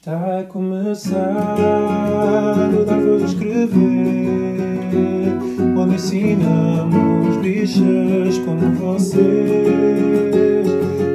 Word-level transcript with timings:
Está 0.00 0.38
a 0.38 0.44
começar 0.44 1.56
o 2.72 2.84
Dar 2.86 3.02
Escrever, 3.22 3.76
onde 5.76 5.96
ensinamos 5.96 7.36
bichas 7.42 8.38
como 8.38 8.72
vocês 8.76 9.20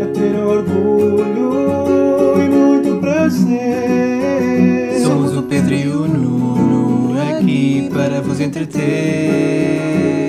a 0.04 0.06
ter 0.14 0.36
orgulho 0.36 1.50
e 2.38 2.48
muito 2.48 3.00
prazer. 3.02 5.00
Somos 5.04 5.36
o 5.36 5.42
Pedro 5.42 5.74
e 5.74 5.88
o 5.88 6.08
Nuno 6.08 7.20
aqui 7.20 7.90
para 7.92 8.22
vos 8.22 8.40
entreter. 8.40 10.25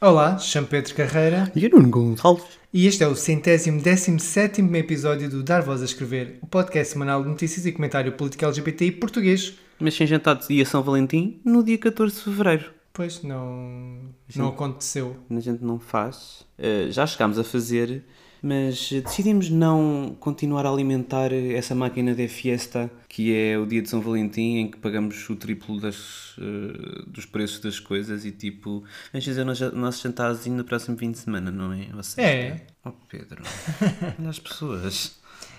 Olá, 0.00 0.38
chamo 0.38 0.66
Pedro 0.68 0.94
Carreira 0.94 1.50
E 1.56 1.66
o 1.66 1.70
Nuno 1.70 1.90
Gonçalves? 1.90 2.44
e 2.72 2.86
este 2.86 3.02
é 3.02 3.08
o 3.08 3.16
centésimo 3.16 3.80
décimo 3.82 4.20
sétimo 4.20 4.74
episódio 4.76 5.28
do 5.28 5.42
Dar 5.42 5.62
Voz 5.62 5.82
a 5.82 5.84
Escrever, 5.84 6.38
o 6.42 6.46
podcast 6.46 6.92
semanal 6.92 7.22
de 7.22 7.28
notícias 7.28 7.66
e 7.66 7.72
comentário 7.72 8.12
político 8.12 8.44
LGBTI 8.44 8.92
português. 8.92 9.54
Mas 9.80 9.94
sem 9.94 10.06
jantar 10.06 10.36
de 10.36 10.46
dia 10.48 10.64
São 10.64 10.82
Valentim 10.82 11.40
no 11.44 11.64
dia 11.64 11.78
14 11.78 12.14
de 12.14 12.20
Fevereiro. 12.22 12.70
Pois, 12.92 13.22
não, 13.22 14.00
não 14.34 14.48
aconteceu. 14.48 15.16
A 15.30 15.40
gente 15.40 15.62
não 15.64 15.78
faz. 15.78 16.44
Eh, 16.58 16.88
já 16.90 17.06
chegámos 17.06 17.38
a 17.38 17.44
fazer, 17.44 18.04
mas 18.42 18.90
decidimos 18.90 19.50
não 19.50 20.16
continuar 20.20 20.64
a 20.66 20.70
alimentar 20.70 21.32
essa 21.32 21.74
máquina 21.74 22.14
de 22.14 22.28
fiesta 22.28 22.90
que 23.08 23.34
é 23.34 23.58
o 23.58 23.66
dia 23.66 23.82
de 23.82 23.88
São 23.88 24.00
Valentim 24.00 24.56
em 24.58 24.70
que 24.70 24.76
pagamos 24.78 25.28
o 25.28 25.34
triplo 25.36 25.80
das, 25.80 26.34
eh, 26.38 27.02
dos 27.06 27.26
preços 27.26 27.58
das 27.60 27.80
coisas 27.80 28.24
e 28.24 28.30
tipo, 28.30 28.84
vamos 29.12 29.24
fazer 29.26 29.42
o 29.42 29.76
nosso- 29.76 30.02
jantarzinho 30.02 30.56
no 30.56 30.64
próximo 30.64 30.96
fim 30.96 31.10
de 31.10 31.18
semana, 31.18 31.50
não 31.50 31.72
é? 31.72 31.86
Seja, 32.02 32.28
É. 32.28 32.66
Oh 32.84 32.92
Pedro, 33.08 33.42
olha 34.18 34.28
as 34.30 34.38
pessoas. 34.38 35.18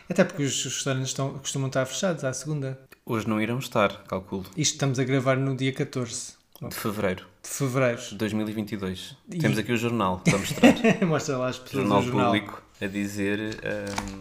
Até 0.09 0.23
porque 0.23 0.43
os 0.43 0.63
restaurantes 0.63 1.09
estão, 1.09 1.37
costumam 1.37 1.67
estar 1.67 1.85
fechados 1.85 2.23
à 2.23 2.31
segunda. 2.33 2.79
Hoje 3.05 3.27
não 3.27 3.41
irão 3.41 3.59
estar, 3.59 4.03
calculo, 4.03 4.45
Isto 4.57 4.73
estamos 4.73 4.99
a 4.99 5.03
gravar 5.03 5.35
no 5.37 5.55
dia 5.55 5.73
14 5.73 6.33
de 6.67 6.75
Fevereiro 6.75 7.25
de 7.41 7.49
Fevereiro. 7.49 8.01
de 8.01 8.15
2022. 8.15 9.15
E- 9.31 9.37
Temos 9.37 9.57
aqui 9.57 9.71
o 9.71 9.77
jornal 9.77 10.19
para 10.23 10.37
mostrar. 10.37 10.73
Mostra 11.07 11.37
lá 11.37 11.49
as 11.49 11.57
pessoas 11.59 11.83
jornal 11.83 12.01
jornal. 12.03 12.25
público 12.33 12.63
a 12.81 12.87
dizer 12.87 13.39
ahm, 13.63 14.19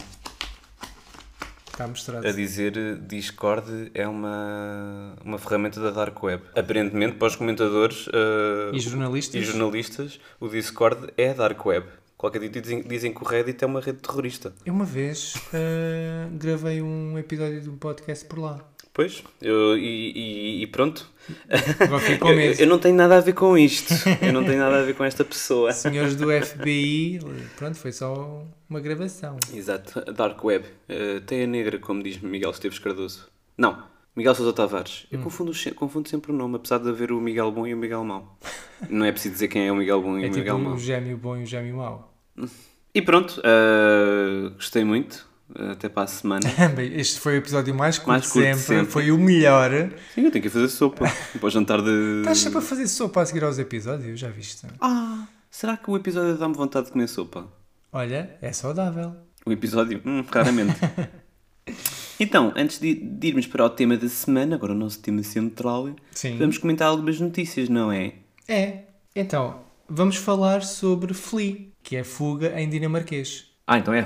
Está 1.71 1.87
mostrado. 1.87 2.27
a 2.27 2.33
dizer 2.33 2.99
Discord 2.99 3.91
é 3.95 4.07
uma, 4.09 5.15
uma 5.25 5.39
ferramenta 5.39 5.81
da 5.81 5.91
Dark 5.91 6.21
Web. 6.23 6.43
Aparentemente, 6.57 7.15
para 7.17 7.29
os 7.29 7.37
comentadores 7.37 8.09
ah, 8.13 8.71
E 8.75 8.81
jornalistas? 8.81 9.41
e 9.41 9.45
jornalistas, 9.45 10.21
o 10.41 10.49
Discord 10.49 11.13
é 11.17 11.33
Dark 11.33 11.65
Web. 11.65 11.87
Qualquer 12.17 12.41
dia 12.49 12.61
dizem, 12.61 12.83
dizem 12.83 13.15
que 13.15 13.23
o 13.23 13.25
Reddit 13.25 13.63
é 13.63 13.67
uma 13.67 13.81
rede 13.81 13.99
terrorista. 13.99 14.53
Eu 14.67 14.75
uma 14.75 14.85
vez 14.85 15.35
ah, 15.55 16.29
gravei 16.33 16.83
um 16.83 17.17
episódio 17.17 17.61
de 17.61 17.71
um 17.71 17.77
podcast 17.77 18.25
por 18.25 18.41
lá. 18.41 18.59
Pois, 18.99 19.23
eu- 19.41 19.79
e, 19.79 20.11
e- 20.13 20.63
e 20.63 20.67
pronto. 20.67 21.09
Eu, 22.59 22.65
eu 22.65 22.67
não 22.67 22.81
tenho 22.81 22.97
nada 22.97 23.17
a 23.17 23.21
ver 23.21 23.33
com 23.33 23.57
isto. 23.57 23.95
Eu 24.21 24.33
não 24.33 24.43
tenho 24.45 24.59
nada 24.59 24.81
a 24.81 24.83
ver 24.83 24.97
com 24.97 25.05
esta 25.05 25.25
pessoa. 25.25 25.71
Senhores 25.73 26.17
do 26.17 26.27
FBI, 26.33 27.21
pronto, 27.57 27.77
foi 27.77 27.93
só 27.93 28.45
uma 28.69 28.81
gravação. 28.81 29.37
Exato, 29.55 30.01
Dark 30.13 30.43
Web. 30.43 30.65
Uh, 30.89 31.21
tem 31.21 31.45
a 31.45 31.47
negra, 31.47 31.79
como 31.79 32.03
diz 32.03 32.19
Miguel 32.19 32.51
Esteves 32.51 32.81
Cardoso. 32.81 33.29
Não, 33.57 33.85
Miguel 34.17 34.35
Sousa 34.35 34.53
Tavares. 34.53 35.05
Hum. 35.05 35.09
Eu 35.13 35.21
confundo, 35.21 35.55
se- 35.55 35.71
confundo 35.71 36.09
sempre 36.09 36.33
o 36.33 36.35
nome, 36.35 36.57
apesar 36.57 36.79
de 36.79 36.89
haver 36.89 37.13
o 37.13 37.21
Miguel 37.21 37.53
Bom 37.53 37.69
e 37.69 37.75
o 37.75 37.77
Miguel 37.77 38.03
Mau. 38.03 38.37
Não 38.91 39.07
é 39.07 39.13
preciso 39.13 39.35
dizer 39.35 39.47
quem 39.47 39.69
é 39.69 39.71
o 39.71 39.77
Miguel 39.77 40.03
Bom 40.03 40.19
e 40.19 40.25
É 40.25 40.27
o 40.27 40.31
tipo 40.31 40.39
Miguel 40.39 40.59
Mau. 40.59 40.75
o 40.75 40.79
gêmeo 40.79 41.17
bom 41.17 41.37
e 41.37 41.45
o 41.45 41.47
gêmeo 41.47 41.77
mau. 41.77 42.13
E 42.93 43.01
pronto, 43.01 43.41
uh, 43.41 44.51
gostei 44.55 44.83
muito. 44.83 45.25
Uh, 45.51 45.73
até 45.73 45.89
para 45.89 46.03
a 46.03 46.07
semana. 46.07 46.47
Bem, 46.77 46.95
este 46.99 47.19
foi 47.21 47.35
o 47.35 47.37
episódio 47.39 47.75
mais 47.75 47.97
curto, 47.97 48.09
Mais 48.09 48.25
de 48.25 48.29
curto 48.31 48.45
sempre. 48.45 48.61
sempre. 48.61 48.93
Foi 48.93 49.11
o 49.11 49.19
melhor. 49.19 49.71
Sim, 50.15 50.23
eu 50.25 50.31
tenho 50.31 50.43
que 50.43 50.51
fazer 50.51 50.69
sopa. 50.69 51.07
para 51.39 51.47
o 51.47 51.51
jantar 51.51 51.81
de. 51.83 52.19
Estás 52.21 52.39
sempre 52.39 52.59
a 52.59 52.63
fazer 52.63 52.87
sopa 52.87 53.23
a 53.23 53.27
seguir 53.27 53.45
aos 53.45 53.59
episódios, 53.59 54.21
já 54.21 54.29
viste? 54.29 54.67
Ah, 54.81 55.27
será 55.51 55.77
que 55.77 55.91
o 55.91 55.97
episódio 55.97 56.37
dá-me 56.37 56.55
vontade 56.55 56.87
de 56.87 56.93
comer 56.93 57.09
sopa? 57.09 57.47
Olha, 57.93 58.37
é 58.43 58.53
saudável. 58.53 59.17
O 59.47 59.53
episódio? 59.53 60.03
Hum, 60.05 60.23
raramente. 60.31 60.79
então, 62.21 62.53
antes 62.55 62.79
de, 62.79 62.95
de 62.95 63.29
irmos 63.29 63.47
para 63.47 63.65
o 63.65 63.71
tema 63.71 63.97
da 63.97 64.09
semana, 64.09 64.57
agora 64.57 64.73
o 64.73 64.77
nosso 64.77 65.01
tema 65.01 65.23
central, 65.23 65.95
Sim. 66.11 66.37
vamos 66.37 66.59
comentar 66.59 66.89
algumas 66.89 67.19
notícias, 67.19 67.69
não 67.69 67.91
é? 67.91 68.13
É. 68.47 68.85
Então, 69.17 69.61
vamos 69.89 70.17
falar 70.17 70.63
sobre 70.63 71.15
Flea, 71.15 71.69
que 71.83 71.97
é 71.97 72.05
Fuga 72.05 72.61
em 72.61 72.69
dinamarquês. 72.69 73.48
Ah, 73.71 73.77
então 73.79 73.93
é. 73.93 74.03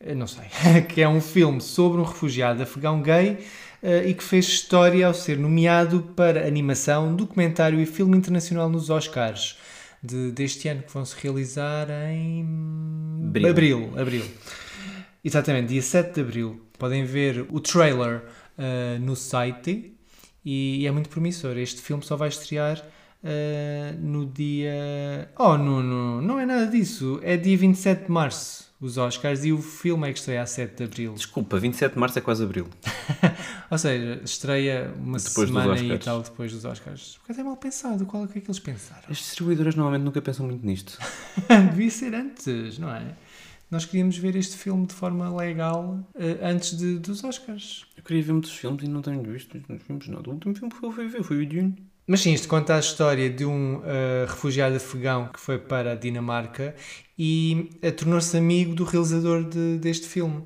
Eu 0.00 0.14
não 0.14 0.28
sei. 0.28 0.44
que 0.88 1.02
é 1.02 1.08
um 1.08 1.20
filme 1.20 1.60
sobre 1.60 2.00
um 2.00 2.04
refugiado 2.04 2.62
afegão 2.62 3.02
gay 3.02 3.38
eh, 3.82 4.08
e 4.08 4.14
que 4.14 4.22
fez 4.22 4.46
história 4.46 5.04
ao 5.04 5.12
ser 5.12 5.36
nomeado 5.36 6.00
para 6.14 6.46
animação, 6.46 7.16
documentário 7.16 7.80
e 7.80 7.86
filme 7.86 8.16
internacional 8.16 8.68
nos 8.70 8.88
Oscars 8.88 9.58
de- 10.00 10.30
deste 10.30 10.68
ano, 10.68 10.82
que 10.84 10.92
vão 10.92 11.04
se 11.04 11.16
realizar 11.20 11.88
em 12.12 12.46
Abril. 13.26 13.48
abril. 13.50 13.92
abril. 13.98 14.24
Exatamente, 15.24 15.68
dia 15.70 15.82
7 15.82 16.14
de 16.14 16.20
abril. 16.20 16.60
Podem 16.78 17.04
ver 17.04 17.46
o 17.50 17.58
trailer 17.58 18.22
eh, 18.56 18.96
no 19.00 19.16
site 19.16 19.92
e, 20.44 20.86
é 20.86 20.90
muito 20.92 21.08
promissor. 21.08 21.58
Este 21.58 21.82
filme 21.82 22.04
só 22.04 22.14
vai 22.16 22.28
estrear 22.28 22.80
eh, 23.24 23.92
no 23.98 24.24
dia. 24.24 25.28
Oh, 25.36 25.58
não, 25.58 25.82
não, 25.82 26.22
não 26.22 26.38
é 26.40 26.46
nada 26.46 26.66
disso. 26.68 27.18
É 27.24 27.36
dia 27.36 27.58
27 27.58 28.04
de 28.06 28.10
março, 28.10 28.69
os 28.80 28.96
Oscars, 28.96 29.44
e 29.44 29.52
o 29.52 29.58
filme 29.60 30.08
é 30.08 30.12
que 30.12 30.18
estreia 30.18 30.42
a 30.42 30.46
7 30.46 30.76
de 30.76 30.84
abril. 30.84 31.12
Desculpa, 31.14 31.58
27 31.58 31.92
de 31.92 31.98
março 31.98 32.18
é 32.18 32.22
quase 32.22 32.42
abril. 32.42 32.66
Ou 33.70 33.76
seja, 33.76 34.20
estreia 34.24 34.92
uma 34.96 35.18
Depois 35.18 35.48
semana 35.48 35.78
e 35.78 35.98
tal 35.98 36.22
depois 36.22 36.50
dos 36.50 36.64
Oscars. 36.64 37.18
Porque 37.18 37.32
até 37.32 37.42
mal 37.42 37.56
pensado, 37.56 38.06
qual 38.06 38.24
é 38.24 38.26
que 38.26 38.38
é 38.38 38.40
que 38.40 38.48
eles 38.48 38.58
pensaram? 38.58 39.04
As 39.08 39.18
distribuidoras 39.18 39.74
normalmente 39.74 40.02
nunca 40.02 40.22
pensam 40.22 40.46
muito 40.46 40.64
nisto. 40.64 40.98
Devia 41.70 41.90
ser 41.90 42.14
antes, 42.14 42.78
não 42.78 42.90
é? 42.90 43.14
Nós 43.70 43.84
queríamos 43.84 44.16
ver 44.16 44.34
este 44.34 44.56
filme 44.56 44.86
de 44.86 44.94
forma 44.94 45.32
legal 45.36 46.00
eh, 46.14 46.38
antes 46.42 46.76
de, 46.76 46.98
dos 46.98 47.22
Oscars. 47.22 47.86
Eu 47.96 48.02
queria 48.02 48.22
ver 48.22 48.32
muitos 48.32 48.52
filmes 48.52 48.82
e 48.82 48.88
não 48.88 49.02
tenho 49.02 49.22
visto 49.22 49.56
os 49.56 49.82
filmes 49.82 50.08
nada. 50.08 50.28
O 50.28 50.32
último 50.32 50.54
filme 50.54 50.74
que 50.74 50.84
eu 50.84 50.90
fui 50.90 51.06
ver 51.06 51.22
foi 51.22 51.44
o 51.44 51.46
Dune. 51.46 51.89
Mas 52.10 52.22
sim, 52.22 52.32
isto 52.32 52.48
conta 52.48 52.74
a 52.74 52.80
história 52.80 53.30
de 53.30 53.44
um 53.44 53.82
eh, 53.84 54.26
refugiado 54.28 54.74
afegão 54.74 55.28
que 55.32 55.38
foi 55.38 55.58
para 55.58 55.92
a 55.92 55.94
Dinamarca 55.94 56.74
e 57.16 57.70
eh, 57.80 57.92
tornou-se 57.92 58.36
amigo 58.36 58.74
do 58.74 58.82
realizador 58.82 59.44
de- 59.44 59.78
deste 59.78 60.08
filme. 60.08 60.42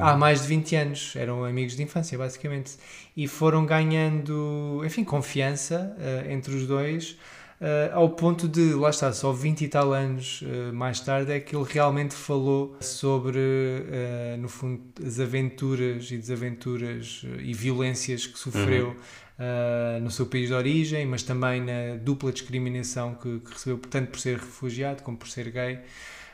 Há 0.00 0.16
mais 0.16 0.42
de 0.42 0.48
20 0.48 0.74
anos, 0.74 1.12
eram 1.14 1.44
amigos 1.44 1.76
de 1.76 1.82
infância, 1.84 2.18
basicamente. 2.18 2.72
E 3.16 3.28
foram 3.28 3.64
ganhando, 3.64 4.82
enfim, 4.84 5.04
confiança 5.04 5.94
eh, 6.00 6.26
entre 6.32 6.52
os 6.56 6.66
dois, 6.66 7.16
eh, 7.60 7.90
ao 7.94 8.10
ponto 8.10 8.48
de, 8.48 8.74
lá 8.74 8.90
está, 8.90 9.12
só 9.12 9.30
20 9.32 9.60
e 9.62 9.68
tal 9.68 9.92
anos 9.92 10.42
eh, 10.44 10.72
mais 10.72 10.98
tarde 10.98 11.30
é 11.30 11.38
que 11.38 11.54
ele 11.54 11.66
realmente 11.68 12.14
falou 12.14 12.76
sobre, 12.80 13.38
eh, 13.38 14.36
no 14.40 14.48
fundo, 14.48 14.82
as 15.06 15.20
aventuras 15.20 16.10
e 16.10 16.16
desaventuras 16.18 17.22
e 17.38 17.54
violências 17.54 18.26
que 18.26 18.36
sofreu 18.36 18.96
eh, 19.38 19.98
no 20.00 20.10
seu 20.10 20.26
país 20.26 20.48
de 20.48 20.54
origem, 20.54 21.04
mas 21.04 21.22
também 21.22 21.60
na 21.60 21.96
dupla 22.00 22.32
discriminação 22.32 23.14
que, 23.14 23.40
que 23.40 23.52
recebeu, 23.52 23.78
tanto 23.78 24.10
por 24.10 24.18
ser 24.18 24.38
refugiado 24.38 25.02
como 25.02 25.18
por 25.18 25.28
ser 25.28 25.50
gay 25.50 25.80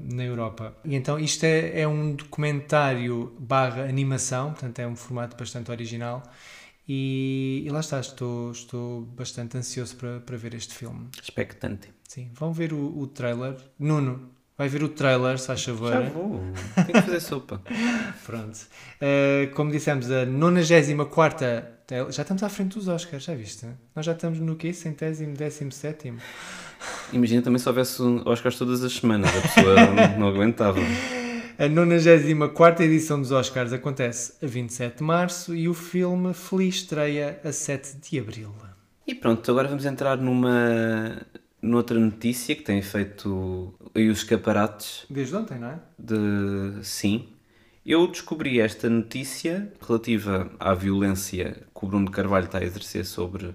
na 0.00 0.24
Europa. 0.24 0.76
E 0.84 0.94
então 0.94 1.18
isto 1.18 1.44
é, 1.44 1.80
é 1.80 1.88
um 1.88 2.14
documentário 2.14 3.34
barra 3.38 3.82
animação, 3.84 4.52
portanto 4.52 4.78
é 4.78 4.86
um 4.86 4.94
formato 4.94 5.36
bastante 5.36 5.70
original 5.70 6.22
e, 6.88 7.64
e 7.66 7.70
lá 7.70 7.80
está, 7.80 7.98
estou, 7.98 8.52
estou 8.52 9.02
bastante 9.02 9.56
ansioso 9.56 9.96
para, 9.96 10.20
para 10.20 10.36
ver 10.36 10.54
este 10.54 10.74
filme. 10.74 11.08
Expectante. 11.20 11.88
Sim, 12.08 12.30
vão 12.34 12.52
ver 12.52 12.72
o, 12.72 12.98
o 12.98 13.06
trailer. 13.08 13.56
Nuno, 13.78 14.30
vai 14.56 14.68
ver 14.68 14.82
o 14.82 14.88
trailer, 14.88 15.38
se 15.38 15.46
faz 15.48 15.64
favor. 15.64 15.92
Já 15.92 16.00
vou. 16.02 16.40
Tenho 16.74 16.92
que 16.92 17.02
fazer 17.02 17.20
sopa. 17.20 17.62
Pronto. 18.24 18.58
Uh, 19.00 19.52
como 19.54 19.72
dissemos, 19.72 20.10
a 20.10 20.24
94 20.24 21.71
já 22.10 22.22
estamos 22.22 22.42
à 22.42 22.48
frente 22.48 22.76
dos 22.78 22.88
Oscars, 22.88 23.24
já 23.24 23.34
viste? 23.34 23.66
Nós 23.94 24.06
já 24.06 24.12
estamos 24.12 24.38
no 24.38 24.56
quê? 24.56 24.72
Centésimo, 24.72 25.34
décimo, 25.36 25.72
sétimo. 25.72 26.18
Imagina 27.12 27.42
também 27.42 27.58
se 27.58 27.68
houvesse 27.68 28.02
Oscars 28.24 28.56
todas 28.56 28.82
as 28.82 28.92
semanas. 28.92 29.30
A 29.36 29.40
pessoa 29.40 29.74
não, 29.86 30.18
não 30.18 30.28
aguentava. 30.28 30.78
A 31.58 31.68
94 31.68 32.84
edição 32.84 33.20
dos 33.20 33.30
Oscars 33.30 33.72
acontece 33.72 34.34
a 34.42 34.46
27 34.46 34.98
de 34.98 35.04
março 35.04 35.54
e 35.54 35.68
o 35.68 35.74
filme 35.74 36.32
Feliz 36.34 36.76
estreia 36.76 37.40
a 37.44 37.52
7 37.52 37.96
de 37.98 38.18
abril. 38.18 38.52
E 39.06 39.14
pronto, 39.14 39.50
agora 39.50 39.68
vamos 39.68 39.84
entrar 39.84 40.16
numa 40.16 41.26
noutra 41.60 41.98
notícia 41.98 42.56
que 42.56 42.62
tem 42.62 42.80
feito 42.82 43.74
aí 43.94 44.08
os 44.08 44.18
escaparates 44.18 45.04
Desde 45.10 45.36
ontem, 45.36 45.58
não 45.58 45.68
é? 45.68 45.78
de 45.98 46.84
sim. 46.84 47.28
Eu 47.84 48.06
descobri 48.06 48.60
esta 48.60 48.88
notícia 48.88 49.72
relativa 49.84 50.50
à 50.58 50.72
violência 50.72 51.66
que 51.74 51.84
o 51.84 51.88
Bruno 51.88 52.10
Carvalho 52.10 52.46
está 52.46 52.58
a 52.58 52.64
exercer 52.64 53.04
sobre 53.04 53.54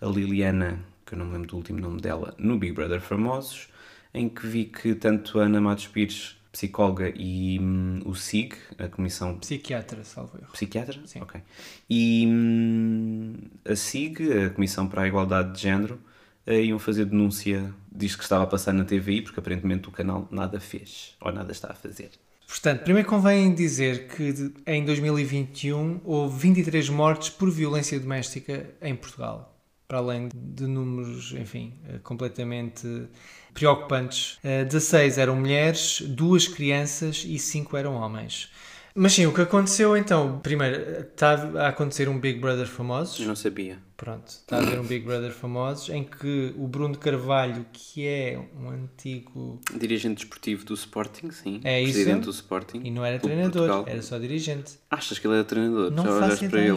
a 0.00 0.06
Liliana 0.06 0.82
que 1.06 1.14
eu 1.14 1.18
não 1.18 1.26
me 1.26 1.34
lembro 1.34 1.48
do 1.48 1.56
último 1.56 1.78
nome 1.78 2.00
dela, 2.00 2.34
no 2.36 2.58
Big 2.58 2.72
Brother 2.72 3.00
Famosos, 3.00 3.68
em 4.12 4.28
que 4.28 4.46
vi 4.46 4.64
que 4.64 4.94
tanto 4.94 5.38
a 5.38 5.44
Ana 5.44 5.60
Matos 5.60 5.86
Pires, 5.86 6.36
psicóloga, 6.50 7.12
e 7.14 7.58
hum, 7.60 8.00
o 8.04 8.14
SIG, 8.14 8.56
a 8.76 8.88
Comissão 8.88 9.38
Psiquiatra, 9.38 10.02
salvo 10.02 10.36
erro. 10.36 10.52
Psiquiatra? 10.52 11.00
Sim. 11.06 11.20
Ok. 11.20 11.40
E 11.88 12.26
hum, 12.26 13.34
a 13.64 13.76
SIG, 13.76 14.46
a 14.46 14.50
Comissão 14.50 14.88
para 14.88 15.02
a 15.02 15.06
Igualdade 15.06 15.52
de 15.54 15.62
Género, 15.62 16.00
eh, 16.44 16.64
iam 16.64 16.78
fazer 16.78 17.04
denúncia 17.04 17.72
disto 17.92 18.18
que 18.18 18.24
estava 18.24 18.44
a 18.44 18.46
passar 18.46 18.72
na 18.72 18.84
TVI, 18.84 19.22
porque 19.22 19.38
aparentemente 19.38 19.88
o 19.88 19.92
canal 19.92 20.26
nada 20.30 20.58
fez, 20.58 21.14
ou 21.20 21.30
nada 21.30 21.52
está 21.52 21.70
a 21.70 21.74
fazer. 21.74 22.10
Portanto, 22.46 22.84
primeiro 22.84 23.08
convém 23.08 23.52
dizer 23.52 24.06
que 24.06 24.52
em 24.66 24.84
2021 24.84 26.00
houve 26.04 26.38
23 26.38 26.88
mortes 26.90 27.28
por 27.28 27.50
violência 27.50 27.98
doméstica 27.98 28.70
em 28.80 28.94
Portugal. 28.94 29.52
Para 29.88 29.98
além 29.98 30.28
de 30.34 30.66
números, 30.66 31.32
enfim, 31.32 31.74
eh, 31.88 31.98
completamente 32.02 33.08
preocupantes. 33.52 34.38
Eh, 34.42 34.64
16 34.64 35.18
eram 35.18 35.36
mulheres, 35.36 36.00
duas 36.00 36.48
crianças 36.48 37.24
e 37.26 37.38
5 37.38 37.76
eram 37.76 37.94
homens. 37.94 38.50
Mas 38.94 39.12
sim, 39.12 39.26
o 39.26 39.32
que 39.32 39.42
aconteceu 39.42 39.96
então? 39.96 40.40
Primeiro, 40.40 41.00
está 41.00 41.34
a 41.60 41.68
acontecer 41.68 42.08
um 42.08 42.18
Big 42.18 42.40
Brother 42.40 42.66
famosos. 42.66 43.20
Eu 43.20 43.26
não 43.26 43.36
sabia. 43.36 43.78
Pronto, 43.96 44.28
está 44.28 44.58
a 44.58 44.60
haver 44.60 44.78
um 44.78 44.84
Big 44.84 45.06
Brother 45.06 45.32
famosos 45.32 45.88
em 45.88 46.04
que 46.04 46.52
o 46.58 46.68
Bruno 46.68 46.98
Carvalho, 46.98 47.64
que 47.72 48.06
é 48.06 48.38
um 48.60 48.68
antigo. 48.68 49.58
Dirigente 49.74 50.16
desportivo 50.16 50.66
do 50.66 50.74
Sporting, 50.74 51.30
sim. 51.30 51.60
É 51.64 51.80
isso. 51.80 51.94
Presidente 51.94 52.24
do 52.24 52.30
Sporting. 52.30 52.82
E 52.84 52.90
não 52.90 53.02
era 53.02 53.18
treinador, 53.18 53.84
era 53.88 54.02
só 54.02 54.18
dirigente. 54.18 54.74
Achas 54.90 55.18
que 55.18 55.26
ele 55.26 55.34
era 55.34 55.44
treinador? 55.44 55.90
Não 55.90 56.04
Já 56.04 56.20
faço 56.20 56.44
ideia. 56.44 56.74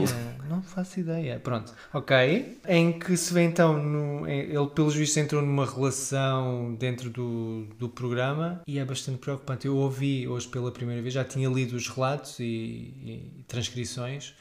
Não 0.50 0.64
faço 0.64 1.00
ideia. 1.02 1.40
Pronto. 1.40 1.74
Ok. 1.94 2.58
Em 2.68 2.98
que 2.98 3.18
se 3.18 3.34
vê 3.34 3.44
então, 3.44 3.78
no, 3.78 4.26
ele 4.26 4.68
pelos 4.74 4.96
vistos 4.96 5.18
entrou 5.18 5.42
numa 5.42 5.66
relação 5.66 6.74
dentro 6.76 7.10
do, 7.10 7.66
do 7.78 7.90
programa 7.90 8.62
e 8.66 8.80
é 8.80 8.86
bastante 8.86 9.18
preocupante. 9.18 9.68
Eu 9.68 9.76
ouvi 9.76 10.26
hoje 10.26 10.48
pela 10.48 10.72
primeira 10.72 11.02
vez, 11.02 11.14
já 11.14 11.26
tinha 11.26 11.50
lido 11.50 11.76
os 11.76 11.90
relatos 11.90 12.40
e, 12.40 12.44
e 12.44 13.44
transcrições, 13.48 14.34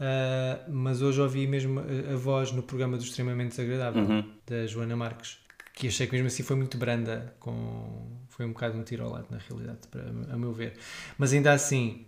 ah, 0.00 0.60
mas 0.68 1.02
hoje 1.02 1.20
ouvi 1.20 1.46
mesmo 1.46 1.80
a, 1.80 2.16
voz 2.16 2.52
no 2.52 2.62
programa 2.62 2.96
do 2.96 3.02
Extremamente 3.02 3.50
Desagradável, 3.50 4.02
Uhum. 4.02 4.24
da 4.46 4.66
Joana 4.66 4.96
Marques, 4.96 5.38
que 5.74 5.88
achei 5.88 6.06
que 6.06 6.12
mesmo 6.12 6.28
assim 6.28 6.42
foi 6.42 6.56
muito 6.56 6.76
branda, 6.78 7.34
com, 7.40 8.06
foi 8.28 8.46
um 8.46 8.52
bocado 8.52 8.78
um 8.78 8.82
tiro 8.82 9.04
ao 9.04 9.10
lado 9.12 9.26
na 9.30 9.38
realidade, 9.38 9.80
para, 9.90 10.02
a 10.32 10.36
meu 10.38 10.52
ver. 10.52 10.74
Mas 11.18 11.32
ainda 11.32 11.52
assim, 11.52 12.04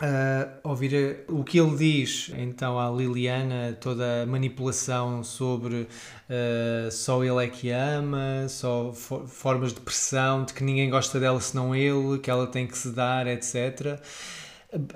Uh, 0.00 0.68
ouvir 0.68 1.24
uh, 1.28 1.38
o 1.38 1.44
que 1.44 1.60
ele 1.60 1.76
diz 1.76 2.32
então 2.36 2.80
à 2.80 2.90
Liliana, 2.90 3.76
toda 3.78 4.22
a 4.22 4.26
manipulação 4.26 5.22
sobre 5.22 5.82
uh, 5.82 6.90
só 6.90 7.22
ele 7.22 7.44
é 7.44 7.48
que 7.48 7.70
ama, 7.70 8.48
só 8.48 8.92
fo- 8.92 9.26
formas 9.28 9.72
de 9.72 9.80
pressão, 9.80 10.44
de 10.44 10.54
que 10.54 10.64
ninguém 10.64 10.90
gosta 10.90 11.20
dela 11.20 11.38
senão 11.40 11.76
ele, 11.76 12.18
que 12.18 12.30
ela 12.30 12.46
tem 12.48 12.66
que 12.66 12.76
se 12.76 12.90
dar, 12.90 13.26
etc. 13.28 14.00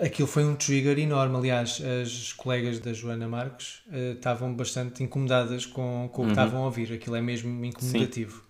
Aquilo 0.02 0.26
foi 0.26 0.44
um 0.44 0.54
trigger 0.54 0.98
enorme. 0.98 1.36
Aliás, 1.36 1.82
as 2.02 2.32
colegas 2.32 2.78
da 2.78 2.92
Joana 2.92 3.28
Marques 3.28 3.82
uh, 3.88 4.14
estavam 4.14 4.54
bastante 4.54 5.02
incomodadas 5.02 5.66
com, 5.66 6.08
com 6.12 6.22
o 6.22 6.24
que 6.26 6.32
estavam 6.32 6.62
a 6.62 6.64
ouvir. 6.66 6.92
Aquilo 6.92 7.16
é 7.16 7.20
mesmo 7.20 7.64
incomodativo. 7.64 8.42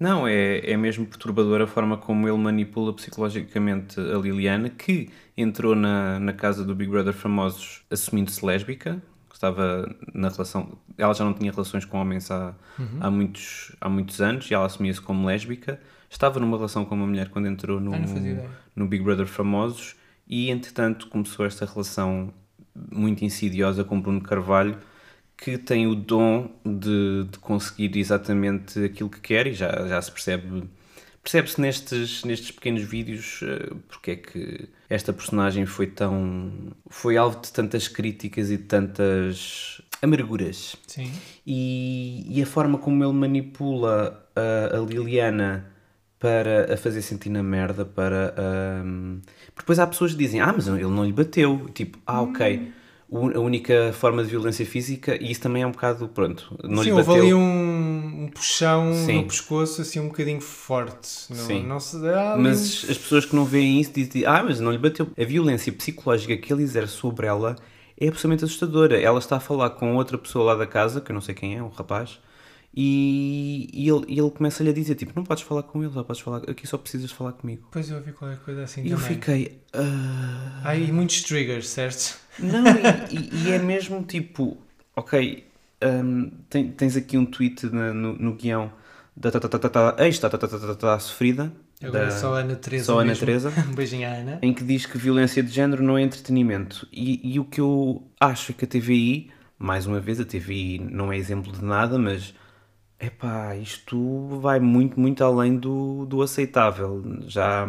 Não, 0.00 0.26
é, 0.26 0.58
é 0.68 0.76
mesmo 0.76 1.06
perturbador 1.06 1.60
a 1.60 1.66
forma 1.66 1.96
como 1.96 2.26
ele 2.26 2.38
manipula 2.38 2.92
psicologicamente 2.92 4.00
a 4.00 4.18
Liliana, 4.18 4.68
que 4.68 5.10
entrou 5.36 5.76
na, 5.76 6.18
na 6.18 6.32
casa 6.32 6.64
do 6.64 6.74
Big 6.74 6.90
Brother 6.90 7.12
Famosos 7.12 7.82
assumindo-se 7.88 8.44
lésbica, 8.44 9.00
que 9.28 9.34
estava 9.36 9.94
na 10.12 10.28
relação. 10.28 10.76
Ela 10.98 11.14
já 11.14 11.24
não 11.24 11.32
tinha 11.34 11.52
relações 11.52 11.84
com 11.84 11.98
homens 11.98 12.30
há, 12.30 12.54
há, 13.00 13.10
muitos, 13.10 13.76
há 13.80 13.88
muitos 13.88 14.20
anos 14.20 14.50
e 14.50 14.54
ela 14.54 14.66
assumia-se 14.66 15.00
como 15.00 15.26
lésbica. 15.26 15.78
Estava 16.10 16.40
numa 16.40 16.56
relação 16.56 16.84
com 16.84 16.94
uma 16.94 17.06
mulher 17.06 17.28
quando 17.28 17.46
entrou 17.46 17.78
no, 17.78 17.94
Ah, 17.94 18.50
no 18.74 18.88
Big 18.88 19.04
Brother 19.04 19.26
Famosos 19.26 19.94
e, 20.32 20.50
entretanto, 20.50 21.08
começou 21.08 21.44
esta 21.44 21.66
relação 21.66 22.32
muito 22.90 23.22
insidiosa 23.22 23.84
com 23.84 24.00
Bruno 24.00 24.22
Carvalho, 24.22 24.78
que 25.36 25.58
tem 25.58 25.86
o 25.86 25.94
dom 25.94 26.48
de, 26.64 27.24
de 27.30 27.38
conseguir 27.38 27.98
exatamente 27.98 28.82
aquilo 28.82 29.10
que 29.10 29.20
quer 29.20 29.46
e 29.46 29.52
já, 29.52 29.86
já 29.86 30.00
se 30.00 30.10
percebe. 30.10 30.64
Percebe-se 31.22 31.60
nestes, 31.60 32.24
nestes 32.24 32.50
pequenos 32.50 32.82
vídeos 32.82 33.40
eh, 33.42 33.74
porque 33.86 34.10
é 34.12 34.16
que 34.16 34.68
esta 34.88 35.12
personagem 35.12 35.66
foi 35.66 35.86
tão. 35.86 36.50
foi 36.88 37.18
alvo 37.18 37.38
de 37.42 37.52
tantas 37.52 37.86
críticas 37.86 38.50
e 38.50 38.56
de 38.56 38.64
tantas 38.64 39.82
amarguras. 40.00 40.76
Sim. 40.86 41.12
E, 41.46 42.24
e 42.26 42.40
a 42.40 42.46
forma 42.46 42.78
como 42.78 43.04
ele 43.04 43.12
manipula 43.12 44.26
a, 44.34 44.78
a 44.78 44.80
Liliana 44.80 45.71
para 46.22 46.72
a 46.72 46.76
fazer 46.76 47.02
sentir 47.02 47.30
na 47.30 47.42
merda, 47.42 47.84
para. 47.84 48.32
porque 49.46 49.60
depois 49.62 49.78
há 49.80 49.86
pessoas 49.86 50.12
que 50.12 50.18
dizem: 50.18 50.40
Ah, 50.40 50.52
mas 50.54 50.68
ele 50.68 50.84
não 50.86 51.04
lhe 51.04 51.12
bateu. 51.12 51.68
Tipo, 51.74 51.98
ah, 52.06 52.22
ok. 52.22 52.72
O- 53.10 53.28
A 53.36 53.40
única 53.40 53.92
forma 53.92 54.22
de 54.24 54.30
violência 54.30 54.64
física, 54.64 55.14
e 55.20 55.30
isso 55.32 55.40
também 55.42 55.62
é 55.62 55.66
um 55.66 55.72
bocado. 55.72 56.08
Pronto, 56.08 56.56
não 56.64 56.78
Sim, 56.78 56.84
lhe 56.84 56.92
houve 56.92 57.06
bateu. 57.08 57.22
ali 57.24 57.34
um, 57.34 58.24
um 58.24 58.28
puxão 58.32 58.94
Sim. 58.94 59.16
no 59.16 59.26
pescoço, 59.26 59.82
assim, 59.82 60.00
um 60.00 60.06
bocadinho 60.08 60.40
forte. 60.40 61.26
Não, 61.28 61.36
Sim. 61.36 61.66
não 61.66 61.80
se 61.80 62.00
dá 62.00 62.36
Mas 62.38 62.86
as 62.88 62.96
pessoas 62.96 63.26
que 63.26 63.36
não 63.36 63.44
veem 63.44 63.80
isso 63.80 63.92
dizem: 63.92 64.24
Ah, 64.24 64.42
mas 64.42 64.60
não 64.60 64.70
lhe 64.72 64.78
bateu. 64.78 65.08
A 65.20 65.24
violência 65.24 65.70
psicológica 65.72 66.36
que 66.38 66.52
ele 66.52 66.62
exerce 66.62 66.94
sobre 66.94 67.26
ela 67.26 67.56
é 68.00 68.06
absolutamente 68.08 68.44
assustadora. 68.44 68.98
Ela 68.98 69.18
está 69.18 69.36
a 69.36 69.40
falar 69.40 69.70
com 69.70 69.94
outra 69.96 70.16
pessoa 70.16 70.44
lá 70.46 70.54
da 70.54 70.66
casa, 70.66 71.00
que 71.00 71.10
eu 71.10 71.14
não 71.14 71.20
sei 71.20 71.34
quem 71.34 71.56
é, 71.56 71.62
um 71.62 71.68
rapaz, 71.68 72.18
e, 72.74 73.68
e 73.72 73.88
ele, 73.88 74.04
ele 74.08 74.30
começa-lhe 74.30 74.70
a 74.70 74.72
dizer: 74.72 74.94
Tipo, 74.94 75.12
não 75.14 75.24
podes 75.24 75.42
falar 75.44 75.62
com 75.64 75.82
ele, 75.82 75.92
só 75.92 76.02
podes 76.02 76.22
falar, 76.22 76.38
aqui 76.48 76.66
só 76.66 76.78
precisas 76.78 77.10
falar 77.10 77.32
comigo. 77.32 77.62
Depois 77.64 77.90
eu 77.90 77.96
ouvi 77.96 78.12
qualquer 78.12 78.38
coisa 78.38 78.62
assim 78.64 78.82
E 78.84 78.90
eu 78.90 78.98
também. 78.98 79.14
fiquei. 79.14 79.58
"Ah." 79.74 80.60
Há 80.64 80.70
aí 80.70 80.90
muitos 80.90 81.22
triggers, 81.22 81.68
certo? 81.68 82.18
Não, 82.38 82.64
e, 82.66 83.16
e- 83.16 83.48
e 83.48 83.52
é 83.52 83.58
mesmo 83.58 84.02
tipo, 84.02 84.56
ok, 84.96 85.44
hum, 85.84 86.30
tem- 86.48 86.70
tens 86.70 86.96
aqui 86.96 87.18
um 87.18 87.26
tweet 87.26 87.66
na- 87.66 87.92
no, 87.92 88.14
no 88.14 88.34
guião 88.34 88.72
da 89.16 89.30
ta- 89.30 89.40
ta- 89.40 89.48
ta- 89.48 89.58
ta- 89.58 89.68
ta- 89.92 89.96
ex 90.06 90.18
ta- 90.18 90.30
ta- 90.30 90.38
ta- 90.38 90.48
ta- 90.48 90.58
ta- 90.58 90.74
ta- 90.74 90.98
sofrida, 90.98 91.52
Agora 91.82 92.06
da- 92.06 92.10
só 92.12 92.34
a 92.36 92.38
Ana 92.38 92.54
Teresa. 92.56 92.84
só 92.84 92.98
a 93.00 93.02
Ana. 93.02 93.14
Teresa. 93.14 93.52
Um 93.68 93.74
beijinho 93.74 94.08
à 94.08 94.12
Ana. 94.12 94.38
em 94.40 94.54
que 94.54 94.64
diz 94.64 94.86
que 94.86 94.96
violência 94.96 95.42
de 95.42 95.50
género 95.50 95.82
não 95.82 95.98
é 95.98 96.02
entretenimento. 96.02 96.86
E, 96.92 97.20
e 97.34 97.38
o 97.40 97.44
que 97.44 97.60
eu 97.60 98.02
acho 98.20 98.52
é 98.52 98.54
que 98.54 98.64
a 98.64 98.68
TVI, 98.68 99.30
mais 99.58 99.84
uma 99.86 100.00
vez, 100.00 100.18
a 100.20 100.24
TVI 100.24 100.78
não 100.78 101.12
é 101.12 101.18
exemplo 101.18 101.52
de 101.52 101.62
nada, 101.62 101.98
mas 101.98 102.32
epá, 103.02 103.56
isto 103.56 104.38
vai 104.40 104.60
muito, 104.60 104.98
muito 104.98 105.22
além 105.24 105.56
do, 105.56 106.06
do 106.06 106.22
aceitável. 106.22 107.02
Já, 107.26 107.66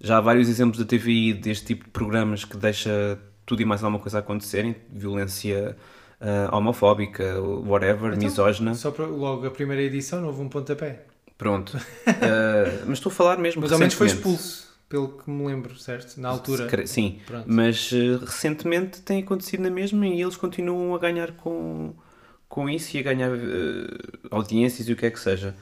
já 0.00 0.18
há 0.18 0.20
vários 0.20 0.48
exemplos 0.48 0.78
da 0.78 0.84
TVI 0.84 1.34
deste 1.34 1.66
tipo 1.66 1.84
de 1.84 1.90
programas 1.90 2.44
que 2.44 2.56
deixa 2.56 3.18
tudo 3.44 3.60
e 3.60 3.64
mais 3.64 3.82
alguma 3.82 4.00
coisa 4.00 4.20
acontecerem, 4.20 4.76
violência 4.90 5.76
ah, 6.20 6.56
homofóbica, 6.56 7.40
whatever, 7.40 8.16
misógina. 8.16 8.74
Só 8.74 8.90
para, 8.90 9.06
logo 9.06 9.46
a 9.46 9.50
primeira 9.50 9.82
edição 9.82 10.20
não 10.20 10.28
houve 10.28 10.42
um 10.42 10.48
pontapé. 10.48 11.04
Pronto. 11.36 11.76
Ah, 12.06 12.84
mas 12.86 12.98
estou 12.98 13.10
a 13.10 13.14
falar 13.14 13.38
mesmo 13.38 13.60
Mas 13.60 13.72
ao 13.72 13.78
menos 13.78 13.94
foi 13.94 14.06
expulso, 14.06 14.74
pelo 14.88 15.08
que 15.08 15.28
me 15.28 15.46
lembro, 15.46 15.76
certo? 15.76 16.18
Na 16.18 16.30
altura. 16.30 16.86
Sim, 16.86 17.18
Pronto. 17.26 17.44
mas 17.46 17.90
eh, 17.92 18.24
recentemente 18.24 19.02
tem 19.02 19.22
acontecido 19.22 19.60
na 19.60 19.70
mesma 19.70 20.06
e 20.06 20.22
eles 20.22 20.36
continuam 20.36 20.94
a 20.94 20.98
ganhar 20.98 21.32
com, 21.32 21.92
com 22.54 22.70
isso 22.70 22.96
e 22.96 23.00
a 23.00 23.02
ganhar 23.02 23.32
eh, 23.32 23.88
audiências 24.30 24.88
e 24.88 24.92
o 24.92 24.96
que 24.96 25.06
é 25.06 25.10
que 25.10 25.18
seja. 25.18 25.56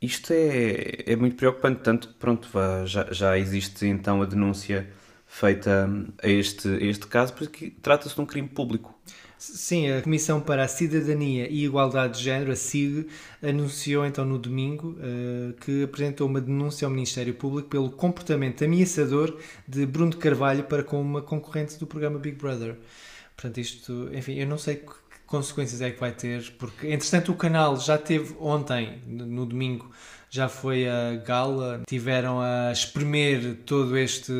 Isto 0.00 0.32
é, 0.32 1.12
é 1.12 1.14
muito 1.14 1.36
preocupante, 1.36 1.82
tanto 1.82 2.08
que 2.08 2.14
pronto, 2.14 2.48
já, 2.84 3.06
já 3.12 3.38
existe 3.38 3.86
então 3.86 4.20
a 4.20 4.26
denúncia 4.26 4.88
feita 5.24 5.88
a 6.20 6.28
este, 6.28 6.66
a 6.66 6.84
este 6.84 7.06
caso, 7.06 7.32
porque 7.34 7.70
trata-se 7.80 8.16
de 8.16 8.20
um 8.20 8.26
crime 8.26 8.48
público. 8.48 8.92
Sim, 9.38 9.92
a 9.92 10.02
Comissão 10.02 10.40
para 10.40 10.64
a 10.64 10.68
Cidadania 10.68 11.48
e 11.48 11.64
Igualdade 11.64 12.18
de 12.18 12.24
Género, 12.24 12.50
a 12.50 12.56
CIG, 12.56 13.06
anunciou 13.40 14.04
então 14.04 14.24
no 14.24 14.36
domingo 14.36 14.96
eh, 15.00 15.54
que 15.60 15.84
apresentou 15.84 16.28
uma 16.28 16.40
denúncia 16.40 16.86
ao 16.86 16.90
Ministério 16.90 17.34
Público 17.34 17.68
pelo 17.68 17.88
comportamento 17.90 18.64
ameaçador 18.64 19.38
de 19.66 19.86
Bruno 19.86 20.16
Carvalho 20.16 20.64
para 20.64 20.82
com 20.82 21.00
uma 21.00 21.22
concorrente 21.22 21.78
do 21.78 21.86
programa 21.86 22.18
Big 22.18 22.36
Brother. 22.36 22.76
Portanto, 23.36 23.58
isto, 23.58 24.10
enfim, 24.12 24.34
eu 24.34 24.46
não 24.46 24.58
sei 24.58 24.82
consequências 25.32 25.80
é 25.80 25.90
que 25.90 25.98
vai 25.98 26.12
ter, 26.12 26.52
porque 26.58 26.88
entretanto 26.88 27.32
o 27.32 27.34
canal 27.34 27.80
já 27.80 27.96
teve 27.96 28.36
ontem, 28.38 29.02
no 29.06 29.46
domingo, 29.46 29.90
já 30.28 30.46
foi 30.46 30.86
a 30.86 31.16
gala, 31.16 31.82
tiveram 31.88 32.38
a 32.40 32.70
espremer 32.70 33.56
todo 33.64 33.96
este 33.96 34.32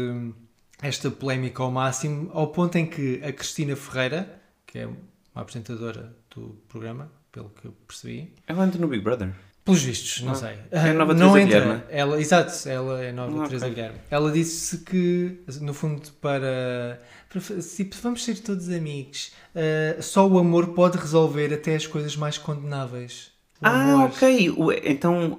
esta 0.82 1.10
polémica 1.10 1.62
ao 1.62 1.70
máximo, 1.70 2.28
ao 2.34 2.48
ponto 2.48 2.76
em 2.76 2.84
que 2.84 3.22
a 3.24 3.32
Cristina 3.32 3.74
Ferreira, 3.74 4.42
que 4.66 4.80
é 4.80 4.86
uma 4.86 4.96
apresentadora 5.34 6.14
do 6.34 6.58
programa, 6.68 7.10
pelo 7.30 7.48
que 7.50 7.66
eu 7.66 7.72
percebi, 7.86 8.34
Ela 8.46 8.66
entra 8.66 8.80
no 8.80 8.88
Big 8.88 9.02
Brother. 9.02 9.32
Pelos 9.64 9.82
vistos, 9.82 10.22
não 10.22 10.32
Ah, 10.32 10.34
sei. 10.34 10.54
é 10.70 10.78
a 10.90 10.92
nova 10.94 11.14
não 11.14 11.32
Teresa 11.32 11.40
entra. 11.40 11.60
Guilherme. 11.60 11.82
Ela, 11.90 12.20
exato, 12.20 12.68
ela 12.68 13.02
é 13.02 13.10
a 13.10 13.12
nova 13.12 13.42
Ah, 13.42 13.46
Teresa 13.46 13.66
ok. 13.66 13.74
Guilherme. 13.74 13.98
Ela 14.10 14.32
disse 14.32 14.78
que, 14.78 15.38
no 15.60 15.72
fundo, 15.72 16.02
para, 16.20 17.00
para 17.32 17.40
tipo, 17.60 17.96
vamos 18.02 18.24
ser 18.24 18.38
todos 18.40 18.68
amigos, 18.70 19.32
ah, 19.54 20.00
só 20.02 20.26
o 20.26 20.38
amor 20.38 20.68
pode 20.74 20.98
resolver 20.98 21.52
até 21.54 21.76
as 21.76 21.86
coisas 21.86 22.16
mais 22.16 22.38
condenáveis. 22.38 23.30
O 23.60 23.66
Ah, 23.66 23.92
amor. 23.94 24.10
ok. 24.10 24.52
Então, 24.84 25.38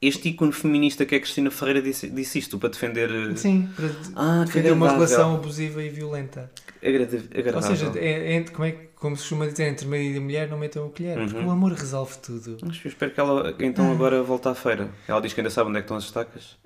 este 0.00 0.28
ícone 0.28 0.52
feminista 0.52 1.04
que 1.04 1.14
é 1.16 1.18
Cristina 1.18 1.50
Ferreira 1.50 1.82
disse, 1.82 2.08
disse 2.08 2.38
isto 2.38 2.58
para 2.58 2.68
defender. 2.68 3.10
eh, 3.10 3.34
Sim, 3.36 3.68
para 3.74 3.86
Ah, 4.14 4.44
defender 4.44 4.70
uma 4.72 4.86
agradável. 4.86 5.16
relação 5.16 5.34
abusiva 5.34 5.82
e 5.82 5.88
violenta. 5.88 6.50
agrada- 6.86 7.16
Ou 7.16 7.40
agradável. 7.40 7.76
seja, 7.76 7.92
é, 7.98 8.36
é- 8.36 8.42
como, 8.42 8.64
é, 8.66 8.72
que- 8.72 8.88
como 9.04 9.16
se 9.16 9.22
costuma 9.24 9.46
dizer, 9.46 9.68
entre 9.68 9.86
marido 9.86 10.16
e 10.16 10.20
mulher 10.20 10.48
não 10.48 10.56
metam 10.58 10.86
o 10.86 10.90
colher, 10.90 11.18
porque 11.18 11.36
Uhum. 11.36 11.48
o 11.48 11.50
amor 11.50 11.72
resolve 11.72 12.16
tudo. 12.22 12.56
Mas 12.64 12.80
eu 12.82 12.88
espero 12.88 13.12
que 13.12 13.20
ela 13.20 13.54
então 13.60 13.90
Ah. 13.90 13.92
agora 13.92 14.22
volte 14.22 14.48
à 14.48 14.54
feira. 14.54 14.88
Ela 15.06 15.20
diz 15.20 15.34
que 15.34 15.40
ainda 15.40 15.50
sabe 15.50 15.68
onde 15.68 15.78
é 15.78 15.82
que 15.82 15.84
estão 15.84 15.98
as 15.98 16.04
estacas. 16.04 16.56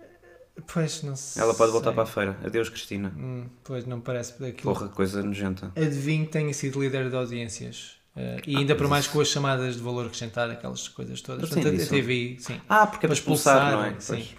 Pois, 0.73 1.03
não 1.03 1.17
sei. 1.17 1.43
Ela 1.43 1.53
pode 1.55 1.73
voltar 1.73 1.93
para 1.93 2.05
a 2.05 2.07
feira. 2.07 2.37
Adeus, 2.45 2.69
Cristina. 2.69 3.13
Hum, 3.17 3.47
pois, 3.65 3.85
não 3.87 4.01
parece 4.01 4.41
daquilo. 4.41 4.73
Porra, 4.73 4.89
coisa 4.89 5.21
nojenta. 5.23 5.73
Adivinho 5.77 6.27
que 6.27 6.33
tenha 6.33 6.53
sido 6.55 6.81
líder 6.81 7.11
de 7.11 7.17
audiências. 7.17 7.97
Eh, 8.17 8.41
e 8.47 8.57
ainda 8.57 8.75
por 8.77 8.87
mais 8.89 9.07
com 9.09 9.21
as 9.21 9.29
chamadas 9.29 9.75
de 9.77 9.83
valor 9.83 10.07
acrescentado, 10.07 10.53
aquelas 10.53 10.87
coisas 10.89 11.21
todas. 11.21 11.49
Portanto, 11.49 11.67
a, 11.67 11.71
a 11.71 11.73
disso. 11.73 11.91
TVI, 11.91 12.37
sim. 12.41 12.61
Ah, 12.69 12.87
porque 12.87 13.07
é 13.07 13.09
para 13.09 13.15
expulsar, 13.15 13.73
não 13.73 13.85
é? 13.85 13.95
sim. 13.99 14.15
Pois. 14.15 14.35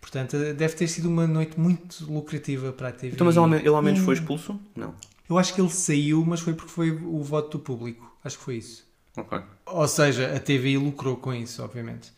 Portanto, 0.00 0.36
deve 0.54 0.74
ter 0.74 0.86
sido 0.88 1.08
uma 1.08 1.26
noite 1.26 1.58
muito 1.60 2.04
lucrativa 2.10 2.72
para 2.72 2.88
a 2.88 2.92
TVI. 2.92 3.08
Então, 3.12 3.24
mas 3.26 3.36
ele, 3.36 3.56
ele 3.56 3.68
ao 3.68 3.82
menos 3.82 4.00
foi 4.00 4.14
Hum. 4.14 4.18
expulso? 4.18 4.60
Não. 4.74 4.94
Eu 5.30 5.38
acho 5.38 5.54
que 5.54 5.60
ele 5.60 5.70
saiu, 5.70 6.24
mas 6.26 6.40
foi 6.40 6.54
porque 6.54 6.70
foi 6.72 6.90
o 6.90 7.22
voto 7.22 7.56
do 7.58 7.62
público. 7.64 8.14
Acho 8.24 8.36
que 8.36 8.44
foi 8.44 8.56
isso. 8.56 8.84
Ok. 9.16 9.40
Ou 9.66 9.88
seja, 9.88 10.34
a 10.34 10.40
TVI 10.40 10.76
lucrou 10.76 11.16
com 11.16 11.32
isso, 11.32 11.62
obviamente. 11.62 12.08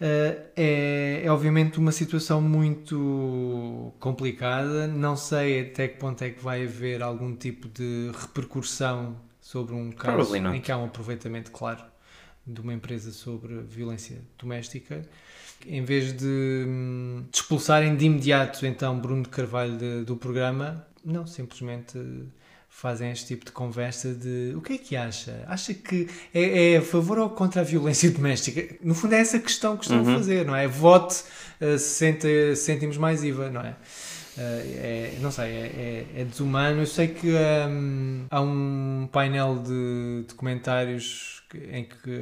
Uh, 0.00 0.48
é, 0.56 1.20
é 1.24 1.30
obviamente 1.30 1.78
uma 1.78 1.92
situação 1.92 2.40
muito 2.40 3.92
complicada. 4.00 4.86
Não 4.86 5.14
sei 5.16 5.60
até 5.62 5.88
que 5.88 5.98
ponto 5.98 6.22
é 6.22 6.30
que 6.30 6.42
vai 6.42 6.64
haver 6.64 7.02
algum 7.02 7.34
tipo 7.36 7.68
de 7.68 8.10
repercussão 8.18 9.16
sobre 9.40 9.74
um 9.74 9.90
caso 9.92 10.34
em 10.36 10.60
que 10.60 10.72
há 10.72 10.76
um 10.78 10.86
aproveitamento 10.86 11.50
claro 11.50 11.82
de 12.46 12.60
uma 12.60 12.72
empresa 12.72 13.12
sobre 13.12 13.60
violência 13.60 14.20
doméstica. 14.38 15.02
Em 15.66 15.84
vez 15.84 16.12
de, 16.16 16.64
hum, 16.66 17.24
de 17.30 17.36
expulsarem 17.36 17.94
de 17.94 18.06
imediato 18.06 18.64
então 18.64 18.98
Bruno 18.98 19.22
de 19.24 19.28
Carvalho 19.28 19.76
de- 19.76 20.04
do 20.04 20.16
programa, 20.16 20.86
não, 21.04 21.26
simplesmente 21.26 21.98
fazem 22.72 23.10
este 23.10 23.26
tipo 23.26 23.44
de 23.44 23.52
conversa 23.52 24.14
de 24.14 24.54
o 24.56 24.62
que 24.62 24.74
é 24.74 24.78
que 24.78 24.96
acha? 24.96 25.44
Acha 25.46 25.74
que 25.74 26.08
é, 26.32 26.72
é 26.74 26.76
a 26.78 26.82
favor 26.82 27.18
ou 27.18 27.28
contra 27.28 27.60
a 27.60 27.64
violência 27.64 28.10
doméstica? 28.10 28.76
No 28.80 28.94
fundo 28.94 29.14
é 29.14 29.18
essa 29.18 29.38
questão 29.38 29.76
que 29.76 29.84
estão 29.84 30.00
a 30.00 30.04
fazer, 30.04 30.46
não 30.46 30.56
é? 30.56 30.66
Vote 30.66 31.22
uh, 31.60 31.78
60 31.78 32.56
cêntimos 32.56 32.96
mais 32.96 33.22
IVA, 33.22 33.50
não 33.50 33.60
é? 33.60 33.70
Uh, 33.70 33.76
é, 34.38 35.14
não 35.20 35.30
sei, 35.30 35.46
é, 35.46 36.06
é- 36.16 36.20
é 36.20 36.24
desumano. 36.24 36.80
Eu 36.80 36.86
sei 36.86 37.08
que 37.08 37.28
hum, 37.68 38.24
há 38.30 38.40
um 38.40 39.08
painel 39.12 39.56
de, 39.58 40.24
de 40.28 40.34
comentários 40.34 41.39
que- 41.50 41.58
em 41.58 41.84
que 41.84 42.20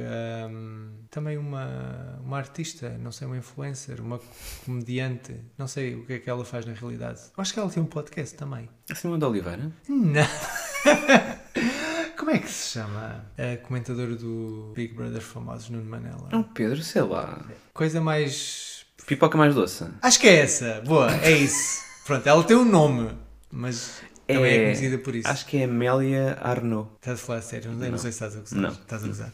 hum, 0.49 0.89
também 1.11 1.37
uma, 1.37 2.19
uma 2.23 2.37
artista, 2.37 2.89
não 2.97 3.11
sei, 3.11 3.27
uma 3.27 3.37
influencer, 3.37 4.01
uma 4.01 4.19
comediante, 4.65 5.35
não 5.57 5.67
sei 5.67 5.95
o 5.95 6.05
que 6.05 6.13
é 6.13 6.19
que 6.19 6.29
ela 6.29 6.43
faz 6.43 6.65
na 6.65 6.73
realidade. 6.73 7.21
Acho 7.37 7.53
que 7.53 7.59
ela 7.59 7.69
tem 7.69 7.81
um 7.81 7.85
podcast 7.85 8.35
também. 8.35 8.67
Acima 8.91 9.17
de 9.17 9.23
Oliveira? 9.25 9.71
Não. 9.87 10.25
Como 12.17 12.31
é 12.31 12.37
que 12.39 12.49
se 12.49 12.73
chama 12.73 13.25
a 13.37 13.57
comentadora 13.65 14.15
do 14.15 14.73
Big 14.75 14.93
Brother 14.93 15.21
famosos, 15.21 15.69
Nuno 15.69 15.85
Manela? 15.89 16.27
Não, 16.31 16.43
Pedro, 16.43 16.81
sei 16.83 17.01
lá. 17.01 17.45
Coisa 17.73 18.01
mais. 18.01 18.85
Pipoca 19.07 19.37
mais 19.37 19.55
doce. 19.55 19.85
Acho 20.01 20.19
que 20.19 20.27
é 20.27 20.39
essa. 20.41 20.81
Boa, 20.85 21.11
é 21.23 21.31
isso. 21.31 21.83
Pronto, 22.05 22.27
ela 22.27 22.43
tem 22.43 22.57
um 22.57 22.65
nome, 22.65 23.09
mas 23.51 24.01
também 24.33 24.51
é, 24.51 24.55
É, 24.55 24.63
conhecida 24.63 24.97
por 24.97 25.15
isso. 25.15 25.27
Acho 25.27 25.45
que 25.45 25.57
é 25.57 25.63
Amélia 25.65 26.37
Arnaud. 26.41 26.89
Estás 26.95 27.19
a 27.19 27.23
falar 27.25 27.39
a 27.39 27.41
sério? 27.41 27.71
Não, 27.71 27.89
não 27.91 27.97
sei 27.97 28.11
se 28.11 28.15
estás 28.23 28.35
a 28.35 28.39
gozar. 28.39 28.59
Não. 28.59 28.69
Estás 28.69 29.03
a 29.03 29.07
gozar. 29.07 29.31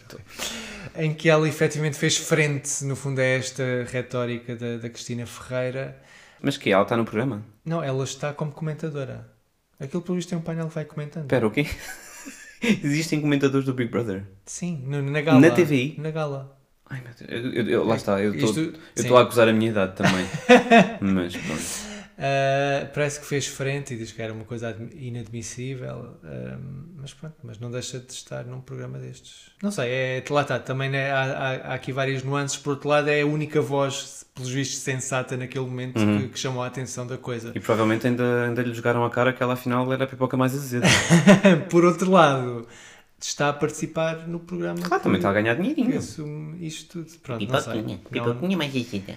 Em 0.95 1.13
que 1.13 1.29
ela 1.29 1.47
efetivamente 1.47 1.97
fez 1.97 2.17
frente, 2.17 2.83
no 2.85 2.95
fundo, 2.95 3.19
a 3.19 3.23
esta 3.23 3.63
retórica 3.91 4.55
da, 4.55 4.77
da 4.77 4.89
Cristina 4.89 5.25
Ferreira. 5.25 5.97
Mas 6.41 6.57
que 6.57 6.71
ela 6.71 6.83
está 6.83 6.95
no 6.97 7.05
programa? 7.05 7.43
Não, 7.65 7.83
ela 7.83 8.03
está 8.03 8.33
como 8.33 8.51
comentadora. 8.51 9.27
Aquilo, 9.79 10.01
pelo 10.01 10.15
visto, 10.15 10.29
tem 10.29 10.37
um 10.37 10.41
painel 10.41 10.67
que 10.67 10.75
vai 10.75 10.85
comentando. 10.85 11.23
Espera, 11.23 11.45
o 11.47 11.51
quê? 11.51 11.65
Existem 12.61 13.19
comentadores 13.21 13.65
do 13.65 13.73
Big 13.73 13.91
Brother? 13.91 14.23
Sim, 14.45 14.83
no- 14.87 15.01
na 15.01 15.21
gala. 15.21 15.39
Na 15.39 15.51
TVI? 15.51 15.95
Na 15.99 16.11
gala. 16.11 16.57
Ai, 16.89 17.01
meu 17.01 17.11
Deus. 17.27 17.43
Eu, 17.45 17.53
eu- 17.53 17.69
eu- 17.69 17.83
lá 17.83 17.95
está, 17.95 18.21
eu 18.21 18.33
estou 18.33 19.17
a 19.17 19.21
acusar 19.21 19.47
a 19.49 19.53
minha 19.53 19.69
idade 19.71 19.95
também. 19.95 20.25
Mas 21.01 21.35
pronto. 21.35 21.94
Uh, 22.17 22.88
parece 22.93 23.19
que 23.19 23.25
fez 23.25 23.45
frente 23.45 23.93
e 23.93 23.98
diz 23.98 24.12
que 24.13 24.22
era 24.22 24.31
uma 24.31 24.45
coisa 24.45 24.69
admi- 24.69 24.89
inadmissível, 24.95 26.15
um, 26.24 26.86
mas 27.01 27.13
pronto, 27.13 27.36
mas 27.43 27.60
não 27.60 27.69
deixa 27.69 28.00
de 28.00 28.10
estar 28.13 28.45
num 28.45 28.62
programa 28.62 28.98
destes. 28.98 29.51
Não 29.62 29.69
sei, 29.69 29.89
é, 29.89 30.24
lá 30.29 30.41
está, 30.43 30.57
também 30.57 30.89
né, 30.89 31.12
há, 31.12 31.24
há, 31.24 31.50
há 31.72 31.74
aqui 31.74 31.91
várias 31.91 32.24
nuances. 32.24 32.55
Por 32.57 32.72
outro 32.72 32.88
lado, 32.88 33.10
é 33.10 33.19
a 33.22 33.25
única 33.25 33.60
voz, 33.60 34.25
pelos 34.34 34.50
vistos, 34.50 34.77
sensata 34.79 35.36
naquele 35.36 35.65
momento 35.65 36.00
Uhum. 36.00 36.22
que, 36.22 36.27
que 36.29 36.39
chamou 36.39 36.63
a 36.63 36.67
atenção 36.67 37.05
da 37.05 37.17
coisa. 37.17 37.51
E 37.53 37.60
provavelmente 37.60 38.07
ainda, 38.07 38.45
ainda 38.45 38.62
lhe 38.62 38.74
jogaram 38.74 39.03
a 39.03 39.10
cara 39.10 39.34
que 39.34 39.43
ela 39.43 39.53
afinal 39.55 39.91
era 39.91 40.05
a 40.05 40.07
pipoca 40.07 40.38
mais 40.38 40.53
azeda. 40.55 40.88
Por 41.69 41.84
outro 41.84 42.10
lado, 42.12 42.65
está 43.22 43.50
a 43.50 43.53
participar 43.53 44.25
no 44.25 44.39
programa. 44.39 44.79
Claro, 44.81 45.03
também 45.03 45.17
está 45.17 45.29
a 45.31 45.34
ganhar 45.34 45.55
dinheirinho. 45.55 45.98
assume 45.98 46.65
isto 46.65 47.03
tudo. 47.03 47.19
Pronto, 47.19 47.41
não 47.41 47.48
Pipoquinha, 47.60 47.74
sei. 47.84 48.22
Não- 48.22 48.25
pipoquinha 48.29 48.57
mais 48.57 48.74
azeda. 48.74 49.15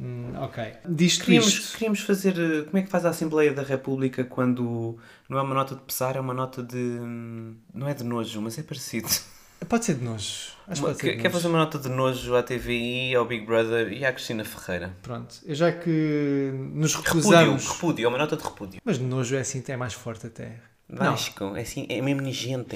Hum, 0.00 0.32
ok. 0.36 0.72
Disto 0.88 1.24
Queríamos, 1.24 1.48
isto. 1.52 1.72
queríamos 1.74 2.00
fazer. 2.00 2.34
eh, 2.38 2.62
Como 2.64 2.78
é 2.78 2.82
que 2.82 2.88
faz 2.88 3.04
a 3.04 3.10
Assembleia 3.10 3.52
da 3.52 3.62
República 3.62 4.24
quando 4.24 4.98
não 5.28 5.38
é 5.38 5.42
uma 5.42 5.54
nota 5.54 5.74
de 5.74 5.82
pesar, 5.82 6.16
é 6.16 6.20
uma 6.20 6.34
nota 6.34 6.62
de. 6.62 6.76
hum, 6.76 7.54
Não 7.74 7.86
é 7.88 7.94
de 7.94 8.02
nojo, 8.04 8.40
mas 8.40 8.58
é 8.58 8.62
parecido. 8.62 9.08
Pode 9.68 9.84
ser 9.84 9.94
de 9.96 10.04
nojo. 10.04 10.52
Acho 10.66 10.86
Uma- 10.86 10.94
Quer 10.94 11.10
de 11.10 11.16
quer 11.16 11.24
nojo. 11.24 11.30
fazer 11.34 11.48
uma 11.48 11.58
nota 11.58 11.78
de 11.78 11.88
nojo 11.90 12.34
à 12.34 12.42
TVI, 12.42 13.14
ao 13.14 13.26
Big 13.26 13.44
Brother 13.44 13.92
e 13.92 14.04
à 14.06 14.12
Cristina 14.12 14.42
Ferreira? 14.42 14.96
Pronto, 15.02 15.34
eu 15.44 15.54
já 15.54 15.70
que 15.70 16.50
nos 16.72 16.94
Repúdio, 16.94 17.14
recusamos. 17.20 17.68
repúdio, 17.68 18.04
é 18.06 18.08
uma 18.08 18.16
nota 18.18 18.36
de 18.38 18.42
repúdio. 18.42 18.80
Mas 18.82 18.98
nojo 18.98 19.36
é 19.36 19.40
assim, 19.40 19.62
é 19.68 19.76
mais 19.76 19.92
forte 19.92 20.26
até. 20.28 20.54
Vasco, 20.88 21.54
é 21.56 21.60
assim, 21.60 21.86
é 21.90 22.00
mesmo 22.00 22.22
nojento. 22.22 22.74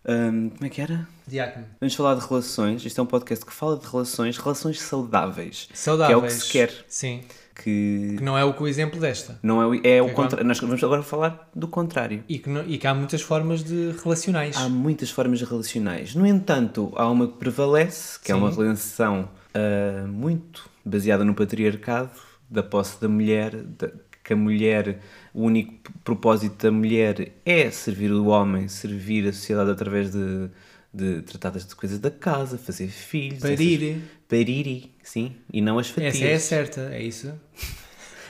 ahm, 0.10 0.50
como 0.50 0.66
é 0.66 0.70
que 0.70 0.82
era? 0.82 1.08
Diácono. 1.28 1.66
Vamos 1.80 1.94
falar 1.96 2.16
de 2.16 2.28
relações. 2.28 2.84
Isto 2.86 3.00
é 3.00 3.04
um 3.04 3.08
podcast 3.08 3.46
que 3.46 3.54
fala 3.54 3.78
de 3.78 3.86
relações, 3.88 4.38
relações 4.38 4.82
saudáveis. 4.82 5.70
Saudáveis. 5.74 6.08
Que 6.08 6.14
é 6.14 6.18
o 6.18 6.22
que 6.28 6.34
se 6.34 6.52
quer. 6.52 6.86
Sim. 6.88 7.22
Que 7.56 8.16
Que 8.18 8.24
não 8.24 8.38
é 8.38 8.44
o, 8.46 8.56
o 8.58 8.68
exemplo 8.68 9.00
desta. 9.00 9.38
não 9.44 9.62
é, 9.62 9.68
o- 9.68 9.76
é 9.86 10.02
o 10.02 10.08
é 10.08 10.12
contrário. 10.14 10.48
Nós 10.48 10.60
vamos 10.60 10.82
agora 10.84 11.04
falar 11.04 11.50
do 11.54 11.68
contrário. 11.68 12.24
E 12.28 12.40
que, 12.40 12.50
não- 12.50 12.64
e 12.66 12.78
que 12.78 12.88
há 12.88 12.94
muitas 12.96 13.22
formas 13.22 13.64
de 13.64 13.94
relacionais. 14.02 14.56
Há 14.58 14.70
muitas 14.70 15.12
formas 15.12 15.42
relacionais. 15.42 16.16
No 16.16 16.26
entanto, 16.26 16.92
há 16.96 17.08
uma 17.10 17.28
que 17.28 17.34
prevalece, 17.38 18.18
que 18.20 18.32
é 18.32 18.36
Sim. 18.36 18.42
uma 18.42 18.50
relação 18.50 19.28
ah, 19.54 20.08
muito 20.08 20.70
baseada 20.86 21.26
no 21.26 21.36
patriarcado, 21.36 22.12
da 22.50 22.64
posse 22.64 23.00
da 23.02 23.10
mulher, 23.10 23.56
da- 23.58 23.92
que 24.30 24.34
a 24.34 24.36
mulher, 24.36 25.00
o 25.34 25.42
único 25.44 25.74
propósito 26.04 26.62
da 26.68 26.72
mulher 26.72 27.32
é 27.44 27.72
servir 27.72 28.12
o 28.12 28.28
homem, 28.28 28.68
servir 28.68 29.28
a 29.28 29.34
sociedade 29.34 29.72
através 29.72 30.12
de, 30.12 30.50
de 30.94 31.24
tratar 31.24 31.50
das 31.50 31.74
coisas 31.74 31.98
da 31.98 32.12
casa, 32.12 32.60
fazer 32.60 32.90
filhos. 32.90 33.40
Parir. 33.40 33.92
essas- 33.92 34.04
Parir, 34.30 34.92
sim. 35.02 35.36
E 35.52 35.60
não 35.62 35.80
as 35.80 35.90
fatias. 35.90 36.14
Essa 36.16 36.26
é 36.26 36.34
a 36.36 36.40
certa, 36.40 36.82
é 36.94 37.02
isso? 37.02 37.34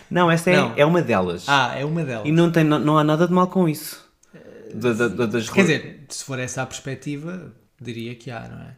Não, 0.09 0.31
essa 0.31 0.49
é, 0.49 0.55
Não. 0.55 0.73
é 0.77 0.85
uma 0.85 1.01
delas. 1.01 1.43
Ah, 1.49 1.75
é 1.77 1.83
uma 1.83 2.03
delas. 2.05 2.25
E 2.25 2.31
não, 2.31 2.49
tem, 2.49 2.63
não, 2.63 2.79
não 2.79 2.97
há 2.97 3.03
nada 3.03 3.27
de 3.27 3.33
mal 3.33 3.47
com 3.47 3.67
isso. 3.67 4.07
Da- 4.73 4.93
da- 4.93 5.07
da- 5.09 5.25
das 5.25 5.49
Quer 5.49 5.61
dizer, 5.63 6.05
se 6.07 6.23
for 6.23 6.39
essa 6.39 6.61
a 6.61 6.65
perspectiva, 6.65 7.51
diria 7.81 8.15
que 8.15 8.31
há, 8.31 8.47
não 8.47 8.61
é? 8.61 8.77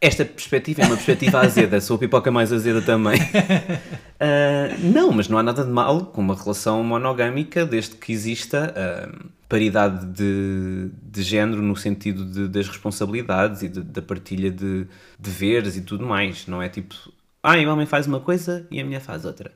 Esta 0.00 0.24
perspectiva 0.24 0.80
é 0.82 0.86
uma 0.86 0.94
perspectiva 0.96 1.40
azeda, 1.40 1.78
sou 1.80 1.96
a 1.96 1.98
pipoca 1.98 2.30
mais 2.30 2.52
azeda 2.52 2.80
também. 2.82 3.18
Ah, 4.22 4.76
não, 4.80 5.12
mas 5.12 5.28
não 5.28 5.38
há 5.38 5.42
nada 5.42 5.64
de 5.64 5.70
mal 5.70 6.04
com 6.04 6.20
uma 6.20 6.34
relação 6.36 6.84
monogâmica 6.84 7.64
desde 7.64 7.94
que 7.96 8.12
exista 8.12 8.74
ah, 8.76 9.08
paridade 9.48 10.04
de, 10.08 10.90
de 11.10 11.22
género 11.22 11.62
no 11.62 11.74
sentido 11.74 12.26
de- 12.26 12.46
das 12.46 12.68
responsabilidades 12.68 13.62
e 13.62 13.68
de- 13.70 13.80
da 13.80 14.02
partilha 14.02 14.50
de 14.50 14.86
deveres 15.18 15.74
e 15.78 15.80
tudo 15.80 16.04
mais. 16.04 16.46
Não 16.46 16.60
é 16.60 16.68
tipo, 16.68 16.94
ah, 17.42 17.56
o 17.56 17.68
homem 17.70 17.86
faz 17.86 18.06
uma 18.06 18.20
coisa 18.20 18.66
e 18.70 18.78
a 18.78 18.84
mulher 18.84 19.00
faz 19.00 19.24
outra. 19.24 19.52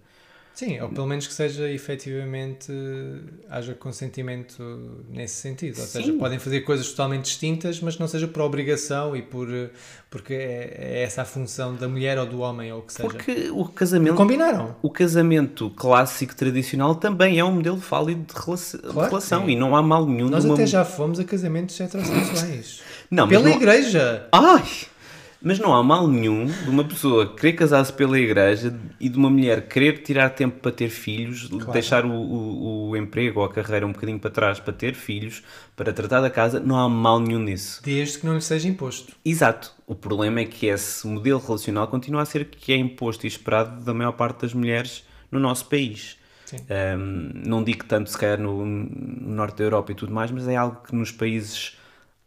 Sim, 0.54 0.80
ou 0.80 0.88
pelo 0.88 1.06
menos 1.06 1.26
que 1.26 1.34
seja 1.34 1.68
efetivamente 1.68 2.72
haja 3.50 3.74
consentimento 3.74 4.62
nesse 5.10 5.34
sentido. 5.34 5.80
Ou 5.80 5.86
seja, 5.86 6.12
Sim. 6.12 6.18
podem 6.18 6.38
fazer 6.38 6.60
coisas 6.60 6.88
totalmente 6.90 7.24
distintas, 7.24 7.80
mas 7.80 7.98
não 7.98 8.06
seja 8.06 8.28
por 8.28 8.40
obrigação 8.42 9.16
e 9.16 9.22
por 9.22 9.48
porque 10.08 10.32
é, 10.32 10.76
é 10.78 11.02
essa 11.02 11.22
a 11.22 11.24
função 11.24 11.74
da 11.74 11.88
mulher 11.88 12.16
ou 12.18 12.26
do 12.26 12.38
homem 12.38 12.72
ou 12.72 12.78
o 12.78 12.82
que 12.82 12.92
seja. 12.92 13.08
Porque 13.08 13.50
o 13.50 13.64
casamento. 13.64 14.14
Combinaram. 14.14 14.76
O 14.80 14.88
casamento 14.90 15.70
clássico 15.70 16.36
tradicional 16.36 16.94
também 16.94 17.38
é 17.40 17.44
um 17.44 17.52
modelo 17.52 17.76
válido 17.78 18.22
de 18.32 18.40
relação, 18.40 18.80
Claro 18.80 19.08
relação 19.10 19.50
e 19.50 19.56
não 19.56 19.74
há 19.74 19.82
mal 19.82 20.06
nenhum 20.06 20.28
Nós 20.28 20.42
de 20.44 20.48
uma 20.50 20.54
até 20.54 20.66
já 20.68 20.84
fomos 20.84 21.18
a 21.18 21.24
casamentos 21.24 21.80
heterossexuais. 21.80 22.80
Não, 23.10 23.26
mas 23.26 23.36
Pela 23.36 23.48
não- 23.48 23.56
igreja. 23.56 24.28
Ai! 24.30 24.62
Mas 25.44 25.58
não 25.58 25.74
há 25.74 25.82
mal 25.82 26.08
nenhum 26.08 26.46
de 26.46 26.70
uma 26.70 26.82
pessoa 26.82 27.34
querer 27.36 27.52
casar-se 27.52 27.92
pela 27.92 28.18
igreja 28.18 28.74
e 28.98 29.10
de 29.10 29.18
uma 29.18 29.28
mulher 29.28 29.68
querer 29.68 30.02
tirar 30.02 30.30
tempo 30.30 30.58
para 30.58 30.72
ter 30.72 30.88
filhos, 30.88 31.50
deixar 31.70 32.06
o, 32.06 32.10
o, 32.10 32.88
o 32.88 32.96
emprego 32.96 33.40
ou 33.40 33.46
a 33.46 33.52
carreira 33.52 33.86
um 33.86 33.92
bocadinho 33.92 34.18
para 34.18 34.30
trás 34.30 34.58
para 34.58 34.72
ter 34.72 34.94
filhos, 34.94 35.42
para 35.76 35.92
tratar 35.92 36.22
da 36.22 36.30
casa, 36.30 36.58
não 36.58 36.76
há 36.76 36.88
mal 36.88 37.20
nenhum 37.20 37.40
nisso. 37.40 37.82
Desde 37.84 38.18
que 38.20 38.26
não 38.26 38.34
lhe 38.34 38.40
seja 38.40 38.66
imposto. 38.66 39.12
Exato. 39.22 39.70
O 39.86 39.94
problema 39.94 40.40
é 40.40 40.46
que 40.46 40.64
esse 40.64 41.06
modelo 41.06 41.38
relacional 41.38 41.86
continua 41.88 42.22
a 42.22 42.24
ser 42.24 42.46
que 42.46 42.72
é 42.72 42.76
imposto 42.76 43.26
e 43.26 43.28
esperado 43.28 43.84
da 43.84 43.92
maior 43.92 44.12
parte 44.12 44.40
das 44.42 44.54
mulheres 44.54 45.04
no 45.30 45.38
nosso 45.38 45.66
país. 45.66 46.16
Sim. 46.46 46.56
Um, 46.70 47.30
não 47.46 47.62
digo 47.62 47.84
tanto 47.84 48.08
se 48.08 48.16
calhar 48.16 48.40
no, 48.40 48.64
no 48.64 49.34
norte 49.34 49.58
da 49.58 49.64
Europa 49.64 49.92
e 49.92 49.94
tudo 49.94 50.12
mais, 50.12 50.30
mas 50.30 50.48
é 50.48 50.56
algo 50.56 50.80
que 50.86 50.94
nos 50.94 51.10
países 51.10 51.76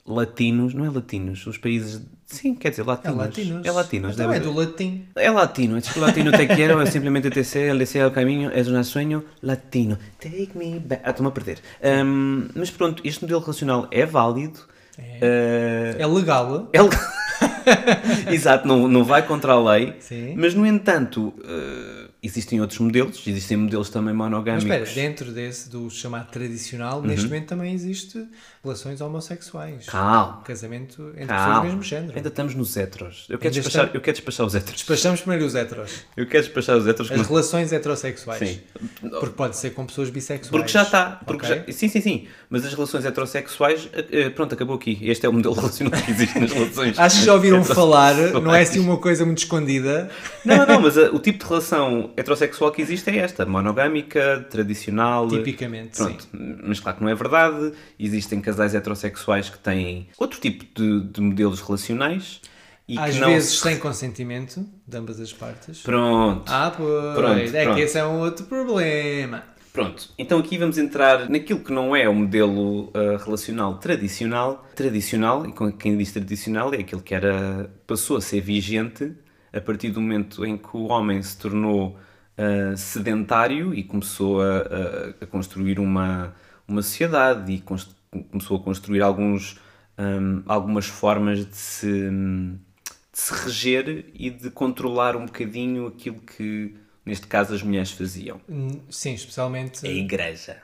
latinos, 0.07 0.73
não 0.73 0.85
é 0.85 0.89
latinos, 0.89 1.45
os 1.45 1.57
países, 1.57 2.01
sim, 2.25 2.55
quer 2.55 2.69
dizer 2.69 2.83
É 2.83 2.85
latinos. 2.85 3.17
latinos. 3.17 3.65
É 3.65 3.71
latinos. 3.71 4.13
Então 4.13 4.31
é 4.31 4.39
deve- 4.39 4.45
do 4.45 4.53
latim. 4.57 5.05
é 5.15 5.29
latino, 5.29 5.77
es 5.77 5.89
que 5.89 5.99
latino 5.99 6.31
te 6.31 6.47
quiero, 6.47 6.81
es 6.81 6.89
simplemente 6.91 7.29
te 7.29 7.43
sé, 7.43 7.67
el 7.69 7.77
deseo, 7.79 8.07
el 8.07 8.13
camino, 8.13 8.49
es 8.51 8.67
un 8.67 8.83
sueño 8.83 9.23
latino. 9.41 9.97
Take 10.19 10.51
me 10.55 10.79
back. 10.79 11.01
Ah, 11.03 11.09
estou-me 11.11 11.29
a 11.29 11.33
perder. 11.33 11.59
Um, 11.83 12.47
mas 12.55 12.71
pronto, 12.71 13.01
este 13.05 13.21
modelo 13.23 13.41
relacional 13.41 13.87
é 13.91 14.05
válido. 14.05 14.59
Uh, 14.97 15.95
É 15.99 16.07
legal. 16.07 16.69
é 16.73 16.81
legal. 16.81 16.99
Exato, 18.31 18.67
não, 18.67 18.87
não 18.87 19.03
vai 19.03 19.25
contra 19.25 19.53
a 19.53 19.73
lei. 19.73 19.93
Sim. 19.99 20.33
Mas, 20.37 20.53
no 20.55 20.65
entanto, 20.65 21.33
eh, 21.43 22.07
existem 22.23 22.59
outros 22.61 22.79
modelos. 22.79 23.21
Existem 23.27 23.57
modelos 23.57 23.89
também 23.89 24.13
Mas 24.13 24.29
monogâmicos. 24.29 24.63
espera, 24.89 25.07
dentro 25.07 25.31
desse 25.31 25.69
do 25.69 25.89
chamado 25.89 26.29
tradicional, 26.31 26.99
Uhum. 26.99 27.07
neste 27.07 27.25
momento 27.25 27.47
também 27.47 27.73
existe 27.73 28.25
relações 28.67 29.01
homossexuais. 29.01 29.86
Calma. 29.86 30.41
Casamento 30.43 31.01
entre 31.15 31.27
pessoas 31.27 31.41
Calma. 31.41 31.59
do 31.62 31.65
mesmo 31.67 31.83
género. 31.83 32.13
Ainda 32.17 32.27
estamos 32.29 32.53
nos 32.55 32.75
heteros. 32.77 33.25
Eu 33.29 33.38
quero, 33.38 33.50
Ainda 33.53 33.62
despachar, 33.62 33.86
está- 33.86 33.97
eu 33.97 34.01
quero 34.01 34.15
despachar 34.17 34.45
os 34.45 34.55
heteros. 34.55 34.75
Despachamos 34.75 35.21
primeiro 35.21 35.45
os 35.45 35.55
heteros. 35.55 35.91
Eu 36.15 36.27
quero 36.27 36.43
despachar 36.43 36.77
os 36.77 36.86
heteros. 36.88 37.12
As 37.12 37.17
não- 37.17 37.25
relações 37.25 37.71
heterossexuais. 37.74 38.39
Sim. 38.50 38.59
Porque 39.09 39.36
pode 39.36 39.55
ser 39.57 39.71
com 39.71 39.86
pessoas 39.86 40.09
bissexuais. 40.09 40.50
Porque 40.51 40.67
já 40.71 40.83
está. 40.83 41.21
Porque 41.25 41.45
Ok? 41.45 41.63
já- 41.67 41.74
Sim, 41.74 41.88
sim, 41.88 42.01
sim. 42.01 42.27
Mas 42.50 42.65
as 42.65 42.74
relações 42.74 43.05
heterossexuais, 43.05 43.89
eh, 43.93 44.05
eh, 44.12 44.29
pronto, 44.29 44.53
acabou 44.53 44.75
aqui. 44.75 45.00
Este 45.01 45.25
é 45.25 45.29
o 45.29 45.33
modelo 45.33 45.55
relacional 45.55 46.00
que 46.01 46.12
existe 46.12 46.39
nas 46.39 46.51
relações. 46.51 46.97
Acho 47.00 47.19
que 47.19 47.25
já 47.25 47.33
ouviram 47.33 47.63
falar, 47.63 48.13
não 48.15 48.53
é 48.53 48.62
assim 48.62 48.79
uma 48.79 48.97
coisa 48.97 49.25
muito 49.25 49.39
escondida. 49.39 50.09
Não, 50.43 50.65
não, 50.65 50.81
mas 50.81 50.97
eh, 50.97 51.09
o 51.09 51.19
tipo 51.19 51.39
de 51.39 51.45
relação 51.50 52.12
heterossexual 52.17 52.71
que 52.71 52.81
existe 52.81 53.09
é 53.09 53.17
esta: 53.17 53.45
monogâmica, 53.45 54.45
tradicional. 54.50 55.27
Tipicamente, 55.27 55.97
Pronto, 55.97 56.27
mas 56.63 56.79
claro 56.79 56.97
que 56.97 57.03
não 57.03 57.09
é 57.09 57.15
verdade. 57.15 57.71
Existem 58.00 58.39
casais 58.57 58.73
heterossexuais 58.73 59.49
que 59.49 59.59
têm 59.59 60.07
outro 60.17 60.39
tipo 60.39 60.65
de, 60.75 61.01
de 61.11 61.21
modelos 61.21 61.61
relacionais 61.61 62.41
e 62.87 62.97
Às 62.97 63.15
vezes 63.17 63.49
se- 63.59 63.61
sem 63.63 63.77
consentimento 63.77 64.65
de 64.87 64.98
ambas 64.98 65.20
as 65.20 65.31
partes. 65.31 65.81
Pronto. 65.81 66.43
Ah, 66.51 66.72
pois. 66.75 67.15
Pronto, 67.15 67.55
é 67.55 67.63
pronto. 67.63 67.75
que 67.75 67.81
esse 67.81 67.98
é 68.00 68.05
um 68.05 68.20
outro 68.20 68.46
problema. 68.46 69.43
Pronto, 69.74 70.09
então 70.17 70.39
aqui 70.39 70.57
vamos 70.57 70.79
entrar 70.79 71.29
naquilo 71.29 71.59
que 71.59 71.72
não 71.72 71.96
é 71.96 72.09
o 72.09 72.15
modelo 72.15 72.89
ah, 72.96 73.24
relacional 73.24 73.77
tradicional. 73.77 74.65
Tradicional, 74.75 75.46
e 75.46 75.51
com 75.51 75.72
quem 75.72 75.96
diz 75.98 76.11
tradicional 76.11 76.74
é 76.74 76.77
aquele 76.77 77.01
que 77.01 77.13
era, 77.13 77.70
passou 77.85 78.17
a 78.17 78.22
ser 78.22 78.41
vigente 78.41 79.11
a 79.53 79.61
partir 79.61 79.91
do 79.91 80.01
momento 80.01 80.43
em 80.46 80.57
que 80.57 80.75
o 80.75 80.85
homem 80.87 81.22
se 81.22 81.37
tornou 81.37 81.96
ah, 82.37 82.75
sedentário 82.75 83.72
e 83.74 83.83
começou 83.83 84.41
a, 84.41 84.57
a- 84.57 85.13
a 85.22 85.25
construir 85.27 85.77
uma, 85.79 86.33
uma 86.67 86.81
sociedade 86.81 87.51
e 87.51 87.59
começou 88.29 88.57
a 88.57 88.59
construir 88.59 89.01
alguns, 89.01 89.59
hum, 89.98 90.43
algumas 90.46 90.85
formas 90.87 91.46
de 91.46 91.55
se, 91.55 91.87
de 91.87 92.59
se 93.20 93.33
reger 93.33 94.05
e 94.13 94.29
de 94.29 94.50
controlar 94.50 95.15
um 95.15 95.25
bocadinho 95.25 95.87
aquilo 95.87 96.20
que, 96.22 96.75
neste 97.05 97.27
caso, 97.27 97.53
as 97.53 97.61
mulheres 97.61 97.91
faziam. 97.91 98.39
Hum, 98.50 98.79
Sim, 98.89 99.13
especialmente. 99.13 99.85
A 99.85 99.89
igreja. 99.89 100.57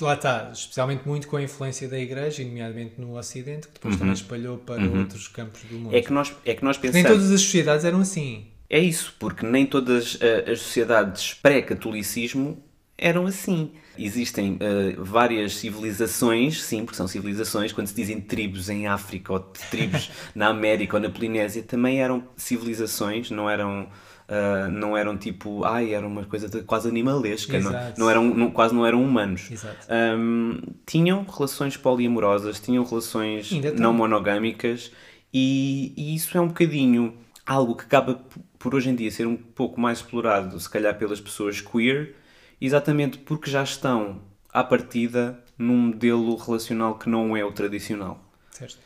Lá 0.00 0.14
está, 0.14 0.50
especialmente 0.52 1.06
muito 1.08 1.26
com 1.26 1.36
a 1.36 1.42
influência 1.42 1.88
da 1.88 1.98
Igreja, 1.98 2.42
e 2.42 2.44
nomeadamente 2.44 3.00
no 3.00 3.16
Ocidente, 3.16 3.68
que 3.68 3.74
depois 3.74 3.96
também 3.96 4.12
espalhou 4.12 4.58
para 4.58 4.82
outros 4.84 5.28
campos 5.28 5.62
do 5.62 5.76
mundo. 5.76 5.86
Uhum. 5.92 5.96
É 5.96 6.02
que 6.02 6.12
nós, 6.12 6.32
é 6.44 6.54
que 6.54 6.62
nós 6.62 6.78
Nem 6.78 6.92
pensamos. 6.92 7.16
todas 7.16 7.32
as 7.32 7.40
sociedades 7.40 7.84
eram 7.84 8.00
assim. 8.00 8.46
É 8.68 8.78
isso, 8.78 9.14
porque 9.18 9.44
nem 9.44 9.64
todas 9.66 10.18
ah, 10.20 10.50
as 10.52 10.60
sociedades 10.60 11.34
pré-catolicismo 11.34 12.62
eram 13.00 13.26
assim. 13.26 13.72
Existem 13.98 14.58
ah, 14.60 14.94
várias 14.98 15.56
civilizações, 15.56 16.62
sim, 16.62 16.84
porque 16.84 16.96
são 16.96 17.08
civilizações, 17.08 17.72
quando 17.72 17.88
se 17.88 17.94
dizem 17.94 18.20
tribos 18.20 18.68
em 18.70 18.86
África 18.86 19.32
ou 19.32 19.40
tribos 19.40 20.10
na 20.34 20.48
América 20.48 20.96
ou 20.96 21.02
na 21.02 21.10
Polinésia, 21.10 21.62
também 21.62 22.00
eram 22.00 22.22
civilizações, 22.36 23.30
não 23.30 23.48
eram. 23.50 23.88
ah, 24.28 24.68
não 24.70 24.96
eram 24.96 25.16
tipo, 25.18 25.64
ai, 25.64 25.92
era 25.92 26.06
uma 26.06 26.24
coisa 26.24 26.48
quase 26.62 26.88
animalesca, 26.88 27.58
não, 27.64 27.72
não 27.98 28.08
eram, 28.10 28.24
não- 28.24 28.50
quase 28.52 28.72
não 28.74 28.86
eram 28.86 29.02
humanos. 29.02 29.40
Ahm, 29.88 30.58
tinham 30.86 31.24
relações 31.24 31.76
poliamorosas, 31.76 32.60
tinham 32.60 32.84
relações 32.84 33.50
não 33.80 33.92
monogâmicas 33.92 34.92
e, 35.34 35.92
e 35.96 36.14
isso 36.14 36.36
é 36.38 36.40
um 36.40 36.46
bocadinho 36.48 37.14
algo 37.46 37.74
que 37.74 37.84
acaba 37.84 38.20
por 38.58 38.74
hoje 38.74 38.88
em 38.90 38.94
dia 38.94 39.10
ser 39.10 39.26
um 39.26 39.36
pouco 39.36 39.80
mais 39.80 39.98
explorado, 39.98 40.58
se 40.60 40.68
calhar 40.70 40.96
pelas 40.96 41.20
pessoas 41.20 41.60
queer, 41.60 42.14
exatamente 42.60 43.18
porque 43.18 43.50
já 43.50 43.62
estão 43.62 44.20
à 44.52 44.62
partida 44.64 45.38
num 45.58 45.76
modelo 45.76 46.36
relacional 46.36 46.98
que 46.98 47.08
não 47.08 47.36
é 47.36 47.44
o 47.44 47.52
tradicional. 47.52 48.20
Certo? 48.50 48.78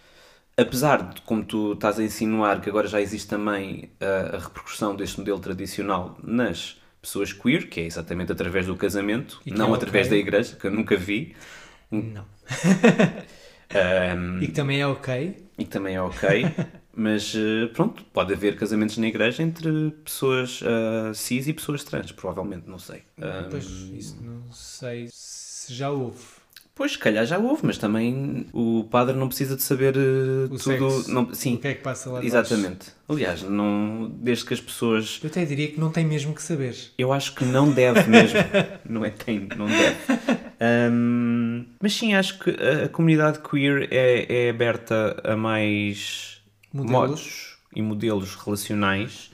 Apesar 0.57 1.03
de, 1.15 1.21
como 1.23 1.45
tu 1.45 1.73
estás 1.73 1.99
a 1.99 2.03
insinuar, 2.05 2.61
que 2.61 2.69
agora 2.69 2.87
já 2.87 3.01
existe 3.01 3.29
também 3.29 3.91
a, 4.01 4.37
a 4.37 4.39
repercussão 4.39 4.95
deste 4.95 5.19
modelo 5.19 5.41
tradicional 5.41 6.17
nas 6.23 6.81
pessoas 7.03 7.33
queer, 7.33 7.69
que 7.69 7.81
é 7.81 7.85
exatamente 7.87 8.31
através 8.33 8.67
do 8.67 8.77
casamento, 8.77 9.41
E 9.45 9.51
não 9.51 9.73
é 9.73 9.75
através 9.75 10.07
ok. 10.07 10.11
da 10.11 10.17
igreja, 10.17 10.57
que 10.57 10.67
eu 10.67 10.71
nunca 10.71 10.97
vi, 10.97 11.35
Não. 11.91 12.25
ahm, 13.75 14.43
E 14.43 14.47
que 14.47 14.53
também 14.53 14.81
é 14.81 14.87
ok. 14.87 15.37
e 15.59 15.65
que 15.65 15.71
também 15.71 15.97
é 15.97 16.01
ok, 16.03 16.55
mas 16.97 17.35
eh, 17.35 17.67
pronto, 17.73 18.05
pode 18.13 18.33
haver 18.33 18.57
casamentos 18.57 18.97
na 18.99 19.07
igreja 19.07 19.43
entre 19.43 19.91
pessoas 20.05 20.61
ah, 20.65 21.13
cis 21.15 21.47
e 21.49 21.53
pessoas 21.53 21.83
trans, 21.85 22.13
provavelmente, 22.13 22.69
não 22.69 22.79
sei. 22.79 23.03
Pois, 23.51 23.65
isso 23.97 24.19
não 24.23 24.53
sei 24.53 25.09
se 25.11 25.73
já 25.75 25.91
houve. 25.91 26.19
Pois, 26.77 26.91
se 26.93 26.99
calhar 26.99 27.25
já 27.25 27.39
houve, 27.39 27.65
mas 27.65 27.79
também 27.79 28.47
o 28.53 28.83
padre 28.91 29.15
não 29.17 29.29
precisa 29.29 29.55
de 29.55 29.63
saber 29.63 29.95
eh, 29.97 30.49
tudo. 30.49 30.59
sexo, 30.59 31.09
não- 31.13 31.33
sim, 31.33 31.55
o 31.55 31.59
que 31.59 31.69
é 31.69 31.75
que 31.75 31.83
passa 31.83 32.11
lá 32.11 32.25
exatamente. 32.25 32.89
Aliás, 33.09 33.43
não, 33.45 34.11
desde 34.17 34.45
que 34.45 34.55
as 34.55 34.61
pessoas 34.61 35.21
Eu 35.23 35.31
até 35.31 35.45
diria 35.45 35.69
que 35.69 35.79
não 35.79 35.91
tem 35.93 36.05
mesmo 36.05 36.35
que 36.35 36.43
saber. 36.43 36.75
Eu 36.99 37.13
acho 37.13 37.33
que 37.37 37.45
não 37.45 37.71
deve 37.71 38.09
mesmo. 38.11 38.39
não 38.91 39.05
é 39.05 39.11
tem, 39.11 39.47
não 39.57 39.67
deve. 39.67 39.97
Ahm, 40.61 41.65
mas 41.81 41.95
sim, 41.95 42.15
acho 42.15 42.39
que 42.41 42.51
a, 42.51 42.87
a 42.87 42.89
comunidade 42.89 43.39
queer 43.39 43.89
é, 43.93 44.47
é 44.47 44.51
aberta 44.51 45.21
a 45.23 45.37
mais 45.37 46.34
Modelos. 46.83 47.57
e 47.75 47.81
modelos 47.83 48.35
relacionais. 48.35 49.31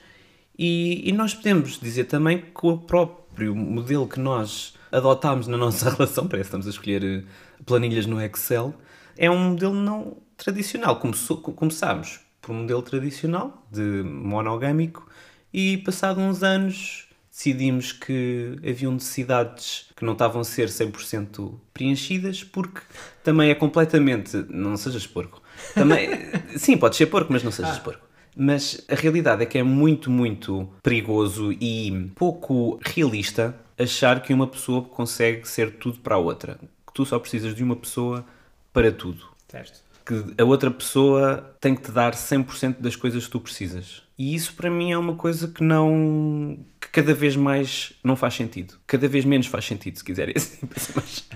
E, 0.57 1.09
e 1.09 1.11
nós 1.11 1.33
podemos 1.33 1.79
dizer 1.79 2.05
também 2.05 2.39
que 2.41 2.65
o 2.67 2.77
próprio 2.77 3.55
modelo 3.55 4.07
que 4.07 4.19
nós 4.19 4.73
adotámos 4.91 5.47
na 5.47 5.57
nossa 5.57 5.89
relação, 5.95 6.27
parece 6.27 6.43
que 6.49 6.55
estamos 6.57 6.67
a 6.67 6.69
escolher 6.69 7.03
eh, 7.03 7.23
planilhas 7.65 8.05
no 8.05 8.21
Excel, 8.21 8.73
é 9.17 9.29
um 9.29 9.51
modelo 9.51 9.73
não 9.73 10.17
tradicional. 10.37 10.97
Começou, 10.97 11.37
co- 11.37 11.53
começámos 11.53 12.19
por 12.41 12.51
um 12.51 12.59
modelo 12.61 12.81
tradicional, 12.81 13.65
de 13.71 14.03
monogâmico, 14.03 15.07
e 15.53 15.77
passado 15.79 16.19
uns 16.19 16.43
anos 16.43 17.07
decidimos 17.31 17.93
que 17.93 18.57
haviam 18.57 18.91
necessidades 18.91 19.89
que 19.95 20.03
não 20.03 20.13
estavam 20.13 20.41
a 20.41 20.43
ser 20.43 20.67
100% 20.67 21.53
preenchidas, 21.73 22.43
porque 22.43 22.81
também 23.23 23.49
é 23.49 23.55
completamente. 23.55 24.45
Não 24.49 24.75
sejas 24.75 25.07
porco. 25.07 25.41
Também, 25.73 26.09
sim, 26.57 26.77
podes 26.77 26.97
ser 26.97 27.05
porco, 27.05 27.31
mas 27.31 27.41
não 27.41 27.51
sejas 27.51 27.79
porco. 27.79 28.05
Mas 28.35 28.83
a 28.89 28.95
realidade 28.95 29.43
é 29.43 29.45
que 29.45 29.57
é 29.57 29.63
muito, 29.63 30.09
muito 30.11 30.69
perigoso 30.83 31.51
e 31.53 32.11
pouco 32.15 32.79
realista 32.83 33.55
achar 33.77 34.21
que 34.21 34.33
uma 34.33 34.47
pessoa 34.47 34.83
consegue 34.83 35.47
ser 35.47 35.77
tudo 35.77 35.99
para 35.99 36.15
a 36.15 36.17
outra. 36.17 36.59
Que 36.85 36.93
tu 36.93 37.05
só 37.05 37.17
precisas 37.17 37.55
de 37.55 37.63
uma 37.63 37.75
pessoa 37.75 38.25
para 38.73 38.91
tudo. 38.91 39.25
Certo. 39.47 39.81
Que 40.11 40.41
a 40.41 40.45
outra 40.45 40.69
pessoa 40.69 41.55
tem 41.61 41.73
que 41.73 41.83
te 41.83 41.91
dar 41.91 42.13
100% 42.13 42.79
das 42.79 42.97
coisas 42.97 43.25
que 43.25 43.31
tu 43.31 43.39
precisas. 43.39 44.03
E 44.17 44.35
isso 44.35 44.53
para 44.55 44.69
mim 44.69 44.91
é 44.91 44.97
uma 44.97 45.15
coisa 45.15 45.47
que 45.47 45.63
não. 45.63 46.59
que 46.81 46.89
cada 46.89 47.13
vez 47.13 47.35
mais 47.35 47.93
não 48.03 48.15
faz 48.17 48.33
sentido. 48.33 48.73
Cada 48.85 49.07
vez 49.07 49.23
menos 49.23 49.47
faz 49.47 49.65
sentido, 49.65 49.97
se 49.97 50.03
quiserem 50.03 50.33
assim, 50.35 50.65
para 50.67 50.79
ser 50.79 50.95
mais, 50.95 51.29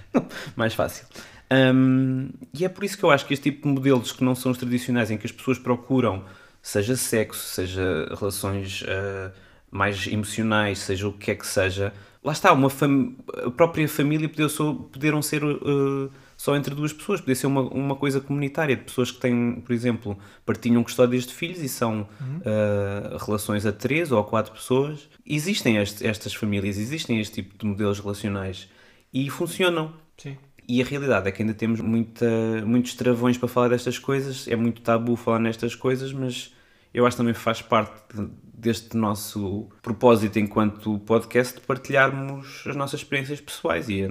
mais 0.55 0.73
fácil. 0.73 1.05
Um, 1.51 2.29
e 2.53 2.65
é 2.65 2.69
por 2.69 2.83
isso 2.83 2.97
que 2.97 3.03
eu 3.03 3.11
acho 3.11 3.25
que 3.25 3.33
este 3.33 3.51
tipo 3.51 3.67
de 3.67 3.73
modelos 3.73 4.11
que 4.11 4.23
não 4.23 4.35
são 4.35 4.51
os 4.51 4.57
tradicionais, 4.57 5.09
em 5.09 5.17
que 5.17 5.25
as 5.25 5.31
pessoas 5.31 5.57
procuram, 5.57 6.25
seja 6.61 6.97
sexo, 6.97 7.47
seja 7.47 8.13
relações 8.19 8.81
uh, 8.81 9.31
mais 9.71 10.05
emocionais, 10.07 10.79
seja 10.79 11.07
o 11.07 11.13
que 11.13 11.31
é 11.31 11.35
que 11.35 11.47
seja, 11.47 11.93
lá 12.23 12.33
está, 12.33 12.51
uma 12.51 12.67
a 12.67 13.51
própria 13.51 13.87
família 13.87 14.27
poder 14.27 14.49
poderam 14.91 15.21
ser 15.21 15.43
uh, 15.43 16.11
só 16.37 16.55
entre 16.55 16.75
duas 16.75 16.91
pessoas, 16.91 17.21
podia 17.21 17.35
ser 17.35 17.47
uma, 17.47 17.61
uma 17.61 17.95
coisa 17.95 18.19
comunitária, 18.19 18.75
de 18.75 18.83
pessoas 18.83 19.11
que 19.11 19.19
têm, 19.19 19.61
por 19.65 19.73
exemplo, 19.73 20.17
partilham 20.45 20.83
custódias 20.83 21.25
de 21.25 21.33
filhos 21.33 21.59
e 21.59 21.69
são 21.69 22.07
uhum. 22.19 22.37
uh, 22.37 23.17
relações 23.25 23.65
a 23.65 23.71
três 23.71 24.11
ou 24.11 24.19
a 24.19 24.23
quatro 24.23 24.53
pessoas. 24.53 25.09
Existem 25.25 25.77
este, 25.77 26.05
estas 26.05 26.33
famílias, 26.33 26.77
existem 26.77 27.19
este 27.19 27.41
tipo 27.41 27.57
de 27.57 27.65
modelos 27.65 27.99
relacionais 27.99 28.69
e 29.13 29.29
funcionam. 29.29 29.93
Sim. 30.17 30.37
E 30.67 30.81
a 30.81 30.85
realidade 30.85 31.27
é 31.27 31.31
que 31.31 31.41
ainda 31.41 31.53
temos 31.53 31.79
muita, 31.79 32.27
muitos 32.65 32.95
travões 32.95 33.37
para 33.37 33.47
falar 33.47 33.69
destas 33.69 33.99
coisas, 33.99 34.47
é 34.47 34.55
muito 34.55 34.81
tabu 34.81 35.15
falar 35.15 35.39
nestas 35.39 35.75
coisas, 35.75 36.11
mas 36.11 36.53
eu 36.93 37.05
acho 37.05 37.15
que 37.15 37.21
também 37.21 37.33
faz 37.33 37.61
parte 37.61 37.93
deste 38.53 38.97
nosso 38.97 39.69
propósito 39.81 40.39
enquanto 40.39 40.97
podcast 40.99 41.55
de 41.55 41.61
partilharmos 41.61 42.63
as 42.65 42.75
nossas 42.75 43.01
experiências 43.01 43.39
pessoais 43.39 43.89
e 43.89 44.09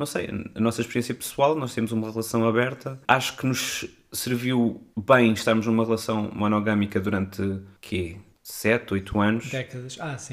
não 0.00 0.06
sei, 0.06 0.30
a 0.54 0.60
nossa 0.60 0.80
experiência 0.80 1.14
pessoal, 1.14 1.54
nós 1.54 1.74
temos 1.74 1.92
uma 1.92 2.10
relação 2.10 2.48
aberta. 2.48 2.98
Acho 3.06 3.36
que 3.36 3.46
nos 3.46 3.84
serviu 4.10 4.82
bem 4.96 5.34
estarmos 5.34 5.66
numa 5.66 5.84
relação 5.84 6.30
monogâmica 6.34 6.98
durante 6.98 7.60
quê? 7.82 8.16
7, 8.42 8.94
8 8.94 9.20
anos. 9.20 9.50
Décadas. 9.50 9.98
Ah, 10.00 10.16
sim. 10.16 10.32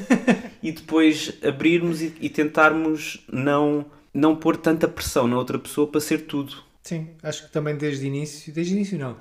e 0.62 0.70
depois 0.70 1.32
abrirmos 1.42 2.02
e, 2.02 2.14
e 2.20 2.28
tentarmos 2.28 3.24
não 3.32 3.86
não 4.12 4.36
pôr 4.36 4.56
tanta 4.56 4.86
pressão 4.86 5.26
na 5.26 5.36
outra 5.36 5.58
pessoa 5.58 5.90
para 5.90 6.00
ser 6.00 6.26
tudo. 6.26 6.54
Sim, 6.82 7.08
acho 7.20 7.46
que 7.46 7.52
também 7.52 7.76
desde 7.76 8.04
o 8.04 8.06
início, 8.06 8.52
desde 8.52 8.74
o 8.74 8.76
início 8.76 8.96
não, 8.96 9.16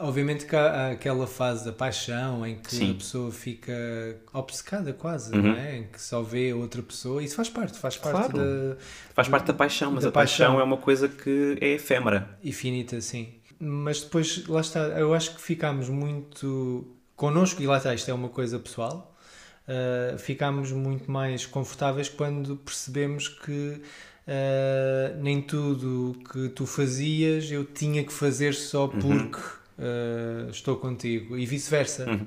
obviamente 0.00 0.46
que 0.46 0.56
há 0.56 0.90
aquela 0.90 1.26
fase 1.26 1.64
da 1.64 1.72
paixão 1.72 2.46
em 2.46 2.56
que 2.56 2.74
Sim. 2.74 2.92
a 2.92 2.94
pessoa 2.94 3.30
fica 3.30 3.72
obcecada 4.32 4.92
quase, 4.92 5.34
uhum. 5.34 5.42
não 5.42 5.56
é? 5.56 5.78
Em 5.78 5.84
que 5.84 6.00
só 6.00 6.22
vê 6.22 6.52
outra 6.52 6.82
pessoa, 6.82 7.22
isso 7.22 7.36
faz 7.36 7.48
parte, 7.48 7.78
faz 7.78 7.96
parte 7.96 8.32
claro. 8.32 8.38
da... 8.38 8.76
Faz 9.14 9.28
parte 9.28 9.46
da 9.46 9.54
paixão, 9.54 9.92
mas 9.92 10.04
da 10.04 10.10
a 10.10 10.12
paixão. 10.12 10.46
paixão 10.46 10.60
é 10.60 10.64
uma 10.64 10.76
coisa 10.76 11.08
que 11.08 11.58
é 11.60 11.68
efêmera. 11.72 12.36
E 12.42 12.52
finita, 12.52 13.00
sim. 13.00 13.34
Mas 13.58 14.00
depois, 14.00 14.46
lá 14.46 14.60
está, 14.60 14.80
eu 14.80 15.14
acho 15.14 15.34
que 15.34 15.40
ficámos 15.40 15.88
muito 15.88 16.86
connosco, 17.16 17.62
e 17.62 17.66
lá 17.66 17.78
está, 17.78 17.94
isto 17.94 18.10
é 18.10 18.14
uma 18.14 18.28
coisa 18.28 18.58
pessoal, 18.58 19.16
uh, 19.68 20.18
ficámos 20.18 20.72
muito 20.72 21.10
mais 21.10 21.46
confortáveis 21.46 22.08
quando 22.08 22.56
percebemos 22.56 23.28
que 23.28 23.80
uh, 24.26 25.22
nem 25.22 25.40
tudo 25.40 26.16
que 26.32 26.48
tu 26.48 26.66
fazias 26.66 27.50
eu 27.50 27.64
tinha 27.64 28.02
que 28.04 28.12
fazer 28.12 28.54
só 28.54 28.86
uhum. 28.86 28.98
Uh, 29.78 30.50
estou 30.50 30.76
contigo 30.76 31.36
e 31.36 31.46
vice-versa. 31.46 32.08
Uhum. 32.08 32.26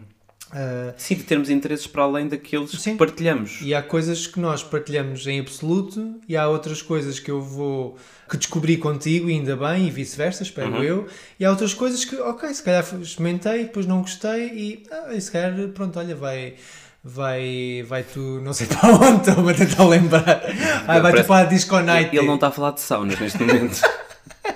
Uh, 0.50 0.94
Sim, 0.96 1.16
de 1.16 1.24
termos 1.24 1.50
interesses 1.50 1.88
para 1.88 2.04
além 2.04 2.30
daqueles 2.30 2.72
sim. 2.72 2.94
que 2.94 2.98
partilhamos. 2.98 3.60
E 3.62 3.76
há 3.76 3.82
coisas 3.82 4.26
que 4.26 4.40
nós 4.40 4.64
partilhamos 4.64 5.28
em 5.28 5.42
absoluto 5.42 6.22
e 6.28 6.38
há 6.38 6.48
outras 6.48 6.82
coisas 6.82 7.20
que 7.20 7.30
eu 7.30 7.42
vou 7.42 7.98
que 8.30 8.38
descobri 8.38 8.78
contigo 8.78 9.30
e 9.30 9.34
ainda 9.34 9.58
bem 9.58 9.88
e 9.88 9.92
vice-versa, 9.92 10.44
espero 10.44 10.76
uhum. 10.76 10.84
eu. 10.84 11.08
E 11.38 11.44
há 11.44 11.50
outras 11.50 11.74
coisas 11.74 12.06
que, 12.06 12.16
ok, 12.16 12.54
se 12.54 12.64
calhar 12.64 12.86
experimentei, 13.02 13.64
depois 13.64 13.86
não 13.86 14.02
gostei 14.02 14.48
e, 14.48 14.84
ah, 14.90 15.14
e 15.14 15.20
se 15.20 15.30
calhar, 15.30 15.54
pronto, 15.70 16.00
olha, 16.00 16.16
vai 16.16 16.56
vai, 17.04 17.84
vai 17.88 18.04
tu, 18.04 18.42
não 18.42 18.54
sei 18.54 18.68
para 18.72 18.90
onde, 18.90 19.30
estou 19.30 19.50
a 19.50 19.54
tentar 19.54 19.86
lembrar. 19.86 20.42
Ah, 20.88 21.00
vai 21.00 21.14
tu 21.14 21.28
para 21.28 21.46
a 21.46 21.50
Disco 21.50 21.80
Night. 21.80 22.16
Ele 22.16 22.26
não 22.26 22.36
está 22.36 22.48
a 22.48 22.52
falar 22.52 22.72
de 22.72 22.82
saunas 22.82 23.20
neste 23.20 23.40
momento. 23.40 23.82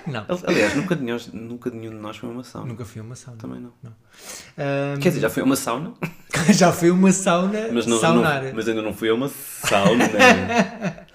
não. 0.08 0.26
Aliás, 0.46 0.76
nunca, 0.76 0.96
nunca 1.34 1.70
nenhum 1.70 1.92
de 1.92 1.98
nós 1.98 2.18
foi 2.18 2.30
uma 2.30 2.44
sauna. 2.44 2.68
Nunca 2.68 2.86
fui 2.86 3.02
uma 3.02 3.16
sauna. 3.16 3.38
Também 3.40 3.60
não. 3.60 3.72
não. 3.84 3.92
Um... 3.92 5.00
Quer 5.00 5.10
dizer, 5.10 5.22
já 5.22 5.30
foi 5.30 5.44
uma 5.44 5.56
sauna? 5.56 5.94
já 6.54 6.72
foi 6.72 6.92
uma 6.92 7.12
sauna 7.12 7.70
mas 7.72 7.86
não, 7.86 8.00
saunar. 8.00 8.44
Não, 8.44 8.54
mas 8.54 8.68
ainda 8.68 8.82
não 8.82 8.94
fui 8.94 9.10
a 9.10 9.14
uma 9.14 9.30
sauna. 9.30 10.06
uh, 10.06 10.10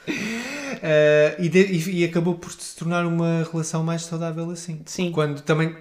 e, 1.43 1.49
de, 1.49 1.61
e, 1.65 2.01
e, 2.01 2.05
acabou 2.05 2.35
por 2.35 2.53
se 2.53 2.77
tornar 2.77 3.07
uma 3.07 3.47
relação 3.51 3.83
mais 3.83 4.03
saudável 4.03 4.51
assim. 4.51 4.83
Sim. 4.87 5.11
Quando 5.11 5.41
também 5.41 5.77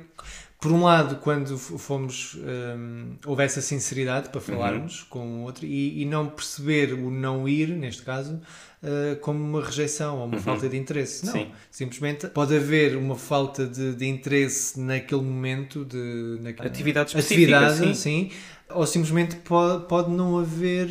por 0.59 0.71
um 0.71 0.83
lado, 0.83 1.17
quando 1.17 1.57
fomos, 1.57 2.35
um, 2.35 3.17
houve 3.25 3.43
essa 3.43 3.61
sinceridade 3.61 4.29
para 4.29 4.41
falarmos 4.41 5.01
uhum. 5.01 5.07
com 5.09 5.27
o 5.27 5.43
outro 5.43 5.65
e, 5.65 6.01
e, 6.01 6.05
não 6.05 6.27
perceber 6.27 6.93
o 6.93 7.11
não 7.11 7.47
ir, 7.47 7.67
neste 7.69 8.01
caso, 8.01 8.41
uh, 8.81 9.15
como 9.17 9.43
uma 9.43 9.63
rejeição 9.63 10.17
ou 10.17 10.25
uma 10.25 10.37
uhum. 10.37 10.41
falta 10.41 10.67
de 10.67 10.77
interesse. 10.77 11.25
Não, 11.25 11.33
Sim. 11.33 11.51
simplesmente 11.69 12.27
pode 12.27 12.55
haver 12.55 12.95
uma 12.95 13.15
falta 13.15 13.67
de, 13.67 13.93
de 13.93 14.07
interesse 14.07 14.79
naquele 14.79 15.21
momento, 15.21 15.85
de 15.85 16.39
naquela 16.41 16.67
atividade 16.67 17.09
específica, 17.09 17.59
atividade, 17.59 17.95
sim. 17.97 18.29
sim. 18.29 18.31
ou 18.69 18.87
simplesmente 18.87 19.35
pode, 19.35 19.85
pode 19.87 20.09
não 20.09 20.39
haver 20.39 20.87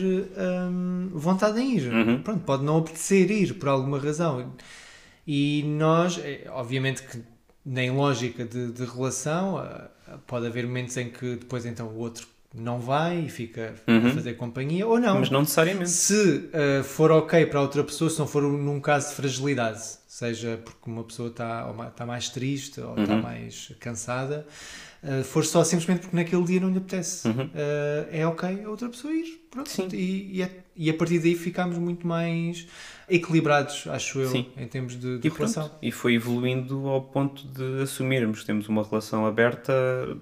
um, 0.70 1.10
vontade 1.14 1.58
em 1.58 1.76
ir. 1.78 1.92
Uhum. 1.92 2.22
Pronto, 2.22 2.44
pode 2.44 2.62
não 2.62 2.78
apetecer 2.78 3.30
ir 3.30 3.54
por 3.54 3.70
alguma 3.70 3.98
razão. 3.98 4.54
E 5.26 5.64
nós, 5.66 6.20
é, 6.22 6.46
obviamente 6.50 7.02
que 7.02 7.33
nem 7.64 7.90
lógica 7.90 8.44
de, 8.44 8.72
de 8.72 8.84
relação. 8.84 9.58
Ah, 9.58 9.88
pode 10.26 10.46
haver 10.46 10.66
momentos 10.66 10.96
em 10.96 11.08
que 11.08 11.36
depois 11.36 11.64
então 11.64 11.88
o 11.88 11.98
outro 11.98 12.26
não 12.54 12.78
vai 12.78 13.18
e 13.20 13.28
fica 13.28 13.74
uhum. 13.88 14.06
a 14.06 14.10
fazer 14.12 14.34
companhia, 14.34 14.86
ou 14.86 15.00
não. 15.00 15.18
Mas 15.18 15.28
não 15.28 15.40
necessariamente. 15.40 15.90
Se 15.90 16.14
uh, 16.14 16.84
for 16.84 17.10
ok 17.10 17.46
para 17.46 17.60
outra 17.60 17.82
pessoa, 17.82 18.08
se 18.08 18.18
não 18.18 18.28
for 18.28 18.42
num 18.42 18.80
caso 18.80 19.08
de 19.08 19.16
fragilidade, 19.16 19.82
seja 20.06 20.60
porque 20.64 20.88
uma 20.88 21.02
pessoa 21.02 21.28
está, 21.28 21.74
está 21.88 22.06
mais 22.06 22.28
triste 22.28 22.80
ou 22.80 22.94
uhum. 22.94 23.02
está 23.02 23.16
mais 23.16 23.72
cansada, 23.80 24.46
uh, 25.04 25.22
for 25.24 25.44
só 25.44 25.62
simplesmente 25.62 26.00
porque 26.00 26.16
naquele 26.16 26.42
dia 26.44 26.60
não 26.60 26.70
lhe 26.70 26.78
apetece, 26.78 27.28
uhum. 27.28 27.44
uh, 27.44 28.08
é 28.10 28.26
ok 28.26 28.64
a 28.64 28.68
outra 28.68 28.88
pessoa 28.88 29.12
ir. 29.12 29.46
Pronto. 29.50 29.70
E, 29.94 30.38
e, 30.38 30.42
é, 30.42 30.50
e 30.74 30.90
a 30.90 30.94
partir 30.94 31.20
daí 31.20 31.36
ficamos 31.36 31.78
muito 31.78 32.06
mais 32.06 32.66
equilibrados, 33.08 33.86
acho 33.86 34.20
eu, 34.20 34.30
Sim. 34.30 34.46
em 34.56 34.66
termos 34.66 34.98
de, 34.98 35.18
de 35.18 35.28
e 35.28 35.30
relação. 35.30 35.68
Pronto, 35.68 35.78
e 35.82 35.92
foi 35.92 36.14
evoluindo 36.14 36.88
ao 36.88 37.02
ponto 37.02 37.46
de 37.46 37.82
assumirmos 37.82 38.40
que 38.40 38.46
temos 38.46 38.68
uma 38.68 38.82
relação 38.82 39.26
aberta, 39.26 39.72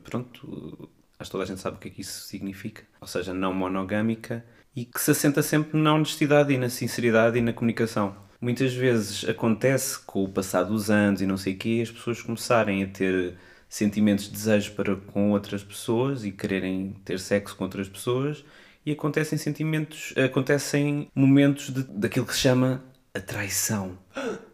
pronto, 0.05 0.90
acho 1.18 1.31
que 1.31 1.33
toda 1.33 1.45
a 1.45 1.47
gente 1.47 1.61
sabe 1.61 1.77
o 1.77 1.81
que 1.81 1.88
é 1.88 1.90
que 1.90 2.01
isso 2.01 2.27
significa, 2.27 2.83
ou 3.01 3.07
seja, 3.07 3.33
não 3.33 3.55
monogâmica 3.55 4.45
e 4.75 4.85
que 4.85 5.01
se 5.01 5.11
assenta 5.11 5.42
sempre 5.42 5.79
na 5.79 5.95
honestidade 5.95 6.53
e 6.53 6.59
na 6.59 6.68
sinceridade 6.68 7.38
e 7.38 7.42
na 7.42 7.53
comunicação. 7.53 8.14
Muitas 8.40 8.75
vezes 8.75 9.29
acontece 9.29 10.01
com 10.01 10.25
o 10.25 10.29
passar 10.29 10.64
dos 10.64 10.90
anos 10.90 11.21
e 11.21 11.27
não 11.27 11.37
sei 11.37 11.55
o 11.55 11.59
quê, 11.59 11.81
as 11.83 11.90
pessoas 11.90 12.21
começarem 12.21 12.83
a 12.83 12.88
ter 12.88 13.35
sentimentos 13.72 14.26
de 14.26 14.32
desejo 14.32 14.72
para 14.72 14.94
com 14.94 15.30
outras 15.30 15.64
pessoas 15.64 16.26
e 16.26 16.30
quererem 16.30 16.94
ter 17.06 17.18
sexo 17.18 17.56
com 17.56 17.64
outras 17.64 17.88
pessoas 17.88 18.44
e 18.85 18.92
acontecem 18.92 19.38
sentimentos, 19.38 20.12
acontecem 20.22 21.08
momentos 21.14 21.70
de, 21.70 21.82
daquilo 21.85 22.26
que 22.26 22.35
se 22.35 22.40
chama 22.40 22.85
a 23.14 23.18
traição, 23.18 23.96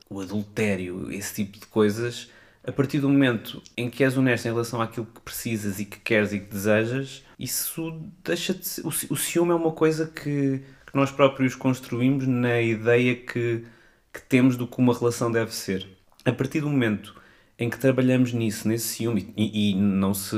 o 0.09 0.21
adultério, 0.21 1.11
esse 1.11 1.35
tipo 1.35 1.59
de 1.59 1.67
coisas. 1.67 2.31
A 2.63 2.71
partir 2.71 3.01
do 3.01 3.09
momento 3.09 3.61
em 3.77 3.91
que 3.91 4.05
és 4.05 4.17
honesto 4.17 4.47
em 4.47 4.53
relação 4.53 4.81
àquilo 4.81 5.07
que 5.07 5.21
precisas 5.21 5.81
e 5.81 5.85
que 5.85 5.99
queres 5.99 6.33
e 6.33 6.39
que 6.39 6.55
desejas, 6.55 7.25
isso 7.37 8.01
deixa 8.23 8.55
de 8.55 8.69
ser. 8.69 8.87
O, 8.87 9.17
ciúme 9.17 9.51
é 9.51 9.55
uma 9.57 9.73
coisa 9.73 10.07
que, 10.07 10.63
que 10.87 10.95
nós 10.95 11.11
próprios 11.11 11.57
construímos 11.57 12.25
na 12.25 12.61
ideia 12.61 13.17
que, 13.17 13.65
que 14.13 14.23
temos 14.29 14.57
do 14.57 14.69
que 14.69 14.79
uma 14.79 14.97
relação 14.97 15.33
deve 15.33 15.53
ser. 15.53 15.89
A 16.25 16.33
partir 16.33 16.61
do 16.61 16.69
momento 16.69 17.19
em 17.59 17.69
que 17.69 17.79
trabalhamos 17.79 18.33
nisso, 18.33 18.69
nesse 18.69 18.87
ciúme, 18.87 19.33
e, 19.37 19.73
e 19.73 19.75
não, 19.75 20.15
se, 20.15 20.37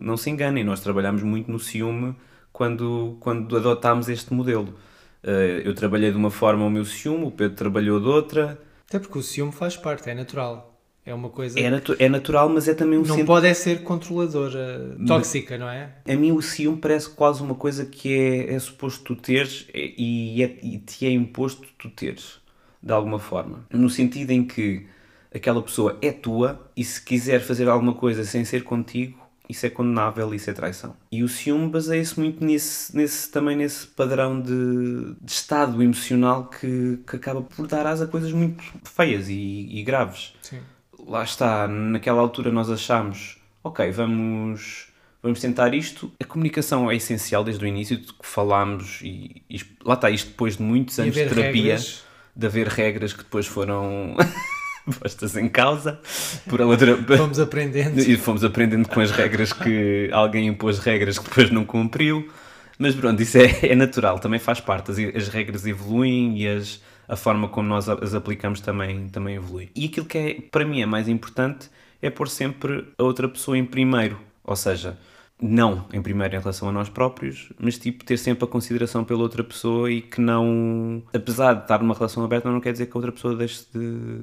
não 0.00 0.16
se 0.16 0.30
enganem, 0.30 0.64
nós 0.64 0.80
trabalhamos 0.80 1.22
muito 1.22 1.50
no 1.50 1.58
ciúme 1.58 2.16
quando, 2.50 3.16
quando 3.20 3.56
adotámos 3.56 4.08
este 4.08 4.32
modelo. 4.32 4.74
Uh, 5.22 5.60
eu 5.64 5.74
trabalhei 5.74 6.10
de 6.10 6.16
uma 6.16 6.30
forma 6.30 6.64
o 6.64 6.70
meu 6.70 6.84
ciúme, 6.84 7.26
o 7.26 7.30
Pedro 7.30 7.56
trabalhou 7.56 8.00
de 8.00 8.08
outra. 8.08 8.58
Até 8.88 8.98
porque 8.98 9.18
o 9.18 9.22
ciúme 9.22 9.52
faz 9.52 9.76
parte, 9.76 10.08
é 10.08 10.14
natural. 10.14 10.70
É 11.04 11.12
uma 11.12 11.28
coisa. 11.28 11.58
É, 11.58 11.68
natu 11.68 11.96
é 11.98 12.08
natural, 12.08 12.48
mas 12.48 12.68
é 12.68 12.74
também 12.74 12.98
um 12.98 13.02
Não 13.02 13.24
pode 13.24 13.46
é 13.46 13.54
ser 13.54 13.82
controladora, 13.82 14.96
tóxica, 15.06 15.58
não 15.58 15.68
é? 15.68 15.90
A 16.08 16.14
mim 16.14 16.30
o 16.30 16.40
ciúme 16.40 16.78
parece 16.78 17.10
quase 17.10 17.42
uma 17.42 17.56
coisa 17.56 17.84
que 17.84 18.14
é, 18.14 18.54
é 18.54 18.58
suposto 18.58 19.02
tu 19.02 19.16
teres 19.16 19.66
e, 19.74 20.42
é, 20.42 20.58
e 20.62 20.78
te 20.78 21.04
é 21.04 21.10
imposto 21.10 21.66
tu 21.76 21.90
teres, 21.90 22.40
de 22.80 22.92
alguma 22.92 23.18
forma. 23.18 23.66
No 23.68 23.90
sentido 23.90 24.30
em 24.30 24.44
que 24.44 24.86
aquela 25.34 25.62
pessoa 25.62 25.98
é 26.02 26.12
tua 26.12 26.70
e 26.76 26.84
se 26.84 27.00
quiser 27.02 27.40
fazer 27.40 27.68
alguma 27.68 27.94
coisa 27.94 28.24
sem 28.24 28.44
ser 28.44 28.64
contigo, 28.64 29.22
isso 29.48 29.66
é 29.66 29.70
condenável, 29.70 30.32
isso 30.34 30.48
é 30.50 30.52
traição. 30.52 30.96
E 31.10 31.22
o 31.22 31.28
ciúme 31.28 31.68
baseia-se 31.68 32.18
muito 32.18 32.44
nesse, 32.44 32.96
nesse, 32.96 33.30
também 33.30 33.56
nesse 33.56 33.86
padrão 33.86 34.40
de, 34.40 35.14
de 35.20 35.30
estado 35.30 35.82
emocional 35.82 36.46
que, 36.46 36.98
que 37.06 37.16
acaba 37.16 37.42
por 37.42 37.66
dar 37.66 37.86
asa 37.86 38.04
a 38.04 38.08
coisas 38.08 38.32
muito 38.32 38.62
feias 38.84 39.28
e, 39.28 39.68
e 39.70 39.82
graves. 39.82 40.34
Sim. 40.42 40.60
Lá 41.06 41.24
está, 41.24 41.66
naquela 41.66 42.20
altura 42.20 42.50
nós 42.52 42.70
achamos, 42.70 43.38
ok, 43.62 43.90
vamos, 43.90 44.88
vamos 45.22 45.40
tentar 45.40 45.74
isto. 45.74 46.12
A 46.20 46.24
comunicação 46.24 46.90
é 46.90 46.96
essencial 46.96 47.42
desde 47.42 47.64
o 47.64 47.68
início, 47.68 47.98
de 47.98 48.06
que 48.06 48.26
falámos, 48.26 49.00
e, 49.02 49.42
e 49.50 49.60
lá 49.84 49.94
está, 49.94 50.08
isto 50.08 50.28
depois 50.28 50.56
de 50.56 50.62
muitos 50.62 50.98
anos 51.00 51.14
de 51.14 51.28
terapia, 51.28 51.62
regras. 51.62 52.04
de 52.34 52.46
haver 52.46 52.68
regras 52.68 53.12
que 53.12 53.24
depois 53.24 53.46
foram 53.46 54.16
postas 55.00 55.36
em 55.36 55.48
causa 55.48 56.00
por 56.48 56.60
outra. 56.60 56.96
Vamos 56.96 57.38
aprendendo. 57.38 58.00
E 58.00 58.16
fomos 58.16 58.44
aprendendo 58.44 58.88
com 58.88 59.00
as 59.00 59.10
regras 59.10 59.52
que 59.52 60.08
alguém 60.12 60.46
impôs 60.48 60.78
regras 60.78 61.18
que 61.18 61.28
depois 61.28 61.50
não 61.50 61.64
cumpriu. 61.64 62.30
Mas 62.78 62.94
pronto, 62.94 63.22
isso 63.22 63.38
é, 63.38 63.66
é 63.70 63.74
natural, 63.74 64.18
também 64.18 64.40
faz 64.40 64.60
parte. 64.60 64.90
As, 64.90 64.98
as 64.98 65.28
regras 65.28 65.66
evoluem 65.66 66.38
e 66.38 66.48
as, 66.48 66.80
a 67.08 67.16
forma 67.16 67.48
como 67.48 67.68
nós 67.68 67.88
as 67.88 68.14
aplicamos 68.14 68.60
também, 68.60 69.08
também 69.08 69.36
evolui. 69.36 69.70
E 69.74 69.86
aquilo 69.86 70.06
que 70.06 70.18
é, 70.18 70.40
para 70.50 70.64
mim 70.64 70.82
é 70.82 70.86
mais 70.86 71.08
importante 71.08 71.70
é 72.00 72.10
pôr 72.10 72.28
sempre 72.28 72.88
a 72.98 73.02
outra 73.04 73.28
pessoa 73.28 73.56
em 73.56 73.64
primeiro. 73.64 74.18
Ou 74.42 74.56
seja, 74.56 74.98
não 75.40 75.86
em 75.92 76.02
primeiro 76.02 76.34
em 76.34 76.38
relação 76.38 76.68
a 76.68 76.72
nós 76.72 76.88
próprios, 76.88 77.52
mas 77.58 77.78
tipo 77.78 78.04
ter 78.04 78.16
sempre 78.16 78.44
a 78.44 78.48
consideração 78.48 79.04
pela 79.04 79.20
outra 79.20 79.44
pessoa 79.44 79.90
e 79.90 80.00
que 80.00 80.20
não, 80.20 81.02
apesar 81.12 81.54
de 81.54 81.62
estar 81.62 81.80
numa 81.80 81.94
relação 81.94 82.24
aberta, 82.24 82.50
não 82.50 82.60
quer 82.60 82.72
dizer 82.72 82.86
que 82.86 82.92
a 82.92 82.98
outra 82.98 83.12
pessoa 83.12 83.36
deixe 83.36 83.64
de, 83.72 84.22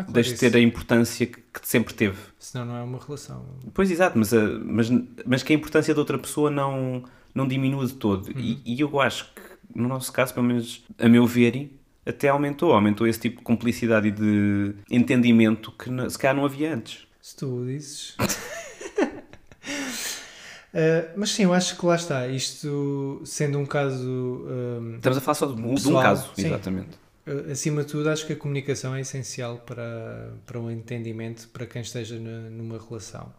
Ah, 0.00 0.04
claro, 0.04 0.12
deixe 0.12 0.32
de 0.34 0.38
ter 0.38 0.54
a 0.56 0.60
importância 0.60 1.26
que, 1.26 1.40
que 1.40 1.60
sempre 1.68 1.92
teve. 1.94 2.16
Senão 2.38 2.64
não 2.66 2.76
é 2.76 2.82
uma 2.82 2.98
relação. 2.98 3.44
Pois, 3.74 3.90
exato, 3.90 4.18
mas, 4.18 4.32
a- 4.32 4.58
mas, 4.64 4.88
mas 5.26 5.42
que 5.42 5.52
a 5.52 5.56
importância 5.56 5.92
da 5.94 6.00
outra 6.00 6.18
pessoa 6.18 6.50
não, 6.50 7.02
não 7.34 7.46
diminua 7.48 7.86
de 7.86 7.94
todo. 7.94 8.26
Uhum. 8.28 8.38
E, 8.38 8.62
e 8.64 8.80
eu 8.80 9.00
acho 9.00 9.24
que, 9.34 9.40
no 9.74 9.88
nosso 9.88 10.12
caso, 10.12 10.32
pelo 10.34 10.46
menos 10.46 10.84
a 10.98 11.08
meu 11.08 11.26
ver, 11.26 11.70
até 12.06 12.28
aumentou. 12.28 12.72
Aumentou 12.72 13.06
esse 13.06 13.18
tipo 13.20 13.38
de 13.38 13.42
cumplicidade 13.42 14.08
e 14.08 14.10
de 14.10 14.74
entendimento 14.90 15.72
que 15.72 15.90
não- 15.90 16.08
se 16.08 16.16
calhar 16.18 16.36
não 16.36 16.44
havia 16.44 16.72
antes. 16.74 17.06
Se 17.20 17.36
tu 17.36 17.46
o 17.62 17.66
dizes. 17.66 18.14
Uh, 20.72 21.10
mas 21.16 21.30
sim, 21.30 21.42
eu 21.44 21.52
acho 21.52 21.76
que 21.76 21.84
lá 21.84 21.96
está. 21.96 22.26
Isto 22.28 23.20
sendo 23.24 23.58
um 23.58 23.66
caso. 23.66 24.06
um, 24.08 24.94
Estamos 24.96 25.18
a 25.18 25.20
falar 25.20 25.34
só 25.34 25.46
de, 25.46 25.60
um- 25.60 25.74
de 25.74 25.88
um 25.88 26.00
caso, 26.00 26.30
sim. 26.34 26.46
exatamente. 26.46 26.96
Uh, 27.28 27.52
Acima 27.52 27.82
de 27.84 27.88
tudo, 27.90 28.08
acho 28.08 28.26
que 28.26 28.32
a 28.32 28.36
comunicação 28.36 28.94
é 28.94 29.00
essencial 29.00 29.58
para, 29.58 30.32
para 30.46 30.58
o 30.60 30.70
entendimento 30.70 31.48
para 31.48 31.66
quem 31.66 31.82
esteja 31.82 32.18
na- 32.18 32.48
numa 32.50 32.78
relação. 32.78 33.32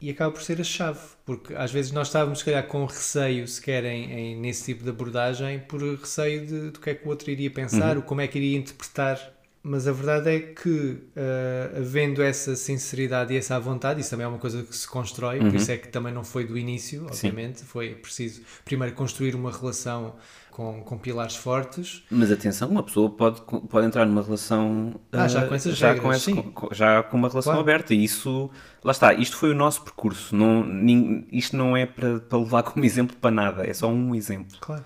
E 0.00 0.10
acaba 0.10 0.32
por 0.32 0.42
ser 0.42 0.60
a 0.60 0.64
chave, 0.64 0.98
porque 1.24 1.54
às 1.54 1.70
vezes 1.70 1.92
nós 1.92 2.08
estávamos, 2.08 2.40
se 2.40 2.44
calhar, 2.44 2.66
com 2.66 2.84
receio, 2.84 3.46
se 3.46 3.60
querem, 3.62 4.10
em, 4.12 4.36
nesse 4.40 4.64
tipo 4.64 4.82
de 4.82 4.90
abordagem, 4.90 5.60
por 5.60 5.80
receio 5.80 6.44
de, 6.44 6.70
do 6.70 6.80
que 6.80 6.90
é 6.90 6.94
que 6.94 7.06
o 7.06 7.08
outro 7.08 7.30
iria 7.30 7.50
pensar, 7.50 7.96
ou 7.96 8.02
como 8.02 8.20
é 8.20 8.26
que 8.26 8.36
iria 8.38 8.58
interpretar. 8.58 9.32
Mas 9.64 9.86
a 9.86 9.92
verdade 9.92 10.28
é 10.28 10.40
que, 10.40 10.68
uh, 10.68 11.78
havendo 11.78 12.20
essa 12.20 12.56
sinceridade 12.56 13.32
e 13.32 13.36
essa 13.36 13.60
vontade, 13.60 14.00
isso 14.00 14.10
também 14.10 14.24
é 14.24 14.28
uma 14.28 14.38
coisa 14.40 14.64
que 14.64 14.76
se 14.76 14.88
constrói, 14.88 15.38
por 15.38 15.54
isso 15.54 15.70
é 15.70 15.76
que 15.76 15.86
também 15.86 16.12
não 16.12 16.24
foi 16.24 16.44
do 16.44 16.58
início, 16.58 17.06
obviamente, 17.06 17.62
foi 17.62 17.94
preciso 17.94 18.42
primeiro 18.64 18.92
construir 18.96 19.36
uma 19.36 19.52
relação 19.52 20.16
com, 20.52 20.80
com 20.82 20.96
pilares 20.98 21.34
fortes. 21.34 22.04
Mas 22.10 22.30
atenção, 22.30 22.68
uma 22.68 22.82
pessoa 22.84 23.10
pode, 23.10 23.40
pode 23.68 23.86
entrar 23.86 24.06
numa 24.06 24.22
relação 24.22 24.94
Ah, 25.10 25.26
já 25.26 25.44
com 25.48 25.54
essas 25.54 25.76
já 25.76 25.88
regras, 25.88 26.04
com 26.04 26.12
esse- 26.12 26.24
sim. 26.26 26.42
com- 26.52 26.68
já 26.72 27.02
com 27.02 27.16
uma 27.16 27.28
relação 27.28 27.54
Claro. 27.54 27.60
aberta 27.68 27.92
e 27.94 28.04
isso 28.04 28.48
lá 28.84 28.92
está, 28.92 29.12
isto 29.14 29.36
foi 29.36 29.50
o 29.50 29.54
nosso 29.54 29.82
percurso 29.82 30.36
não, 30.36 30.64
isto 31.32 31.56
não 31.56 31.76
é 31.76 31.86
para, 31.86 32.20
para 32.20 32.38
levar 32.38 32.62
como 32.62 32.84
exemplo 32.86 33.16
para 33.16 33.30
nada, 33.30 33.66
é 33.66 33.72
só 33.74 33.88
um 33.88 34.14
exemplo 34.14 34.56
Claro. 34.60 34.84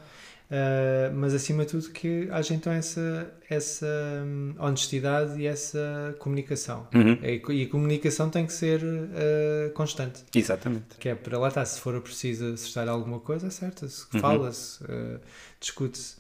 Uh, 0.49 1.13
mas 1.17 1.35
acima 1.35 1.65
de 1.65 1.73
tudo 1.73 1.91
que 1.91 2.29
haja 2.31 2.55
então 2.55 2.73
essa, 2.73 3.35
essa 3.51 3.87
hum, 4.25 4.55
honestidade 4.59 5.41
e 5.41 5.47
essa 5.47 6.15
comunicação. 6.21 6.87
Uhum. 6.95 7.19
E, 7.21 7.43
e 7.53 7.63
a 7.65 7.69
comunicação 7.69 8.31
tem 8.31 8.47
que 8.47 8.53
ser 8.53 8.81
uh, 8.81 9.73
constante. 9.75 10.23
exatamente 10.33 10.85
Que 11.01 11.09
é 11.09 11.15
para 11.17 11.37
lá 11.37 11.49
estar, 11.49 11.65
se 11.65 11.81
for 11.81 12.01
preciso 12.01 12.53
acertar 12.53 12.89
alguma 12.89 13.19
coisa, 13.19 13.49
acerta-se, 13.49 14.07
Uhum. 14.15 14.21
fala-se, 14.21 14.85
uh, 14.85 15.19
discute-se. 15.59 16.15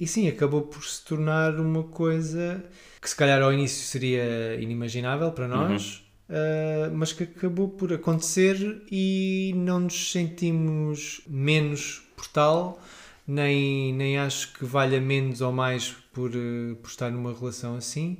E 0.00 0.06
sim, 0.08 0.26
acabou 0.28 0.62
por 0.62 0.84
se 0.84 1.04
tornar 1.04 1.54
uma 1.60 1.84
coisa 1.84 2.64
que 3.00 3.08
se 3.08 3.14
calhar 3.14 3.40
ao 3.42 3.52
início 3.52 3.84
seria 3.84 4.56
inimaginável 4.60 5.30
para 5.30 5.46
nós, 5.46 6.04
uh, 6.28 6.92
mas 6.94 7.12
que 7.12 7.22
acabou 7.24 7.68
por 7.68 7.92
acontecer 7.92 8.82
e 8.90 9.52
não 9.56 9.80
nos 9.80 10.10
sentimos 10.12 11.20
menos 11.28 12.02
por 12.16 12.26
tal, 12.28 12.80
nem, 13.28 13.92
nem 13.92 14.18
acho 14.18 14.52
que 14.54 14.64
valha 14.64 15.00
menos 15.00 15.40
ou 15.42 15.52
mais 15.52 15.94
por, 16.12 16.30
uh, 16.34 16.74
por 16.82 16.88
estar 16.88 17.10
numa 17.10 17.32
relação 17.32 17.76
assim. 17.76 18.18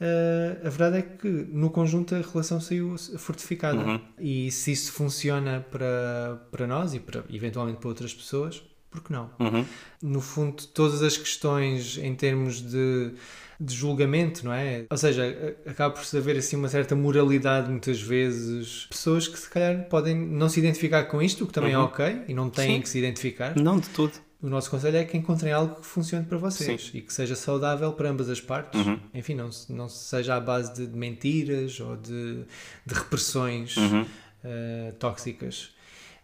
Uh, 0.00 0.66
a 0.66 0.70
verdade 0.70 0.98
é 0.98 1.02
que 1.02 1.26
no 1.28 1.70
conjunto 1.70 2.14
a 2.14 2.20
relação 2.20 2.60
saiu 2.60 2.94
fortificada 3.18 3.78
Uhum. 3.78 4.00
e 4.18 4.50
se 4.50 4.70
isso 4.72 4.92
funciona 4.92 5.64
para, 5.70 6.40
para 6.52 6.66
nós 6.66 6.94
e 6.94 7.00
para, 7.00 7.24
eventualmente 7.30 7.78
para 7.78 7.88
outras 7.88 8.14
pessoas, 8.14 8.62
por 8.90 9.02
que 9.02 9.12
não? 9.12 9.28
Uhum. 9.40 9.64
no 10.02 10.20
fundo, 10.20 10.62
todas 10.68 11.02
as 11.02 11.16
questões 11.16 11.98
em 11.98 12.14
termos 12.14 12.62
de, 12.62 13.12
de 13.60 13.74
julgamento, 13.74 14.44
não 14.44 14.52
é? 14.52 14.86
Ou 14.90 14.96
seja, 14.96 15.56
acaba 15.66 15.92
por 15.94 16.04
se 16.04 16.16
haver 16.16 16.36
assim 16.38 16.56
uma 16.56 16.68
certa 16.68 16.94
moralidade 16.96 17.68
muitas 17.68 18.00
vezes. 18.00 18.86
Pessoas 18.88 19.26
que 19.28 19.38
se 19.38 19.50
calhar 19.50 19.88
podem 19.88 20.14
não 20.16 20.48
se 20.48 20.58
identificar 20.60 21.04
com 21.04 21.20
isto, 21.20 21.42
o 21.44 21.46
que 21.48 21.52
também 21.52 21.72
é 21.72 21.78
Uhum. 21.78 21.84
ok, 21.84 22.22
e 22.28 22.32
não 22.34 22.48
têm 22.48 22.76
Sim. 22.76 22.82
que 22.82 22.88
se 22.88 22.98
identificar. 22.98 23.54
não 23.56 23.78
de 23.80 23.88
tudo 23.90 24.12
O 24.40 24.48
nosso 24.48 24.70
conselho 24.70 24.96
é 24.98 25.04
que 25.04 25.16
encontrem 25.16 25.52
algo 25.52 25.76
que 25.80 25.86
funcione 25.86 26.24
para 26.24 26.38
vocês 26.38 26.92
e 26.94 27.00
que 27.00 27.12
seja 27.12 27.34
saudável 27.34 27.92
para 27.92 28.08
ambas 28.08 28.28
as 28.28 28.40
partes. 28.40 28.80
Uhum. 28.86 29.00
Enfim, 29.12 29.34
não, 29.34 29.50
não 29.68 29.88
seja 29.88 30.36
à 30.36 30.40
base 30.40 30.72
de, 30.86 30.96
mentiras 30.96 31.80
ou 31.80 31.96
de, 31.96 32.44
de 32.86 32.94
repressões 32.94 33.76
Uhum. 33.76 34.06
eh, 34.44 34.92
tóxicas. 34.98 35.70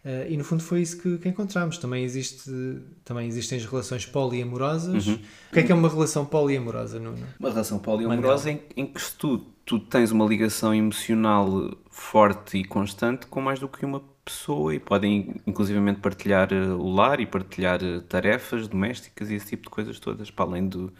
Eh, 0.05 0.27
e 0.29 0.37
no 0.37 0.43
fundo 0.43 0.61
foi 0.61 0.81
isso 0.81 1.01
que, 1.01 1.17
que 1.17 1.27
encontramos. 1.27 1.79
Também, 1.79 2.03
existe, 2.03 2.49
também 3.03 3.27
existem 3.27 3.57
as 3.57 3.65
relações 3.65 4.05
poliamorosas. 4.05 5.07
Uhum. 5.07 5.15
O 5.15 5.53
que 5.53 5.59
é 5.59 5.63
que 5.63 5.71
é 5.71 5.75
uma 5.75 5.89
relação 5.89 6.23
poliamorosa, 6.23 6.99
Nuno? 6.99 7.25
uma 7.39 7.49
relação 7.49 7.79
poliamorosa 7.79 8.51
em, 8.51 8.61
em 8.77 8.85
que 8.85 9.01
se 9.01 9.15
tu, 9.15 9.39
tu 9.65 9.79
tens 9.79 10.11
uma 10.11 10.25
ligação 10.25 10.73
emocional 10.73 11.75
forte 11.89 12.59
e 12.59 12.63
constante 12.63 13.25
com 13.25 13.41
mais 13.41 13.59
do 13.59 13.67
que 13.67 13.83
uma 13.83 14.03
pessoa 14.23 14.73
e 14.75 14.79
podem 14.79 15.35
inclusivamente 15.45 15.99
partilhar 15.99 16.53
eh, 16.53 16.67
o 16.67 16.89
lar 16.89 17.19
e 17.19 17.25
partilhar 17.25 17.83
eh, 17.83 17.99
tarefas 18.07 18.67
domésticas 18.67 19.31
e 19.31 19.35
esse 19.35 19.47
tipo 19.47 19.63
de 19.63 19.69
coisas 19.69 19.99
todas, 19.99 20.29
para 20.29 20.45
além 20.45 20.67
do, 20.67 20.93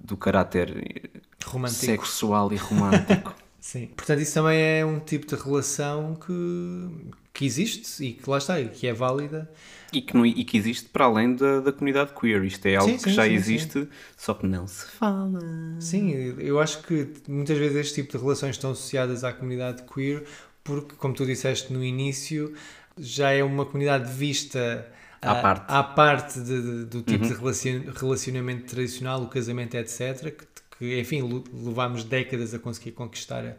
do 0.00 0.16
caráter 0.16 1.10
Romântico. 1.44 1.84
sexual 1.84 2.52
e 2.52 2.56
romântico. 2.56 3.34
Sim. 3.60 3.88
Portanto, 3.96 4.20
isso 4.20 4.34
também 4.34 4.60
é 4.60 4.86
um 4.86 5.00
tipo 5.00 5.26
de 5.26 5.34
relação 5.34 6.14
que, 6.14 6.88
que 7.36 7.44
existe 7.44 8.02
e 8.04 8.12
que 8.14 8.28
lá 8.30 8.38
está, 8.38 8.60
e 8.60 8.68
que 8.68 8.86
é 8.86 8.92
válida. 8.92 9.50
e, 9.92 10.00
que 10.00 10.16
não, 10.16 10.24
e 10.26 10.42
que 10.44 10.56
existe 10.56 10.88
para 10.88 11.04
além 11.04 11.34
da, 11.36 11.60
da 11.60 11.72
comunidade 11.72 12.12
queer. 12.18 12.42
Isto 12.44 12.66
é 12.66 12.76
algo 12.76 12.90
Sim, 12.90 12.96
que 12.96 13.04
sim, 13.04 13.12
já 13.12 13.24
sim, 13.24 13.32
existe, 13.34 13.88
só 14.16 14.34
que 14.34 14.46
não 14.46 14.66
se 14.66 14.86
fala. 14.86 15.40
Sim, 15.78 16.10
eu 16.38 16.58
acho 16.58 16.82
que 16.82 17.08
muitas 17.28 17.56
vezes 17.58 17.76
este 17.76 17.94
tipo 18.02 18.16
de 18.16 18.22
relações 18.24 18.56
estão 18.56 18.70
associadas 18.72 19.22
à 19.24 19.32
comunidade 19.32 19.82
queer 19.82 20.24
porque, 20.64 20.94
como 20.96 21.14
tu 21.14 21.24
disseste 21.26 21.72
no 21.72 21.84
início, 21.84 22.52
já 22.98 23.30
é 23.30 23.44
uma 23.44 23.64
comunidade 23.66 24.10
vista 24.12 24.90
À 25.22 25.34
parte. 25.36 25.64
à 25.68 25.82
parte 25.82 26.40
de- 26.40 26.62
de- 26.62 26.84
do 26.86 27.02
tipo 27.02 27.26
de 27.26 27.34
relacion- 27.34 27.84
relacionamento 27.94 28.64
tradicional, 28.64 29.22
o 29.22 29.28
casamento, 29.28 29.74
etc. 29.76 30.34
Que, 30.34 30.44
que, 30.78 31.00
enfim, 31.00 31.44
levámos 31.52 32.02
décadas 32.04 32.52
a 32.54 32.58
conseguir 32.58 32.92
conquistar 32.92 33.56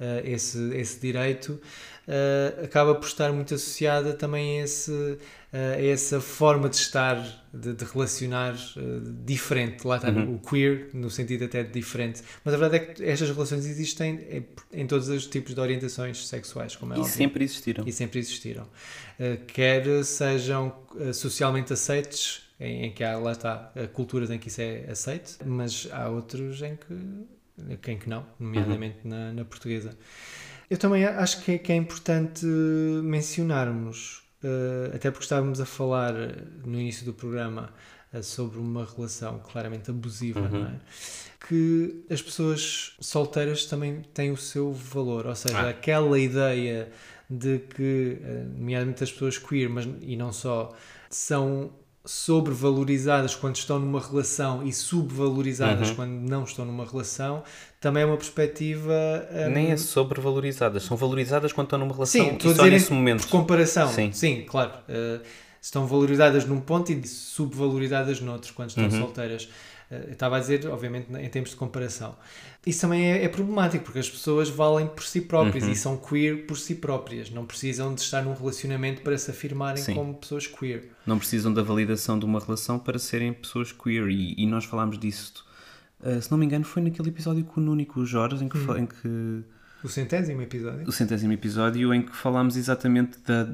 ah, 0.00 0.20
esse, 0.24 0.58
esse 0.74 0.98
direito, 1.00 1.60
ah, 2.08 2.64
acaba 2.64 2.94
por 2.94 3.06
estar 3.06 3.32
muito 3.32 3.54
associada 3.54 4.12
também 4.14 4.60
a, 4.60 4.64
esse, 4.64 5.18
ah, 5.52 5.74
a 5.76 5.84
essa 5.84 6.20
forma 6.20 6.68
de 6.68 6.76
estar, 6.76 7.16
de, 7.52 7.74
de 7.74 7.84
relacionar 7.84 8.54
diferente. 9.24 9.86
Lá 9.86 9.96
está 9.96 10.10
Uhum. 10.10 10.34
o 10.34 10.38
queer, 10.38 10.88
no 10.92 11.10
sentido 11.10 11.44
até 11.44 11.62
de 11.62 11.70
diferente. 11.72 12.22
Mas 12.44 12.54
a 12.54 12.56
verdade 12.56 12.84
é 12.84 12.94
que 12.94 13.04
estas 13.04 13.28
relações 13.30 13.64
existem 13.66 14.18
em, 14.72 14.80
em 14.82 14.86
todos 14.86 15.08
os 15.08 15.26
tipos 15.26 15.54
de 15.54 15.60
orientações 15.60 16.26
sexuais, 16.26 16.74
como 16.74 16.94
é 16.94 16.96
E 16.96 17.00
óbvio. 17.00 17.12
sempre 17.14 17.44
existiram. 17.44 17.84
E 17.86 17.92
sempre 17.92 18.18
existiram. 18.18 18.64
Uh, 18.64 19.44
quer 19.46 19.84
sejam 20.04 20.74
uh, 20.94 21.12
socialmente 21.14 21.72
aceites, 21.72 22.42
em, 22.58 22.86
em 22.86 22.92
que 22.92 23.04
há, 23.04 23.16
lá 23.18 23.32
está, 23.32 23.72
uh, 23.76 23.88
culturas 23.88 24.30
em 24.30 24.38
que 24.38 24.48
isso 24.48 24.60
é 24.60 24.86
aceite, 24.90 25.36
mas 25.44 25.88
há 25.92 26.08
outros 26.08 26.60
em 26.62 26.76
que, 26.76 26.94
em 27.68 27.98
que 27.98 28.08
não, 28.08 28.24
nomeadamente 28.38 28.98
na, 29.04 29.32
na 29.32 29.44
portuguesa. 29.44 29.96
Eu 30.68 30.78
também 30.78 31.04
acho 31.04 31.42
que 31.42 31.52
é, 31.52 31.58
que 31.58 31.72
é 31.72 31.76
importante 31.76 32.46
mencionarmos, 32.46 34.22
uh, 34.44 34.94
até 34.94 35.10
porque 35.10 35.24
estávamos 35.24 35.60
a 35.60 35.66
falar 35.66 36.14
uh, 36.14 36.28
no 36.64 36.78
início 36.78 37.04
do 37.04 37.12
programa 37.12 37.70
uh, 38.12 38.22
sobre 38.22 38.58
uma 38.58 38.84
relação 38.84 39.40
claramente 39.40 39.90
abusiva, 39.90 40.48
não 40.48 40.66
é? 40.66 40.74
que 41.48 42.04
as 42.08 42.22
pessoas 42.22 42.94
solteiras 43.00 43.64
também 43.64 44.02
têm 44.14 44.30
o 44.30 44.36
seu 44.36 44.72
valor, 44.72 45.26
ou 45.26 45.34
seja, 45.34 45.58
Ah. 45.58 45.70
aquela 45.70 46.18
ideia 46.18 46.88
de 47.28 47.58
que, 47.60 48.18
eh, 48.22 48.44
nomeadamente 48.56 49.02
as 49.04 49.10
pessoas 49.10 49.38
queer, 49.38 49.68
mas 49.68 49.88
e 50.02 50.16
não 50.16 50.32
só, 50.32 50.72
são 51.08 51.72
sobrevalorizadas 52.04 53.34
quando 53.34 53.56
estão 53.56 53.78
numa 53.78 54.00
relação 54.00 54.66
e 54.66 54.72
subvalorizadas 54.72 55.90
Uhum. 55.90 55.94
quando 55.94 56.10
não 56.12 56.44
estão 56.44 56.64
numa 56.64 56.84
relação, 56.84 57.42
também 57.80 58.02
é 58.02 58.06
uma 58.06 58.16
perspectiva. 58.16 58.92
hum, 59.30 59.50
Nem 59.50 59.70
é 59.70 59.76
sobrevalorizadas, 59.76 60.82
são 60.84 60.96
valorizadas 60.96 61.52
quando 61.52 61.66
estão 61.66 61.78
numa 61.78 61.92
relação 61.92 62.24
Sim, 62.24 62.38
e 62.42 62.54
só 62.54 62.64
nesse 62.66 62.92
momento. 62.92 63.22
por 63.22 63.30
comparação. 63.30 63.88
Sim. 63.92 64.10
Sim, 64.12 64.44
claro. 64.48 64.70
Uh, 64.88 65.20
estão 65.60 65.86
valorizadas 65.86 66.44
num 66.46 66.60
ponto 66.60 66.90
e 66.90 67.06
subvalorizadas 67.06 68.20
noutro 68.20 68.52
quando 68.54 68.74
Uhum. 68.76 68.86
estão 68.86 69.00
solteiras. 69.00 69.48
Uh, 69.90 69.94
eu 70.06 70.12
estava 70.12 70.36
a 70.36 70.40
dizer, 70.40 70.66
obviamente, 70.68 71.12
em 71.12 71.28
termos 71.28 71.50
de 71.50 71.56
comparação. 71.56 72.14
Isso 72.64 72.82
também 72.82 73.10
é, 73.12 73.24
é 73.24 73.28
problemático 73.28 73.84
porque 73.84 73.98
as 73.98 74.08
pessoas 74.08 74.48
valem 74.48 74.86
por 74.86 75.02
si 75.02 75.20
próprias 75.22 75.64
Uhum. 75.64 75.72
e 75.72 75.76
são 75.76 75.96
queer 75.96 76.46
por 76.46 76.56
si 76.58 76.76
próprias. 76.76 77.30
Não 77.30 77.44
precisam 77.44 77.94
de 77.94 78.00
estar 78.02 78.22
num 78.22 78.34
relacionamento 78.34 79.02
para 79.02 79.16
se 79.18 79.30
afirmarem 79.30 79.82
Sim. 79.82 79.94
como 79.94 80.14
pessoas 80.14 80.46
queer. 80.46 80.90
Não 81.06 81.18
precisam 81.18 81.52
da 81.52 81.62
validação 81.62 82.18
de 82.18 82.24
uma 82.24 82.38
relação 82.38 82.78
para 82.78 82.98
serem 82.98 83.32
pessoas 83.32 83.72
queer 83.72 84.08
e, 84.08 84.34
e 84.38 84.46
nós 84.46 84.64
falámos 84.64 84.98
disso. 84.98 85.44
uh, 86.02 86.20
se 86.22 86.30
não 86.30 86.38
me 86.38 86.46
engano, 86.46 86.64
foi 86.64 86.82
naquele 86.82 87.08
episódio 87.08 87.44
com 87.44 87.60
o 87.60 87.64
Nuno 87.64 87.80
e 87.80 87.86
com 87.86 88.00
o 88.00 88.06
Jorge, 88.06 88.44
em 88.44 88.48
que, 88.48 88.58
Hum. 88.58 88.64
fa- 88.66 88.78
em 88.78 88.86
que 88.86 89.42
O 89.82 89.88
centésimo 89.88 90.40
episódio. 90.42 90.86
o 90.88 90.92
centésimo 90.92 91.32
episódio 91.32 91.92
em 91.92 92.02
que 92.02 92.14
falámos 92.14 92.56
exatamente 92.56 93.18
da, 93.26 93.48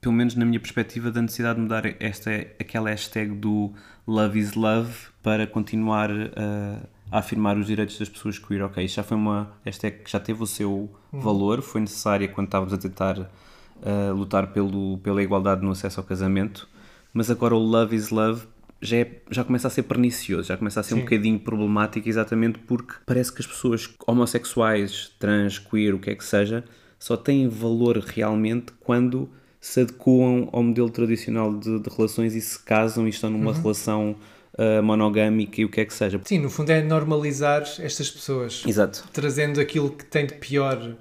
pelo 0.00 0.14
menos 0.14 0.34
na 0.34 0.44
minha 0.44 0.60
perspectiva, 0.60 1.10
da 1.10 1.20
necessidade 1.20 1.56
de 1.56 1.62
mudar 1.62 1.84
esta, 2.00 2.30
aquela 2.60 2.88
hashtag 2.90 3.34
do 3.34 3.72
Love 4.06 4.38
is 4.38 4.54
Love 4.54 4.92
para 5.22 5.46
continuar 5.46 6.10
a, 6.10 6.86
a 7.10 7.18
afirmar 7.18 7.56
os 7.56 7.66
direitos 7.66 7.98
das 7.98 8.08
pessoas 8.08 8.38
queer. 8.38 8.62
Ok, 8.62 8.84
isto 8.84 8.96
já 8.96 9.02
foi 9.02 9.16
uma 9.16 9.52
hashtag 9.64 9.98
que 10.04 10.10
já 10.10 10.20
teve 10.20 10.42
o 10.42 10.46
seu 10.46 10.90
valor, 11.12 11.62
foi 11.62 11.80
necessária 11.80 12.28
quando 12.28 12.48
estávamos 12.48 12.74
a 12.74 12.78
tentar 12.78 13.18
uh, 13.18 14.12
lutar 14.14 14.48
pelo, 14.48 14.98
pela 14.98 15.22
igualdade 15.22 15.62
no 15.62 15.70
acesso 15.70 16.00
ao 16.00 16.06
casamento, 16.06 16.68
mas 17.12 17.30
agora 17.30 17.54
o 17.54 17.58
Love 17.58 17.96
is 17.96 18.10
Love 18.10 18.46
já, 18.82 18.98
é- 18.98 19.22
já 19.30 19.42
começa 19.44 19.68
a 19.68 19.70
ser 19.70 19.84
pernicioso, 19.84 20.48
já 20.48 20.56
começa 20.56 20.80
a 20.80 20.82
ser 20.82 20.94
um 20.94 20.98
Sim. 20.98 21.04
bocadinho 21.04 21.38
problemático 21.38 22.08
exatamente 22.08 22.58
porque 22.58 22.94
parece 23.06 23.32
que 23.32 23.40
as 23.40 23.46
pessoas 23.46 23.88
homossexuais, 24.06 25.12
trans, 25.18 25.58
queer, 25.58 25.94
o 25.94 25.98
que 25.98 26.10
é 26.10 26.14
que 26.14 26.24
seja, 26.24 26.64
só 26.98 27.16
têm 27.16 27.48
valor 27.48 27.98
realmente 27.98 28.72
quando 28.80 29.30
se 29.66 29.80
adequam 29.80 30.48
ao 30.52 30.62
modelo 30.62 30.90
tradicional 30.90 31.54
de, 31.54 31.78
de 31.80 31.88
relações 31.96 32.34
e 32.34 32.40
se 32.40 32.58
casam 32.58 33.06
e 33.06 33.10
estão 33.10 33.30
numa 33.30 33.52
Uhum. 33.52 33.62
relação 33.62 34.16
ah, 34.58 34.82
monogâmica 34.82 35.60
e 35.60 35.64
o 35.64 35.68
que 35.70 35.80
é 35.80 35.84
que 35.86 35.94
seja. 35.94 36.20
Sim, 36.24 36.38
no 36.38 36.50
fundo 36.50 36.70
é 36.70 36.82
normalizar 36.82 37.62
estas 37.78 38.10
pessoas. 38.10 38.62
Exato. 38.66 39.04
trazendo 39.12 39.58
aquilo 39.60 39.90
que 39.90 40.04
tem 40.04 40.26
de 40.26 40.34
pior 40.34 40.94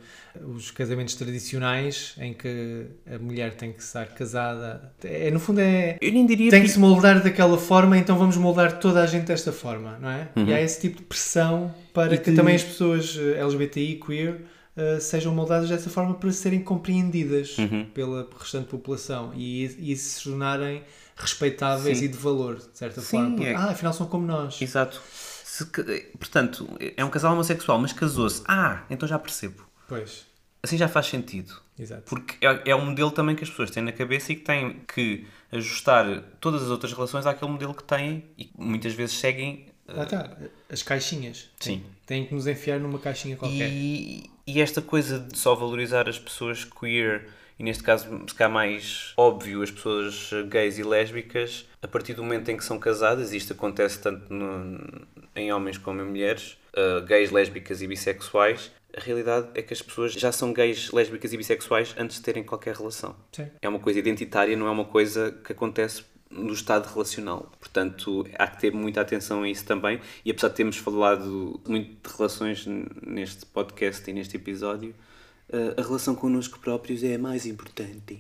os 0.56 0.72
casamentos 0.72 1.14
tradicionais 1.14 2.16
em 2.20 2.34
que 2.34 2.86
a 3.06 3.20
mulher 3.20 3.54
tem 3.54 3.72
que 3.72 3.84
estar 3.84 4.08
casada 4.16 4.92
é, 5.04 5.30
no 5.30 5.40
fundo 5.40 5.60
é 5.60 5.98
Eu 6.02 6.12
nem 6.12 6.26
diria 6.26 6.50
tem 6.50 6.62
que 6.62 6.68
que 6.68 6.74
se 6.74 6.80
moldar 6.80 7.22
daquela 7.22 7.56
forma 7.58 7.98
então 8.00 8.18
vamos 8.18 8.36
moldar 8.38 8.80
toda 8.80 9.04
a 9.04 9.06
gente 9.06 9.26
desta 9.26 9.52
forma 9.52 10.00
não 10.02 10.10
é? 10.10 10.28
Uhum. 10.36 10.48
e 10.48 10.54
há 10.54 10.60
esse 10.62 10.82
tipo 10.82 10.98
de 10.98 11.04
pressão 11.04 11.72
para 11.94 12.16
E 12.16 12.18
que 12.18 12.32
de- 12.32 12.36
também 12.38 12.56
as 12.56 12.64
pessoas 12.64 13.16
eh, 13.20 13.38
LGBTI 13.40 14.00
queer 14.04 14.42
eh, 14.76 15.00
sejam 15.00 15.34
moldadas 15.34 15.70
dessa 15.70 15.90
forma 15.90 16.14
para 16.16 16.32
serem 16.32 16.62
compreendidas 16.64 17.58
Uhum. 17.58 17.86
pela 17.94 18.28
restante 18.40 18.68
população 18.68 19.32
e, 19.36 19.66
e 19.92 19.96
se 19.96 20.24
tornarem 20.24 20.84
respeitáveis 21.16 22.00
Sim. 22.00 22.06
e 22.06 22.08
de 22.08 22.18
valor 22.18 22.56
de 22.58 22.78
certa 22.78 23.02
Sim, 23.02 23.08
forma 23.18 23.36
porque, 23.36 23.50
é- 23.50 23.56
ah 23.56 23.70
afinal 23.72 23.94
são 23.94 24.08
como 24.08 24.26
nós 24.26 24.62
Exato. 24.62 25.02
Se 25.06 25.66
portanto, 26.18 26.68
é 26.98 27.06
um 27.06 27.10
casal 27.12 27.34
homossexual, 27.34 27.78
mas 27.80 27.94
casou-se. 27.94 28.42
Ah, 28.48 28.84
então 28.90 29.08
já 29.08 29.20
percebo. 29.20 29.64
pois 29.88 30.26
Assim 30.64 30.78
já 30.78 30.88
faz 30.88 31.06
sentido. 31.08 31.54
exato 31.78 32.04
Porque 32.06 32.44
é, 32.44 32.72
é 32.72 32.76
um 32.76 32.86
modelo 32.86 33.12
também 33.12 33.36
que 33.36 33.44
as 33.44 33.50
pessoas 33.50 33.70
têm 33.70 33.84
na 33.84 33.92
cabeça 33.92 34.32
e 34.32 34.36
que 34.38 34.42
têm 34.44 34.80
que 34.92 35.28
ajustar 35.52 36.24
todas 36.42 36.64
as 36.64 36.70
outras 36.70 36.92
relações 36.94 37.26
àquele 37.28 37.52
modelo 37.52 37.74
que 37.76 37.84
têm 37.84 38.24
e 38.38 38.50
muitas 38.58 38.94
vezes 38.94 39.16
seguem. 39.20 39.68
Lá 39.88 40.04
está, 40.06 40.36
as 40.72 40.82
caixinhas. 40.82 41.50
Sim. 41.60 41.84
Têm 42.08 42.26
que 42.26 42.34
nos 42.34 42.48
enfiar 42.48 42.80
numa 42.80 42.98
caixinha 42.98 43.36
qualquer. 43.36 43.70
E, 43.70 44.32
e 44.46 44.62
esta 44.62 44.82
coisa 44.82 45.20
de 45.20 45.38
só 45.38 45.56
valorizar 45.56 46.08
as 46.10 46.20
pessoas 46.20 46.64
queer, 46.66 47.28
e 47.58 47.64
neste 47.64 47.84
caso, 47.84 48.08
se 48.28 48.34
calhar 48.36 48.52
mais 48.52 49.14
óbvio, 49.16 49.62
as 49.62 49.72
pessoas 49.72 50.32
gays 50.50 50.78
e 50.80 50.84
lésbicas, 50.84 51.66
a 51.82 51.88
partir 51.88 52.14
do 52.14 52.24
momento 52.24 52.50
em 52.50 52.58
que 52.58 52.64
são 52.64 52.80
casadas, 52.80 53.32
isto 53.34 53.54
acontece 53.54 54.00
tanto 54.00 54.34
no- 54.34 55.06
em 55.36 55.52
homens 55.54 55.78
como 55.78 56.02
em 56.02 56.06
mulheres, 56.06 56.58
uh, 56.76 57.02
gays, 57.06 57.32
lésbicas 57.32 57.82
e 57.82 57.88
bissexuais, 57.88 58.72
a 58.96 59.00
realidade 59.00 59.48
é 59.56 59.62
que 59.62 59.74
as 59.74 59.82
pessoas 59.82 60.14
já 60.14 60.32
são 60.32 60.54
gays, 60.54 60.92
lésbicas 60.92 61.34
e 61.34 61.38
bissexuais 61.38 61.96
antes 61.98 62.18
de 62.18 62.24
terem 62.24 62.44
qualquer 62.44 62.76
relação. 62.76 63.16
Sim. 63.32 63.48
É 63.62 63.68
uma 63.70 63.80
coisa 63.80 63.98
identitária, 64.00 64.56
não 64.56 64.68
é 64.68 64.72
uma 64.72 64.86
coisa 64.86 65.32
que 65.44 65.52
acontece 65.52 66.04
no 66.34 66.54
estado 66.54 66.92
relacional. 66.92 67.52
Portanto, 67.60 68.26
há 68.38 68.48
que 68.48 68.60
ter 68.60 68.74
muita 68.74 69.02
atenção 69.02 69.44
a 69.44 69.50
isso 69.50 69.66
também. 69.66 70.00
E 70.26 70.32
apesar 70.32 70.50
de 70.50 70.56
termos 70.56 70.78
falado 70.78 71.60
muito 71.68 72.10
de 72.10 72.16
relações 72.18 72.66
neste 73.06 73.46
podcast 73.46 74.10
e 74.10 74.14
neste 74.14 74.38
episódio, 74.38 74.94
eh, 75.50 75.76
a 75.78 75.82
relação 75.82 76.16
connosco 76.16 76.60
próprios 76.60 77.04
é 77.04 77.16
a 77.16 77.20
mais 77.20 77.46
importante. 77.46 78.20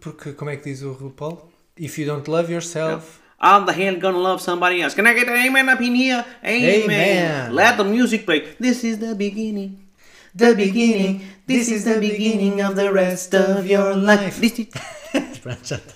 Porque, 0.00 0.32
como 0.32 0.50
é 0.50 0.56
que 0.56 0.64
diz 0.64 0.82
o 0.82 0.92
RuPaul? 0.92 1.50
If 1.78 1.98
you 1.98 2.06
don't 2.06 2.28
love 2.30 2.52
yourself, 2.52 3.22
How 3.42 3.64
the 3.64 3.72
hell 3.72 3.98
gonna 3.98 4.18
love 4.18 4.40
somebody 4.40 4.80
else? 4.80 4.94
Can 4.94 5.04
I 5.04 5.14
get 5.14 5.26
an 5.26 5.34
amen 5.34 5.68
up 5.68 5.82
in 5.82 5.96
here? 5.96 6.24
Amen. 6.44 6.84
Amen. 6.84 7.52
Let 7.52 7.76
the 7.76 7.82
music 7.82 8.24
play. 8.24 8.54
This 8.60 8.84
is 8.84 8.98
the 8.98 9.16
beginning. 9.16 9.82
The 10.36 10.54
beginning. 10.54 11.20
This 11.46 11.68
is 11.68 11.84
the 11.84 11.98
beginning 11.98 12.62
of 12.62 12.74
the 12.74 12.90
rest 12.90 13.34
of 13.34 13.66
your 13.70 13.94
life. 13.96 14.40
Pronto, 15.42 15.58
já 15.64 15.76
está. 15.76 15.94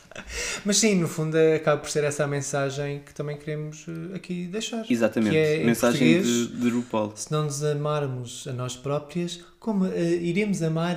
Mas 0.64 0.78
sim, 0.78 0.96
no 0.96 1.08
fundo 1.08 1.36
acaba 1.54 1.80
por 1.80 1.88
ser 1.88 2.04
essa 2.04 2.24
a 2.24 2.26
mensagem 2.26 3.00
que 3.06 3.14
também 3.14 3.36
queremos 3.36 3.86
eh, 3.88 4.16
aqui 4.16 4.46
deixar. 4.46 4.84
Exatamente. 4.90 5.32
Que 5.32 5.38
é, 5.38 5.62
em 5.62 5.66
Mensagem 5.66 6.20
de, 6.20 6.46
de 6.48 6.68
RuPaul. 6.68 7.12
Se 7.14 7.30
não 7.30 7.44
nos 7.44 7.62
amarmos 7.64 8.46
a 8.48 8.52
nós 8.52 8.76
próprias, 8.76 9.40
como 9.60 9.86
eh, 9.86 10.16
iremos 10.20 10.62
amar 10.62 10.96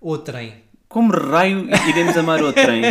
outrem? 0.00 0.54
Como 0.88 1.12
raio 1.12 1.68
iremos 1.88 2.16
amar 2.16 2.42
o 2.42 2.52
trem 2.52 2.82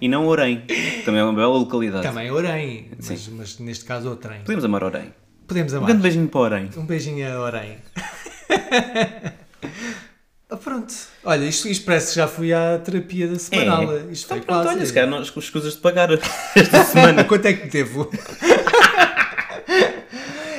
e 0.00 0.08
não 0.08 0.26
Orem? 0.26 0.64
Também 1.04 1.20
é 1.20 1.24
uma 1.24 1.32
bela 1.32 1.56
localidade. 1.56 2.02
Também 2.02 2.28
orem, 2.32 2.90
mas, 2.96 3.28
mas 3.28 3.58
neste 3.60 3.84
caso 3.84 4.08
outrem. 4.08 4.40
Podemos 4.40 4.64
amar 4.64 4.82
Orem. 4.82 5.14
Podemos 5.46 5.72
Um 5.72 5.76
amar. 5.76 5.86
grande 5.88 6.02
beijinho 6.02 6.28
para 6.28 6.40
Orem. 6.40 6.70
Um 6.76 6.84
beijinho 6.84 7.32
a 7.32 7.38
Orem. 7.40 7.76
Ah, 10.74 10.78
pronto. 10.78 10.94
Olha, 11.24 11.44
isto, 11.44 11.68
isto 11.68 11.84
parece 11.84 12.08
que 12.10 12.16
já 12.16 12.26
fui 12.26 12.52
à 12.52 12.78
terapia 12.78 13.28
da 13.28 13.38
semanal. 13.38 13.84
Isto 14.10 14.24
Então 14.26 14.38
foi 14.38 14.40
pronto, 14.40 14.62
quase. 14.64 14.76
olha, 14.76 14.86
se 14.86 14.92
calhar 14.92 15.32
com 15.32 15.40
escusas 15.40 15.74
de 15.74 15.80
pagar 15.80 16.08
esta 16.56 16.82
semana. 16.84 17.24
Quanto 17.24 17.46
é 17.46 17.52
que 17.52 17.68
devo? 17.68 18.10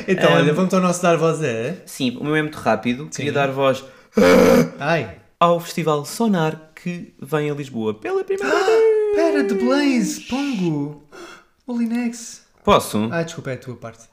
então, 0.08 0.34
olha, 0.34 0.54
vamos 0.54 0.73
ao 0.73 0.82
nosso 0.82 1.01
dar 1.01 1.17
voz 1.17 1.41
é? 1.41 1.78
Sim, 1.86 2.17
o 2.19 2.23
meu 2.23 2.36
é 2.36 2.41
muito 2.41 2.58
rápido. 2.58 3.10
Queria 3.10 3.32
Sim. 3.32 3.36
dar 3.36 3.51
voz 3.51 3.84
Ai. 4.80 5.17
ao 5.39 5.60
Festival 5.60 6.06
Sonar 6.06 6.71
que 6.75 7.13
vem 7.21 7.49
a 7.49 7.54
Lisboa 7.54 7.93
pela 7.93 8.23
primeira 8.23 8.56
vez. 8.56 9.15
Pera, 9.15 9.43
The 9.43 9.54
Blaze, 9.56 10.21
Pongo, 10.21 11.04
Molinex. 11.67 12.43
Posso? 12.63 13.10
Ah, 13.12 13.23
desculpa, 13.23 13.51
é 13.51 13.54
a 13.54 13.58
tua 13.58 13.75
parte. 13.75 14.06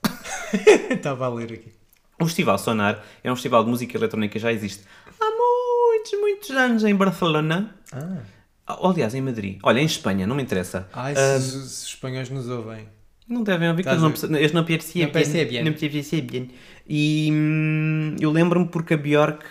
Estava 0.90 1.26
a 1.26 1.28
ler 1.28 1.52
aqui. 1.52 1.72
O 2.20 2.26
Festival 2.26 2.56
Sonar 2.58 3.02
é 3.24 3.32
um 3.32 3.34
festival 3.34 3.64
de 3.64 3.70
música 3.70 3.96
eletrónica 3.96 4.34
que 4.34 4.38
já 4.38 4.52
existe 4.52 4.84
muitos, 6.02 6.20
muitos 6.20 6.50
anos 6.50 6.84
em 6.84 6.94
Barcelona. 6.94 7.74
Ah. 7.92 8.18
Aliás, 8.66 9.14
em 9.14 9.20
Madrid. 9.20 9.58
Olha, 9.62 9.80
em 9.80 9.84
Espanha, 9.84 10.26
não 10.26 10.34
me 10.34 10.42
interessa. 10.42 10.88
Ai, 10.92 11.14
Ah, 11.16 11.38
se, 11.38 11.56
os 11.56 11.84
espanhóis 11.84 12.28
nos 12.30 12.48
ouvem. 12.48 12.88
Não 13.28 13.42
devem 13.42 13.68
ouvir, 13.68 13.84
porque 13.84 13.96
eles 13.96 14.22
não, 14.22 14.38
eles 14.38 14.52
não 14.52 14.64
percebem. 14.64 15.06
Não 15.06 15.12
percebem. 15.12 15.64
Não 15.64 15.72
percebem. 15.72 16.50
E 16.88 17.28
hum, 17.32 18.16
eu 18.20 18.30
lembro-me 18.30 18.66
porque 18.68 18.94
a 18.94 18.96
Bjork 18.96 19.44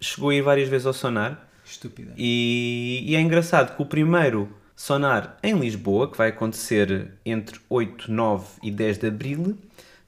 chegou 0.00 0.30
a 0.30 0.34
ir 0.34 0.42
várias 0.42 0.68
vezes 0.68 0.86
ao 0.86 0.92
Sonar. 0.92 1.48
Estúpida. 1.64 2.12
E, 2.16 3.02
e 3.04 3.16
é 3.16 3.20
engraçado 3.20 3.74
que 3.74 3.82
o 3.82 3.86
primeiro 3.86 4.48
Sonar 4.76 5.36
em 5.42 5.58
Lisboa, 5.58 6.10
que 6.10 6.16
vai 6.16 6.28
acontecer 6.28 7.12
entre 7.24 7.58
8, 7.68 8.10
9 8.10 8.46
e 8.62 8.70
10 8.70 8.98
de 8.98 9.06
Abril, 9.08 9.58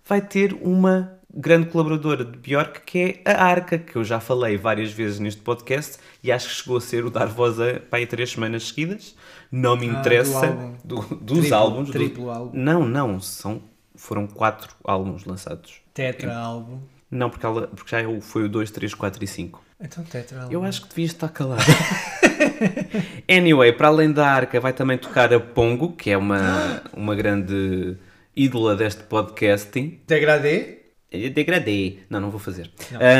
vai 0.04 0.20
ter 0.20 0.54
uma 0.62 1.17
grande 1.32 1.68
colaboradora 1.68 2.24
de 2.24 2.38
Bjork, 2.38 2.80
que 2.82 3.20
é 3.24 3.30
a 3.32 3.44
Arca, 3.44 3.78
que 3.78 3.96
eu 3.96 4.04
já 4.04 4.18
falei 4.20 4.56
várias 4.56 4.90
vezes 4.92 5.18
neste 5.18 5.40
podcast 5.42 5.98
e 6.22 6.32
acho 6.32 6.48
que 6.48 6.54
chegou 6.54 6.76
a 6.78 6.80
ser 6.80 7.04
o 7.04 7.10
dar 7.10 7.26
voz 7.26 7.60
a 7.60 7.80
para 7.80 7.98
aí 7.98 8.06
três 8.06 8.30
semanas 8.32 8.68
seguidas. 8.68 9.14
Não 9.52 9.76
me 9.76 9.88
Ah, 9.88 9.92
do 9.92 9.98
interessa 10.00 10.46
álbum. 10.46 10.74
do- 10.84 11.16
dos 11.16 11.38
Triplo- 11.40 11.56
álbuns. 11.56 11.86
do- 11.86 11.92
triplo 11.92 12.30
álbum. 12.30 12.58
Não, 12.58 12.86
não, 12.88 13.20
são, 13.20 13.62
foram 13.94 14.26
quatro 14.26 14.74
álbuns 14.84 15.24
lançados. 15.24 15.80
Tetra 15.94 16.36
álbum. 16.36 16.80
Não, 17.10 17.30
porque, 17.30 17.46
ela, 17.46 17.66
porque 17.68 17.90
já 17.90 18.00
é 18.02 18.20
foi 18.20 18.44
o 18.44 18.48
2, 18.48 18.70
3, 18.70 18.92
4 18.94 19.22
e 19.24 19.26
5. 19.26 19.62
Então, 19.80 20.04
Tetra 20.04 20.42
álbum. 20.42 20.52
Eu 20.52 20.64
acho 20.64 20.82
que 20.82 20.88
devias 20.88 21.12
estar 21.12 21.28
calado. 21.28 21.62
anyway, 23.28 23.72
para 23.72 23.88
além 23.88 24.12
da 24.12 24.26
Arca, 24.30 24.60
vai 24.60 24.72
também 24.72 24.98
tocar 24.98 25.32
a 25.32 25.40
Pongo, 25.40 25.92
que 25.92 26.10
é 26.10 26.16
uma, 26.16 26.82
uma 26.92 27.14
grande 27.14 27.96
ídola 28.36 28.76
deste 28.76 29.02
podcasting. 29.04 30.00
Degradê. 30.06 30.77
Degradei. 31.10 32.00
Não, 32.10 32.20
não 32.20 32.30
vou 32.30 32.40
fazer. 32.40 32.70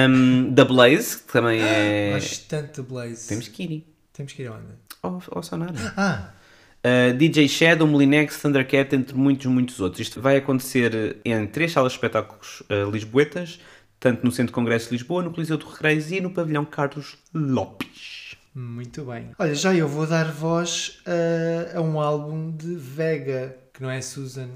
Um, 0.09 0.53
da 0.53 0.65
Blaze, 0.65 1.19
que 1.19 1.33
também 1.33 1.61
é. 1.63 2.13
Gosto 2.15 2.49
tanto 2.49 2.83
de 2.83 2.89
Blaze. 2.89 3.29
Temos 3.29 3.49
que 3.49 3.63
ir. 3.63 3.95
Temos 4.13 4.33
que 4.33 4.43
ir 4.43 4.49
aonde? 4.49 4.75
Ao, 5.03 5.23
ao 5.31 5.43
Sonar. 5.43 5.73
Ah, 5.97 6.31
Uh, 6.79 7.13
DJ 7.13 7.49
Shadow, 7.49 7.89
Molinex, 7.89 8.41
Thundercat, 8.41 8.95
entre 8.95 9.17
muitos, 9.17 9.47
muitos 9.47 9.81
outros. 9.81 10.01
Isto 10.01 10.21
vai 10.21 10.37
acontecer 10.37 11.19
em 11.25 11.45
três 11.49 11.73
salas 11.73 11.91
de 11.93 11.99
espetáculos 11.99 12.63
uh, 12.71 12.89
lisboetas, 12.89 13.59
tanto 13.99 14.25
no 14.25 14.31
Centro 14.31 14.47
de 14.47 14.53
Congresso 14.53 14.87
de 14.87 14.93
Lisboa, 14.93 15.23
no 15.25 15.33
Coliseu 15.33 15.57
do 15.59 15.67
Recreios 15.67 16.13
e 16.13 16.21
no 16.21 16.31
Pavilhão 16.31 16.65
Carlos 16.65 17.19
Lopes. 17.35 18.37
muito 18.55 19.05
bem. 19.05 19.31
Olha, 19.41 19.55
já 19.57 19.75
eu 19.75 19.89
vou 19.89 20.07
dar 20.07 20.31
voz 20.31 21.01
a, 21.05 21.79
a 21.79 21.81
um 21.81 21.99
álbum 22.01 22.53
de 22.53 22.77
Vega, 22.77 23.57
que 23.75 23.83
não 23.83 23.91
é 23.91 24.01
Susan, 24.01 24.49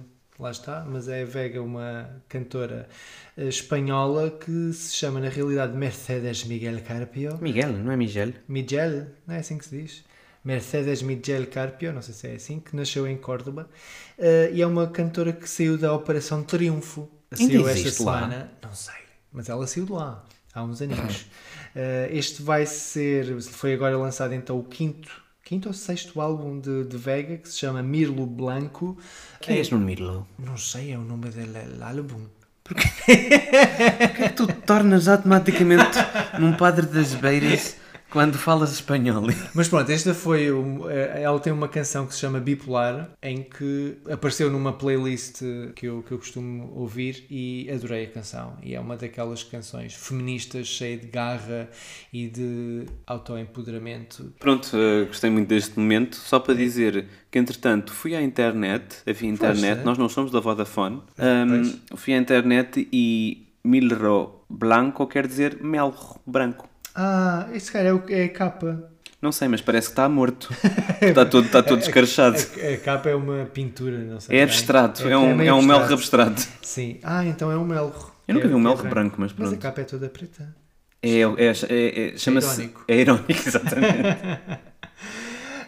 lá 0.43 0.51
está, 0.51 0.85
mas 0.85 1.09
é 1.09 1.25
Vega, 1.25 1.63
uma 1.63 2.23
cantora 2.29 2.89
eh, 3.37 3.49
espanhola 3.49 4.31
que 4.31 4.73
se 4.73 4.97
chama 4.97 5.21
na 5.21 5.29
realidade 5.29 5.77
Mercedes 5.77 6.45
Miguel 6.45 6.83
Carpio. 6.83 7.39
Miguel, 7.41 7.73
não 7.73 7.93
é 7.93 7.97
Miguel? 7.97 8.33
Miguel, 8.49 9.07
não 9.27 9.37
é 9.37 9.39
assim 9.39 9.57
que 9.57 9.65
se 9.65 9.83
diz? 9.83 10.05
Mercedes 10.45 11.03
Miguel 11.03 11.47
Carpio, 11.47 11.93
não 11.93 12.03
sei 12.03 12.15
se 12.15 12.29
é 12.29 12.35
assim, 12.35 12.59
que 12.59 12.75
nasceu 12.75 13.07
em 13.07 13.17
Córdoba 13.17 13.71
eh, 14.19 14.51
e 14.53 14.61
é 14.61 14.67
uma 14.67 14.89
cantora 14.89 15.33
que 15.33 15.49
saiu 15.49 15.79
da 15.79 15.95
Operação 15.95 16.43
Triunfo. 16.43 17.09
Saiu 17.33 17.69
esta 17.69 17.81
existe 17.81 18.03
lá? 18.03 18.15
semana, 18.15 18.53
não 18.61 18.75
sei, 18.75 19.01
mas 19.33 19.49
ela 19.49 19.67
saiu 19.67 19.87
de 19.87 19.93
lá 19.93 20.25
há 20.53 20.63
uns 20.63 20.83
aninhos. 20.83 21.27
Eh, 21.75 22.11
este 22.13 22.43
vai 22.43 22.67
ser, 22.67 23.41
foi 23.41 23.73
agora 23.73 23.97
lançado 23.97 24.35
então 24.35 24.59
o 24.59 24.63
quinto, 24.63 25.22
quinto 25.53 25.69
ou 25.69 25.75
sexto 25.75 26.19
álbum 26.19 26.59
de, 26.59 26.85
de 26.85 26.97
Vega 26.97 27.37
que 27.37 27.47
se 27.47 27.59
chama 27.59 27.83
Mirlo 27.83 28.25
Blanco. 28.25 28.97
Quem 29.39 29.59
é 29.59 29.61
este 29.61 29.75
Nuno 29.75 29.85
Mirlo? 29.85 30.27
Não 30.39 30.57
sei, 30.57 30.93
é 30.93 30.97
o 30.97 31.03
nome 31.03 31.29
do 31.29 31.85
álbum. 31.85 32.25
Porquê 32.65 32.89
que 34.17 34.31
tu 34.31 34.47
tornas 34.47 35.09
automaticamente 35.09 35.99
num 36.39 36.55
padre 36.55 36.87
das 36.87 37.13
beiras 37.13 37.77
quando 38.13 38.37
falas 38.39 38.73
espanhol? 38.73 39.25
Mas 39.55 39.69
pronto, 39.69 39.91
esta 39.91 40.13
foi. 40.15 40.53
um- 40.53 40.89
eh, 40.89 41.23
ela 41.23 41.41
tem 41.41 41.53
uma 41.53 41.67
canção 41.69 42.07
que 42.07 42.15
se 42.15 42.21
chama 42.21 42.39
Bipolar, 42.39 43.11
em 43.23 43.43
que 43.43 43.97
apareceu 44.11 44.51
numa 44.51 44.73
playlist 44.73 45.41
que 45.75 45.87
eu, 45.87 46.03
que 46.03 46.13
eu 46.13 46.19
costumo 46.19 46.71
ouvir 46.77 47.25
e 47.31 47.69
adorei 47.73 48.05
a 48.05 48.09
canção. 48.11 48.57
E 48.63 48.75
é 48.75 48.81
uma 48.81 48.97
daquelas 48.97 49.43
canções 49.43 49.95
feministas, 49.95 50.67
cheia 50.67 50.97
de 50.99 51.07
garra 51.07 51.69
e 52.13 52.29
de 52.29 52.85
autoempoderamento. 53.07 54.33
Pronto, 54.39 54.69
eh, 54.77 55.05
gostei 55.07 55.31
muito 55.31 55.49
deste 55.49 55.79
momento. 55.79 56.17
Só 56.17 56.39
para 56.39 56.55
dizer 56.55 57.07
que, 57.31 57.39
entretanto, 57.39 57.93
fui 57.93 58.15
à 58.15 58.23
internet, 58.23 58.99
havia 59.09 59.29
internet, 59.31 59.71
Foste? 59.75 59.85
nós 59.85 59.99
não 59.99 60.09
somos 60.09 60.31
da 60.31 60.41
Vodafone. 60.41 61.03
Ahm, 61.19 61.63
fui 61.97 62.13
à 62.15 62.19
internet 62.19 62.87
e 62.93 63.49
Milro 63.65 64.45
Blanco 64.51 65.07
quer 65.07 65.27
dizer 65.27 65.59
melro 65.63 66.21
branco. 66.27 66.69
Ah, 66.95 67.49
esse 67.53 67.71
cara 67.73 67.89
é, 67.89 67.93
o, 67.93 68.03
é 68.09 68.25
a 68.25 68.29
capa. 68.29 68.89
Não 69.21 69.31
sei, 69.31 69.47
mas 69.49 69.61
parece 69.61 69.87
que 69.89 69.93
está 69.93 70.09
morto. 70.09 70.53
está 71.01 71.25
todo, 71.25 71.47
está 71.47 71.63
todo 71.63 71.79
descarchado. 71.79 72.37
A, 72.61 72.75
a 72.75 72.77
capa 72.79 73.09
é 73.09 73.15
uma 73.15 73.45
pintura, 73.47 73.97
não 73.99 74.19
sei. 74.21 74.35
É 74.37 74.39
bem. 74.41 74.45
abstrato, 74.53 75.07
é, 75.09 75.17
um, 75.17 75.35
meio 75.37 75.51
é 75.51 75.55
um 75.55 75.63
melro 75.63 75.95
abstrato. 75.95 76.43
Sim. 76.61 76.99
Ah, 77.03 77.25
então 77.25 77.51
é 77.51 77.57
um 77.57 77.65
melro. 77.65 77.95
Eu 78.27 78.35
nunca 78.35 78.47
É- 78.47 78.49
vi 78.49 78.55
um 78.55 78.61
é 78.61 78.63
melro 78.63 78.89
branco, 78.89 79.17
mas 79.19 79.33
Mas 79.33 79.49
a 79.49 79.51
pronto. 79.51 79.63
capa 79.63 79.81
é 79.81 79.85
toda 79.85 80.09
preta. 80.09 80.55
É, 81.01 81.09
é, 81.21 81.23
é, 81.69 82.15
é- 82.15 82.17
chama-se. 82.19 82.55
irónico. 82.63 82.85
É 82.89 82.97
irónico, 83.01 83.33
exatamente. 83.47 83.93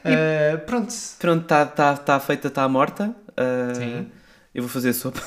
Ah, 0.06 0.58
pronto. 0.66 0.92
Pronto, 1.18 1.42
está 1.44 1.64
tá, 1.64 1.96
tá 1.96 2.20
feita, 2.20 2.48
está 2.48 2.68
morta. 2.68 3.14
Ah, 3.36 3.72
Sim. 3.74 4.10
Eu 4.54 4.62
vou 4.62 4.70
fazer 4.70 4.92
sopa. 4.92 5.20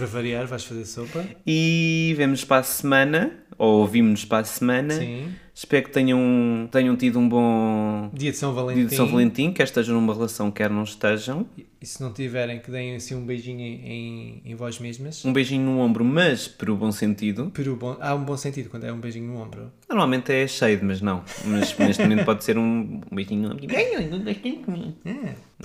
Para 0.00 0.06
variar, 0.06 0.46
vais 0.46 0.64
fazer 0.64 0.86
sopa. 0.86 1.22
E 1.46 2.14
vemos 2.16 2.42
para 2.42 2.60
a 2.60 2.62
semana, 2.62 3.32
ou 3.58 3.80
ouvimos-nos 3.80 4.24
para 4.24 4.38
a 4.38 4.44
semana. 4.44 4.94
Sim. 4.94 5.34
Espero 5.54 5.84
que 5.84 5.90
tenham, 5.90 6.66
tenham 6.72 6.96
tido 6.96 7.18
um 7.18 7.28
bom 7.28 8.10
Dia 8.14 8.30
de 8.30 8.38
São 8.38 8.54
Valentim. 8.54 8.80
dia 8.80 8.88
de 8.88 8.96
São 8.96 9.06
Valentim, 9.06 9.52
quer 9.52 9.64
estejam 9.64 9.94
numa 9.94 10.14
relação, 10.14 10.50
quer 10.50 10.70
não 10.70 10.84
estejam. 10.84 11.46
E 11.78 11.84
se 11.84 12.00
não 12.00 12.14
tiverem, 12.14 12.60
que 12.60 12.70
deem 12.70 12.96
assim 12.96 13.14
um 13.14 13.26
beijinho 13.26 13.60
em, 13.60 14.40
em, 14.42 14.54
vós 14.54 14.78
mesmas. 14.78 15.22
Um 15.22 15.34
beijinho 15.34 15.66
no 15.66 15.80
ombro, 15.80 16.02
mas 16.02 16.48
para 16.48 16.72
o 16.72 16.76
bom 16.76 16.90
sentido. 16.90 17.50
Pero 17.52 17.76
bom, 17.76 17.98
há 18.00 18.14
um 18.14 18.24
bom 18.24 18.38
sentido 18.38 18.70
quando 18.70 18.84
é 18.84 18.92
um 18.94 19.00
beijinho 19.00 19.26
no 19.26 19.38
ombro. 19.38 19.70
Normalmente 19.86 20.32
é 20.32 20.46
cheio, 20.46 20.80
mas 20.82 21.02
não. 21.02 21.22
Mas 21.44 21.76
neste 21.76 22.02
momento 22.02 22.24
pode 22.24 22.42
ser 22.42 22.56
um 22.56 23.02
beijinho 23.12 23.42
no 23.42 23.52
ombro. 23.52 23.66
Ai, 23.76 23.96
eu 23.96 24.18
gosto 24.18 24.40
tanto 24.40 24.64
de 24.64 24.70
mim. 24.70 24.96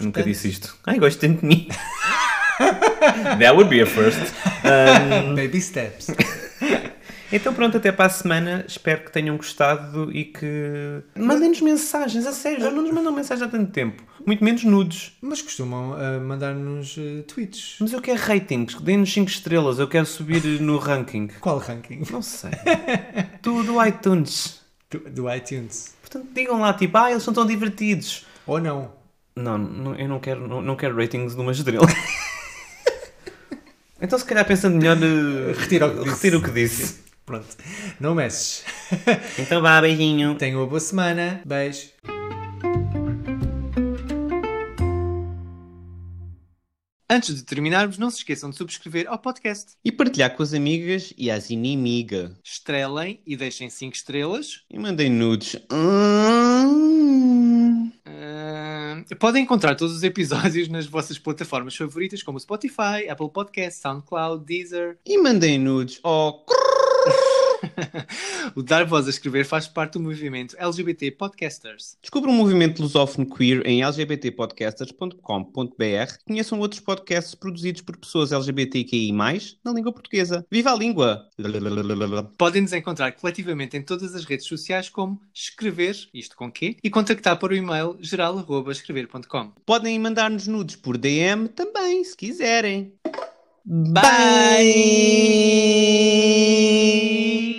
Nunca 0.01 0.23
disse 0.23 0.49
isto. 0.49 0.77
Ai, 0.85 0.99
gosto 0.99 1.21
tanto 1.21 1.39
de 1.39 1.45
mim. 1.45 1.69
That 3.39 3.55
would 3.55 3.69
be 3.69 3.81
a 3.81 3.85
first. 3.85 4.33
Baby 5.35 5.61
steps. 5.61 6.07
Então 7.31 7.53
pronto, 7.53 7.75
até 7.75 7.91
para 7.91 8.05
a 8.05 8.09
semana. 8.09 8.63
Espero 8.67 9.03
que 9.03 9.11
tenham 9.11 9.35
gostado 9.35 10.11
e 10.11 10.25
que 10.25 11.01
mandem-nos 11.17 11.59
mensagens, 11.59 12.25
a 12.25 12.31
sério, 12.31 12.61
já 12.61 12.71
não 12.71 12.83
nos 12.83 12.91
mandam 12.91 13.11
mensagem 13.11 13.45
há 13.45 13.49
tanto 13.49 13.71
tempo. 13.71 14.03
Muito 14.25 14.43
menos 14.43 14.63
nudes. 14.63 15.17
Mas 15.21 15.41
costumam 15.41 15.93
ah, 15.93 16.19
mandar-nos 16.19 16.95
ah, 16.97 17.23
tweets. 17.27 17.77
Mas 17.79 17.91
eu 17.93 18.01
quero 18.01 18.19
ratings, 18.19 18.75
deem-nos 18.75 19.11
5 19.11 19.29
estrelas, 19.29 19.79
eu 19.79 19.87
quero 19.87 20.05
subir 20.05 20.61
no 20.61 20.77
ranking. 20.77 21.27
Qual 21.41 21.57
ranking? 21.57 22.03
Não 22.09 22.21
sei. 22.21 22.51
Do, 23.41 23.63
do 23.63 23.83
iTunes. 23.85 24.61
Do, 24.89 24.99
do 24.99 25.33
iTunes. 25.33 25.93
Portanto, 26.01 26.27
digam 26.33 26.59
lá, 26.61 26.73
tipo, 26.73 26.97
ah, 26.97 27.11
eles 27.11 27.23
são 27.23 27.33
tão 27.33 27.45
divertidos. 27.45 28.25
Ou 28.47 28.59
não? 28.59 28.91
Não, 29.35 29.57
não 29.57 29.95
eu 29.95 30.07
não 30.07 30.19
quero, 30.19 30.47
não, 30.47 30.61
não 30.61 30.75
quero 30.75 30.95
ratings 30.95 31.35
de 31.35 31.41
uma 31.41 31.51
estrela. 31.51 31.87
Então, 34.05 34.19
se 34.19 34.25
calhar, 34.25 34.45
pensando 34.45 34.77
melhor, 34.77 34.97
eh, 34.97 35.53
Retira 35.59 35.87
o 35.87 35.91
que 35.91 36.03
disse. 36.03 36.13
retiro 36.13 36.37
o 36.39 36.43
que 36.43 36.51
disse. 36.51 36.99
Pronto. 37.25 37.47
Não 37.99 38.13
messes. 38.15 38.63
Então 39.39 39.61
vá, 39.61 39.81
beijinho. 39.81 40.35
Tenham 40.35 40.59
uma 40.61 40.67
boa 40.67 40.79
semana. 40.79 41.41
Beijo. 41.43 41.89
Antes 47.09 47.35
de 47.35 47.43
terminarmos, 47.43 47.97
não 47.97 48.09
se 48.09 48.17
esqueçam 48.17 48.49
de 48.49 48.57
subscrever 48.57 49.07
ao 49.07 49.17
podcast. 49.17 49.73
E 49.83 49.91
partilhar 49.91 50.35
com 50.35 50.43
as 50.43 50.53
amigas 50.53 51.13
e 51.17 51.31
as 51.31 51.49
inimigas. 51.49 52.31
Estrelem 52.43 53.21
e 53.25 53.35
deixem 53.35 53.69
5 53.69 53.95
estrelas. 53.95 54.61
E 54.69 54.77
mandem 54.77 55.09
nudes. 55.09 55.55
Hum. 55.71 57.04
Podem 59.19 59.43
encontrar 59.43 59.75
todos 59.75 59.95
os 59.95 60.03
episódios 60.03 60.67
nas 60.67 60.87
vossas 60.87 61.19
plataformas 61.19 61.75
favoritas, 61.75 62.23
como 62.23 62.39
Spotify, 62.39 63.07
Apple 63.09 63.29
Podcasts, 63.29 63.81
SoundCloud, 63.81 64.43
Deezer. 64.45 64.97
E 65.05 65.17
mandem 65.17 65.59
nudes. 65.59 65.99
Oh, 66.03 66.43
O 68.55 68.63
Dar 68.63 68.85
Voz 68.85 69.07
a 69.07 69.09
Escrever 69.09 69.45
faz 69.45 69.67
parte 69.67 69.93
do 69.93 69.99
movimento 69.99 70.55
LGBT 70.57 71.11
Podcasters. 71.11 71.97
Descubra 72.01 72.29
o 72.29 72.33
movimento 72.33 72.81
lusófono 72.81 73.27
queer 73.27 73.65
em 73.65 73.85
lgbtpodcasters.com.br. 73.85 76.17
Conheçam 76.25 76.59
outros 76.59 76.81
podcasts 76.81 77.35
produzidos 77.35 77.81
por 77.81 77.97
pessoas 77.97 78.31
LGBTQI+, 78.31 79.11
na 79.11 79.73
língua 79.73 79.91
portuguesa. 79.91 80.45
Viva 80.49 80.71
a 80.71 80.75
língua! 80.75 81.29
Podem 82.37 82.61
nos 82.61 82.73
encontrar 82.73 83.11
coletivamente 83.13 83.77
em 83.77 83.81
todas 83.81 84.15
as 84.15 84.25
redes 84.25 84.45
sociais 84.45 84.89
como 84.89 85.19
escrever, 85.33 85.95
isto 86.13 86.35
com 86.35 86.51
quê, 86.51 86.77
e 86.83 86.89
contactar 86.89 87.37
por 87.37 87.51
o 87.51 87.55
e-mail 87.55 87.97
geral.escrever.com. 87.99 89.53
Podem 89.65 89.99
mandar-nos 89.99 90.47
nudes 90.47 90.75
por 90.75 90.97
DM 90.97 91.47
também, 91.49 92.03
se 92.03 92.15
quiserem. 92.15 92.93
Bye. 93.65 94.05
Bye. 96.05 97.54